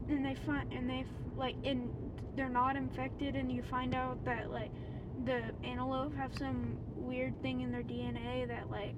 and 0.09 0.25
they 0.25 0.33
find 0.33 0.73
and 0.73 0.89
they 0.89 1.05
like 1.37 1.55
and 1.63 1.91
they're 2.35 2.49
not 2.49 2.75
infected 2.75 3.35
and 3.35 3.51
you 3.51 3.61
find 3.61 3.93
out 3.93 4.25
that 4.25 4.49
like 4.49 4.71
the 5.25 5.43
antelope 5.63 6.15
have 6.15 6.35
some 6.35 6.75
weird 6.95 7.39
thing 7.43 7.61
in 7.61 7.71
their 7.71 7.83
DNA 7.83 8.47
that 8.47 8.71
like 8.71 8.95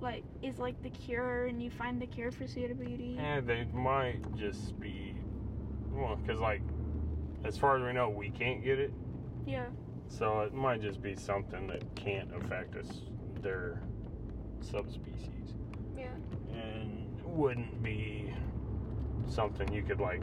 like 0.00 0.24
is 0.42 0.58
like 0.58 0.82
the 0.82 0.88
cure 0.88 1.44
and 1.44 1.62
you 1.62 1.70
find 1.70 2.00
the 2.00 2.06
cure 2.06 2.32
for 2.32 2.44
CWD. 2.44 3.16
Yeah, 3.16 3.40
they 3.42 3.66
might 3.74 4.22
just 4.36 4.80
be, 4.80 5.14
well, 5.92 6.16
because 6.16 6.40
like, 6.40 6.62
as 7.44 7.58
far 7.58 7.76
as 7.76 7.82
we 7.82 7.92
know, 7.92 8.08
we 8.08 8.30
can't 8.30 8.64
get 8.64 8.78
it. 8.78 8.92
Yeah. 9.46 9.66
So 10.08 10.40
it 10.40 10.54
might 10.54 10.80
just 10.80 11.02
be 11.02 11.14
something 11.14 11.66
that 11.66 11.82
can't 11.94 12.30
affect 12.34 12.76
us, 12.76 13.02
their 13.42 13.80
subspecies, 14.64 15.54
Yeah. 15.96 16.08
and 16.52 17.20
wouldn't 17.24 17.82
be 17.82 18.32
something 19.26 19.72
you 19.72 19.82
could 19.82 20.00
like, 20.00 20.22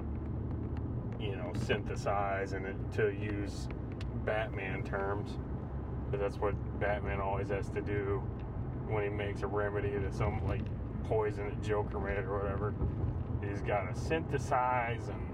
you 1.20 1.36
know, 1.36 1.52
synthesize 1.56 2.54
and 2.54 2.66
it, 2.66 2.76
to 2.94 3.12
use 3.14 3.68
Batman 4.26 4.84
terms, 4.84 5.38
because 6.06 6.20
that's 6.20 6.42
what 6.42 6.56
Batman 6.80 7.20
always 7.20 7.50
has 7.50 7.70
to 7.70 7.82
do 7.82 8.22
when 8.88 9.04
he 9.04 9.10
makes 9.10 9.42
a 9.42 9.48
remedy 9.48 9.92
to 9.92 10.12
some 10.12 10.46
like 10.48 10.62
poison 11.06 11.46
that 11.46 11.62
Joker 11.62 12.00
made 12.00 12.26
or 12.26 12.40
whatever. 12.40 12.74
He's 13.48 13.62
got 13.62 13.94
to 13.94 14.00
synthesize 14.00 15.08
and 15.10 15.28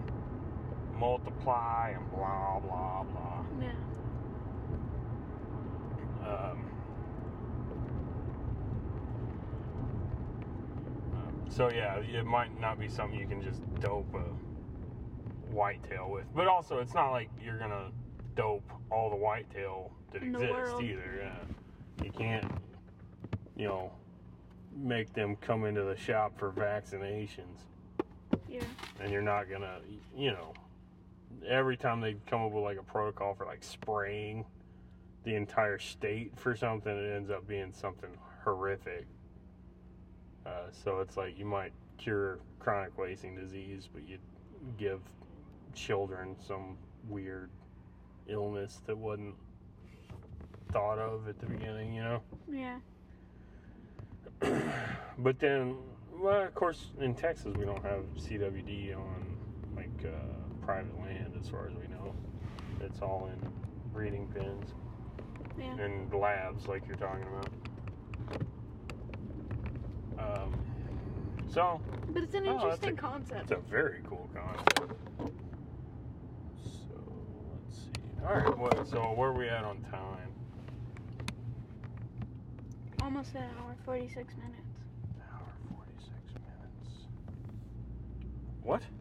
multiply 0.99 1.93
and 1.95 2.10
blah 2.12 2.60
blah 2.60 3.03
blah. 3.03 3.43
Yeah. 3.62 3.72
Um, 6.26 6.70
um, 11.14 11.47
so 11.58 11.72
yeah, 11.72 11.95
it 11.97 12.24
might 12.24 12.60
not 12.62 12.80
be 12.80 12.88
something 12.88 13.20
you 13.20 13.26
can 13.26 13.41
just 13.41 13.62
dope 13.80 14.14
a 14.14 15.51
whitetail 15.51 16.08
with, 16.12 16.26
but 16.36 16.47
also 16.47 16.78
it's 16.78 16.93
not 16.93 17.10
like 17.10 17.30
you're 17.43 17.58
gonna 17.58 17.89
dope 18.36 18.70
all 18.91 19.10
the 19.10 19.16
whitetail 19.16 19.91
that 20.12 20.22
In 20.22 20.36
exists 20.36 20.80
either. 20.80 21.20
Yeah, 21.20 22.05
you 22.05 22.12
can't, 22.12 22.45
you 23.55 23.68
know, 23.68 23.91
make 24.76 25.14
them 25.14 25.36
come 25.38 25.66
into 25.66 25.84
the 25.84 25.97
shop 25.97 26.38
for 26.38 26.51
vaccinations, 26.51 27.64
Yeah. 28.47 28.62
and 28.99 29.12
you're 29.12 29.24
not 29.24 29.49
gonna, 29.49 29.80
you 30.16 30.30
know, 30.30 30.53
every 31.47 31.76
time 31.76 32.01
they 32.01 32.18
come 32.28 32.43
up 32.43 32.51
with 32.51 32.64
like 32.64 32.78
a 32.78 32.84
protocol 32.84 33.34
for 33.34 33.47
like 33.47 33.64
spraying 33.64 34.45
the 35.24 35.34
entire 35.34 35.80
state 35.80 36.38
for 36.38 36.55
something, 36.55 36.95
it 36.95 37.16
ends 37.16 37.32
up 37.32 37.47
being 37.47 37.74
something 37.74 38.12
horrific. 38.43 39.08
Uh, 40.48 40.72
so 40.72 41.00
it's 41.00 41.18
like 41.18 41.38
you 41.38 41.45
might 41.45 41.74
cure 41.98 42.39
chronic 42.60 42.98
wasting 42.98 43.36
disease, 43.36 43.89
but 43.93 44.08
you 44.08 44.18
give 44.78 45.02
children 45.76 46.36
some 46.39 46.78
weird 47.10 47.50
illness 48.28 48.82
that 48.86 48.98
wasn't 48.98 49.36
thought 50.72 51.00
of 51.00 51.28
at 51.28 51.38
the 51.39 51.45
beginning, 51.45 51.93
you 51.93 52.02
know? 52.04 52.22
Yeah. 52.52 52.80
But 55.20 55.39
then, 55.39 55.76
well, 56.14 56.43
of 56.43 56.54
course, 56.54 56.91
in 57.02 57.16
Texas, 57.16 57.56
we 57.58 57.66
don't 57.66 57.82
have 57.84 58.04
CWD 58.20 58.95
on 58.95 59.36
like 59.76 60.06
uh, 60.06 60.10
private 60.64 60.95
land, 61.00 61.34
as 61.41 61.50
far 61.50 61.66
as 61.68 61.74
we 61.74 61.88
know. 61.88 62.14
It's 62.82 63.02
all 63.02 63.28
in 63.34 63.52
breeding 63.91 64.28
pens 64.28 64.74
Yeah. 65.58 65.76
and 65.84 66.14
labs, 66.14 66.68
like 66.68 66.86
you're 66.88 66.98
talking 66.98 67.24
about. 67.24 67.50
Um, 70.18 70.65
so 71.47 71.82
But 72.09 72.24
it's 72.24 72.36
an 72.36 72.45
Oh, 72.45 72.53
interesting 72.55 72.95
a- 72.95 73.01
concept. 73.01 73.41
it's 73.41 73.51
a 73.51 73.59
very 73.59 74.03
cool 74.03 74.30
concept. 74.30 74.93
So 76.55 77.51
let's 77.53 77.76
see. 77.88 77.93
All 78.22 78.34
right, 78.36 78.57
what? 78.57 78.88
So 78.88 79.13
where 79.13 79.30
are 79.30 79.34
we 79.38 79.49
at 79.49 79.65
on 79.65 79.82
time? 79.82 80.36
Almost 82.99 83.36
an 83.36 83.43
hour, 83.43 83.78
46 83.78 84.38
minutes. 84.38 84.80
Hour 85.22 85.57
forty-six 85.70 86.36
minutes. 86.39 87.09
What? 88.61 88.91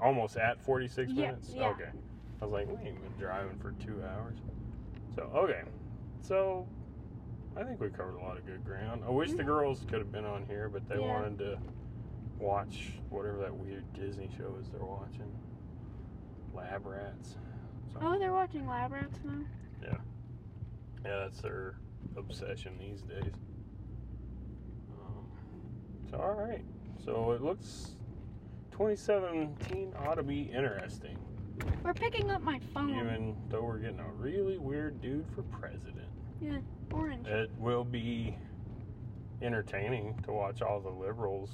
Almost 0.00 0.36
at 0.36 0.62
forty-six 0.62 1.14
Yeah, 1.14 1.16
minutes. 1.16 1.54
yeah. 1.54 1.68
Okay. 1.74 1.92
I 2.40 2.46
was 2.46 2.52
like, 2.52 2.68
we 2.68 2.80
ain't 2.82 3.02
been 3.02 3.16
driving 3.16 3.58
for 3.58 3.72
two 3.72 4.04
hours. 4.04 4.42
So 5.14 5.22
okay. 5.24 5.64
So 6.22 6.68
I 7.56 7.62
think 7.64 7.80
we 7.80 7.88
covered 7.88 8.16
a 8.16 8.20
lot 8.22 8.36
of 8.36 8.44
good 8.46 8.64
ground. 8.64 9.02
I 9.06 9.10
wish 9.10 9.32
the 9.32 9.42
Mhm. 9.42 9.46
girls 9.46 9.84
could 9.88 9.98
have 9.98 10.12
been 10.12 10.26
on 10.26 10.44
here, 10.46 10.68
but 10.68 10.86
they 10.88 11.00
Yeah. 11.00 11.06
wanted 11.06 11.38
to 11.38 11.58
watch 12.38 12.98
whatever 13.08 13.38
that 13.38 13.54
weird 13.56 13.90
Disney 13.94 14.28
show 14.36 14.54
is 14.56 14.70
they're 14.70 14.84
watching. 14.84 15.32
Lab 16.52 16.84
rats. 16.86 17.38
So, 17.92 17.98
Oh, 18.02 18.18
they're 18.18 18.32
watching 18.32 18.66
lab 18.66 18.92
rats 18.92 19.18
now. 19.24 19.44
yeah. 19.82 19.98
Yeah, 21.04 21.18
that's 21.20 21.40
their 21.40 21.76
obsession 22.16 22.76
these 22.78 23.02
days. 23.02 23.32
Um, 24.90 25.26
so, 26.10 26.18
all 26.18 26.34
right. 26.34 26.64
So 26.98 27.32
it 27.32 27.42
looks 27.42 27.96
2017 28.72 29.94
ought 29.98 30.14
to 30.16 30.22
be 30.22 30.42
interesting, 30.42 31.16
We're 31.82 31.94
picking 31.94 32.30
up 32.30 32.42
my 32.42 32.58
phone. 32.58 32.90
even 32.90 33.36
though 33.48 33.62
we're 33.64 33.78
getting 33.78 34.00
a 34.00 34.12
really 34.12 34.58
weird 34.58 35.00
dude 35.00 35.26
for 35.30 35.42
president. 35.44 36.08
Yeah, 36.40 36.58
orange. 36.92 37.26
It 37.26 37.50
will 37.58 37.84
be 37.84 38.36
entertaining 39.42 40.18
to 40.24 40.32
watch 40.32 40.62
all 40.62 40.80
the 40.80 40.90
liberals 40.90 41.50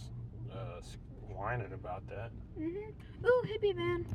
uh, 0.52 0.80
whining 1.28 1.72
about 1.72 2.06
that. 2.08 2.30
Mhm. 2.58 2.92
Ooh, 3.24 3.42
hippie 3.46 3.74
van. 3.74 4.06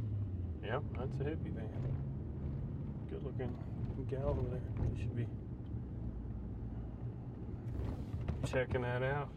Yep, 0.64 0.84
that's 0.98 1.20
a 1.20 1.24
hippie 1.24 1.54
van. 1.54 1.70
Good 3.10 3.24
looking 3.24 3.56
gal 4.10 4.30
over 4.30 4.50
there. 4.50 4.62
You 4.94 5.02
should 5.02 5.16
be 5.16 5.28
checking 8.46 8.82
that 8.82 9.04
out. 9.04 9.30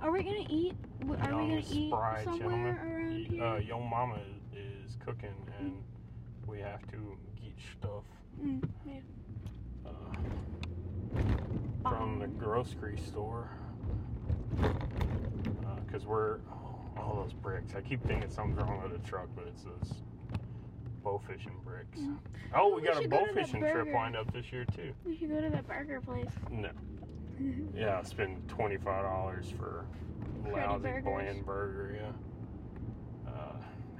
Are 0.00 0.10
we 0.10 0.22
gonna 0.22 0.46
eat? 0.48 0.74
Are 1.02 1.06
we 1.06 1.16
gonna 1.16 1.62
eat 1.70 1.90
somewhere 1.90 2.24
gentleman. 2.24 2.78
around 2.78 3.26
here? 3.26 3.44
Uh, 3.44 3.58
young 3.58 3.88
mama 3.88 4.18
is 4.52 4.96
cooking, 5.04 5.34
and 5.58 5.82
we 6.46 6.58
have 6.60 6.80
to 6.90 7.16
get 7.40 7.52
stuff 7.78 8.04
Mm, 8.42 8.66
yeah. 8.86 9.00
Uh, 11.84 11.90
from 11.90 12.18
the 12.18 12.26
grocery 12.26 12.98
store. 13.06 13.50
Because 15.86 16.06
we're 16.06 16.38
all 16.96 17.16
those 17.22 17.32
bricks. 17.32 17.74
I 17.76 17.80
keep 17.80 18.04
thinking 18.06 18.30
something's 18.30 18.58
wrong 18.60 18.80
with 18.82 18.92
the 18.92 19.08
truck, 19.08 19.28
but 19.34 19.46
it's 19.48 19.64
those 19.64 19.94
bow 21.02 21.20
fishing 21.26 21.56
bricks. 21.64 21.98
Mm. 21.98 22.18
Oh, 22.54 22.72
Oh, 22.72 22.74
we 22.76 22.82
we 22.82 22.88
got 22.88 23.02
a 23.04 23.08
go 23.08 23.24
bow 23.26 23.32
fishing 23.34 23.60
trip 23.60 23.88
lined 23.92 24.16
up 24.16 24.32
this 24.32 24.52
year 24.52 24.64
too. 24.66 24.92
We 25.04 25.16
should 25.16 25.30
go 25.30 25.40
to 25.40 25.50
that 25.50 25.66
burger 25.66 26.00
place. 26.00 26.30
No. 26.50 26.70
Yeah, 27.74 28.02
spend 28.02 28.46
twenty 28.50 28.76
five 28.76 29.02
dollars 29.04 29.46
for 29.56 29.86
lousy 30.46 31.00
bland 31.02 31.46
burger. 31.46 31.96
Yeah. 31.98 33.32
Uh, 33.32 33.56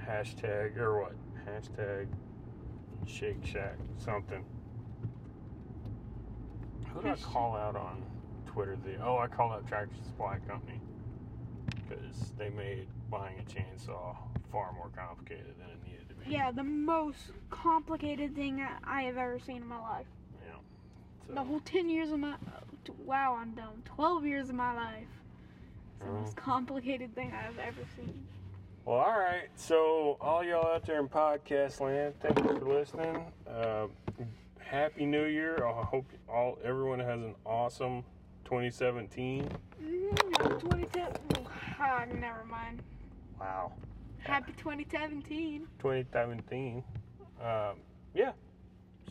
hashtag 0.07 0.77
or 0.77 1.01
what? 1.01 1.15
Hashtag 1.49 2.07
Shake 3.07 3.43
Shack 3.43 3.79
something. 3.97 4.45
Who 6.95 7.03
did 7.03 7.13
I 7.13 7.17
call 7.17 7.57
out 7.57 7.77
on 7.77 8.03
Twitter? 8.47 8.77
The 8.85 9.03
oh, 9.05 9.19
I 9.19 9.27
called 9.27 9.53
out 9.53 9.67
Tractor 9.67 9.95
Supply 10.05 10.39
Company 10.47 10.81
because 11.89 12.33
they 12.39 12.51
made 12.51 12.87
buying 13.11 13.37
a 13.39 13.43
chainsaw 13.43 14.17
far 14.51 14.73
more 14.73 14.91
complicated 14.97 15.55
than 15.59 15.71
it 15.71 15.79
needed 15.85 16.09
to 16.09 16.15
be. 16.15 16.31
Yeah, 16.31 16.51
the 16.51 16.65
most 16.65 17.31
complicated 17.51 18.35
thing 18.35 18.65
I 18.85 19.03
have 19.03 19.17
ever 19.17 19.39
seen 19.39 19.59
in 19.59 19.67
my 19.67 19.81
life. 19.81 20.07
Yeah. 20.47 20.55
So, 21.27 21.35
The 21.35 21.43
whole 21.43 21.61
10 21.61 21.89
years 21.89 22.11
of 22.11 22.21
my. 22.21 22.35
Wow, 23.05 23.39
I'm 23.41 23.53
dumb. 23.53 23.83
12 23.85 24.27
years 24.27 24.49
of 24.49 24.55
my 24.55 24.75
life. 24.75 25.05
It's 26.01 26.07
the 26.07 26.13
most 26.13 26.37
complicated 26.37 27.15
thing 27.15 27.33
I've 27.33 27.59
ever 27.59 27.83
seen. 27.97 28.27
Well, 28.85 28.99
all 28.99 29.19
right. 29.19 29.49
So, 29.57 30.17
all 30.21 30.43
y'all 30.43 30.67
out 30.67 30.87
there 30.87 30.99
in 30.99 31.09
podcast 31.09 31.81
land, 31.81 32.15
thank 32.21 32.39
you 32.39 32.59
for 32.59 32.67
listening. 32.67 33.27
Uh, 33.47 33.87
Happy 34.71 35.05
New 35.05 35.25
Year! 35.25 35.67
I 35.67 35.83
hope 35.83 36.07
all 36.29 36.57
everyone 36.63 37.01
has 37.01 37.21
an 37.21 37.35
awesome 37.45 38.05
2017. 38.45 39.51
Mm, 39.83 40.61
2010. 40.61 41.09
Ah, 41.81 42.05
never 42.15 42.45
mind. 42.45 42.81
Wow, 43.41 43.73
Happy 44.21 44.53
2017. 44.57 45.67
2017. 45.81 46.85
Um, 47.43 47.79
yeah. 48.15 48.31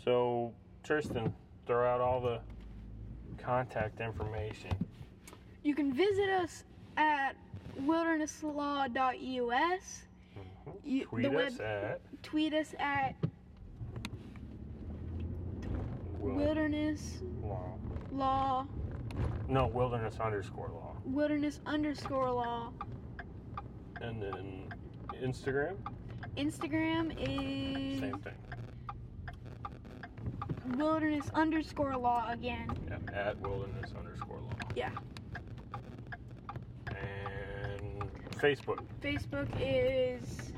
So, 0.05 0.53
Tristan, 0.81 1.33
throw 1.67 1.85
out 1.85 1.99
all 1.99 2.21
the 2.21 2.39
contact 3.37 3.99
information. 3.99 4.71
You 5.63 5.75
can 5.75 5.91
visit 5.91 6.29
us 6.29 6.63
at 6.95 7.35
wildernesslaw.us. 7.81 10.03
You, 10.85 11.03
Tweet 11.03 11.29
the 11.29 11.37
us 11.37 11.59
web, 11.59 11.61
at 11.61 11.99
tweet 12.23 12.53
us 12.53 12.73
at 12.79 13.13
wilderness 16.19 17.21
Law. 17.41 17.73
law 18.11 18.65
No, 19.47 19.67
wilderness 19.67 20.19
underscore 20.19 20.69
law. 20.69 20.95
wilderness 21.05 21.59
underscore 21.65 22.31
law. 22.31 22.71
And 24.01 24.21
then 24.21 24.63
Instagram, 25.21 25.75
Instagram 26.37 27.11
is 27.19 27.99
same 27.99 28.19
thing. 28.19 28.33
wilderness 30.77 31.29
underscore 31.33 31.97
law 31.97 32.29
again. 32.29 32.67
Yeah, 32.87 32.97
at 33.13 33.39
wilderness 33.41 33.91
underscore 33.97 34.39
law. 34.39 34.53
Yeah. 34.75 34.91
And 36.87 38.03
Facebook. 38.37 38.79
Facebook 39.01 39.47
is 39.59 40.53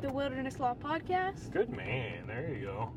the 0.00 0.10
Wilderness 0.10 0.58
Law 0.58 0.74
Podcast, 0.82 1.50
Good 1.52 1.68
man. 1.70 2.26
There 2.26 2.54
you 2.54 2.64
go. 2.66 2.92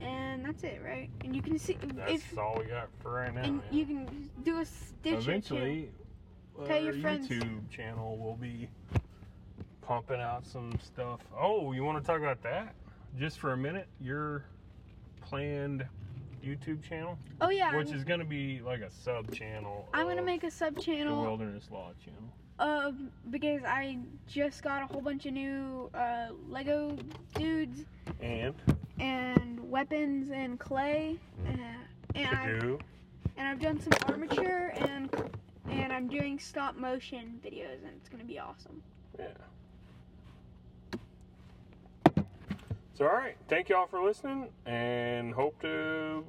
And 0.00 0.44
that's 0.44 0.62
it, 0.64 0.80
right? 0.84 1.10
And 1.24 1.34
you 1.34 1.42
can 1.42 1.58
see 1.58 1.76
That's 1.94 2.12
if 2.12 2.38
all 2.38 2.56
we 2.58 2.64
got 2.66 2.88
for 3.00 3.12
right 3.12 3.34
now. 3.34 3.42
and 3.42 3.56
man. 3.58 3.64
you 3.72 3.84
can 3.86 4.30
do 4.44 4.58
a 4.58 4.64
stitch. 4.64 5.14
Eventually, 5.14 5.90
Tell 6.66 6.82
your 6.82 6.94
friends. 6.94 7.28
YouTube 7.28 7.68
channel 7.70 8.16
will 8.18 8.34
be 8.36 8.68
pumping 9.82 10.20
out 10.20 10.44
some 10.46 10.72
stuff. 10.84 11.20
Oh, 11.38 11.72
you 11.72 11.84
want 11.84 12.02
to 12.02 12.06
talk 12.06 12.18
about 12.20 12.42
that? 12.42 12.74
Just 13.18 13.38
for 13.38 13.52
a 13.52 13.56
minute, 13.56 13.86
your 14.00 14.44
planned 15.20 15.84
YouTube 16.44 16.82
channel, 16.82 17.18
Oh 17.40 17.50
yeah, 17.50 17.74
which 17.76 17.88
I'm, 17.90 17.94
is 17.96 18.04
going 18.04 18.20
to 18.20 18.26
be 18.26 18.60
like 18.64 18.80
a 18.80 18.90
sub 18.90 19.32
channel. 19.32 19.88
I'm 19.92 20.06
gonna 20.06 20.22
make 20.22 20.44
a 20.44 20.50
sub 20.50 20.76
the 20.76 20.80
channel 20.82 21.22
Wilderness 21.22 21.68
Law 21.70 21.90
channel. 22.04 22.22
uh, 22.58 22.92
because 23.30 23.62
I 23.64 23.98
just 24.28 24.62
got 24.62 24.82
a 24.82 24.86
whole 24.86 25.00
bunch 25.00 25.26
of 25.26 25.32
new 25.32 25.90
uh, 25.94 26.28
Lego 26.48 26.96
dudes 27.34 27.84
And 28.20 28.54
and 29.00 29.57
weapons 29.68 30.30
and 30.32 30.58
clay, 30.58 31.18
uh, 31.46 31.50
and 32.14 32.36
I 32.36 32.46
Purdue. 32.46 32.78
and 33.36 33.46
I've 33.46 33.60
done 33.60 33.80
some 33.80 33.92
armature 34.06 34.72
and 34.76 35.10
and 35.70 35.92
I'm 35.92 36.08
doing 36.08 36.38
stop 36.38 36.76
motion 36.76 37.40
videos 37.44 37.82
and 37.84 37.92
it's 37.96 38.08
gonna 38.08 38.24
be 38.24 38.38
awesome. 38.38 38.82
Yeah. 39.18 39.26
So, 42.94 43.06
all 43.06 43.14
right. 43.14 43.36
Thank 43.46 43.68
y'all 43.68 43.86
for 43.86 44.02
listening 44.02 44.48
and 44.66 45.32
hope 45.32 45.60
to 45.60 46.24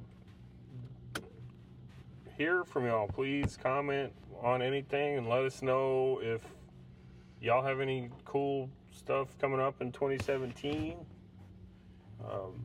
hear 2.38 2.62
from 2.62 2.86
y'all. 2.86 3.08
Please 3.08 3.58
comment 3.60 4.12
on 4.40 4.62
anything 4.62 5.18
and 5.18 5.28
let 5.28 5.42
us 5.44 5.62
know 5.62 6.20
if 6.22 6.42
y'all 7.40 7.64
have 7.64 7.80
any 7.80 8.10
cool 8.24 8.70
stuff 8.92 9.36
coming 9.40 9.58
up 9.58 9.80
in 9.80 9.90
2017. 9.90 10.94
Um, 12.24 12.64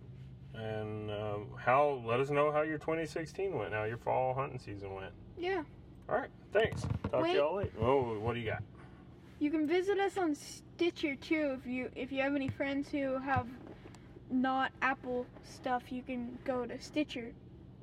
and 0.58 1.12
um, 1.12 1.48
how 1.58 2.02
let 2.06 2.20
us 2.20 2.30
know 2.30 2.52
how 2.52 2.62
your 2.62 2.78
2016 2.78 3.58
went, 3.58 3.74
how 3.74 3.84
your 3.84 3.98
fall 3.98 4.34
hunting 4.34 4.60
season 4.60 4.94
went. 4.94 5.12
Yeah. 5.38 5.64
All 6.08 6.16
right. 6.16 6.30
Thanks. 6.54 6.84
Talk 7.12 7.24
Wait. 7.24 7.34
to 7.34 7.38
y'all 7.38 7.56
later. 7.58 7.72
Oh, 7.82 8.20
what 8.20 8.34
do 8.34 8.40
you 8.40 8.50
got? 8.50 8.64
You 9.40 9.52
can 9.52 9.68
visit 9.68 10.00
us 10.00 10.18
on 10.18 10.36
Stitcher 10.36 11.16
too 11.16 11.58
if 11.60 11.68
you 11.68 11.90
if 11.96 12.12
you 12.12 12.22
have 12.22 12.36
any 12.36 12.48
friends 12.48 12.90
who 12.90 13.18
have 13.18 13.48
not 14.30 14.72
Apple 14.82 15.26
stuff. 15.44 15.92
You 15.92 16.02
can 16.02 16.38
go 16.46 16.66
to 16.66 16.80
Stitcher 16.80 17.32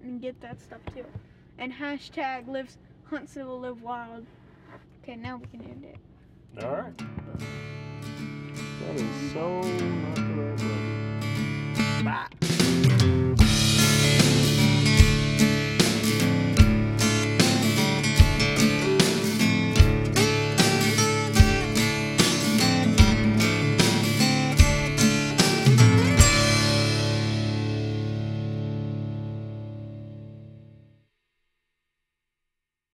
and 0.02 0.20
get 0.20 0.40
that 0.40 0.60
stuff 0.60 0.80
too. 0.94 1.04
And 1.58 1.72
hashtag 1.72 2.48
lives 2.48 2.78
hunt 3.04 3.28
civil 3.28 3.60
live 3.60 3.82
wild. 3.82 4.26
Okay, 5.02 5.16
now 5.16 5.36
we 5.36 5.46
can 5.46 5.62
end 5.68 5.84
it. 5.84 6.64
All 6.64 6.76
right. 6.76 6.98
That 8.80 8.96
is 8.96 9.32
so 9.32 9.62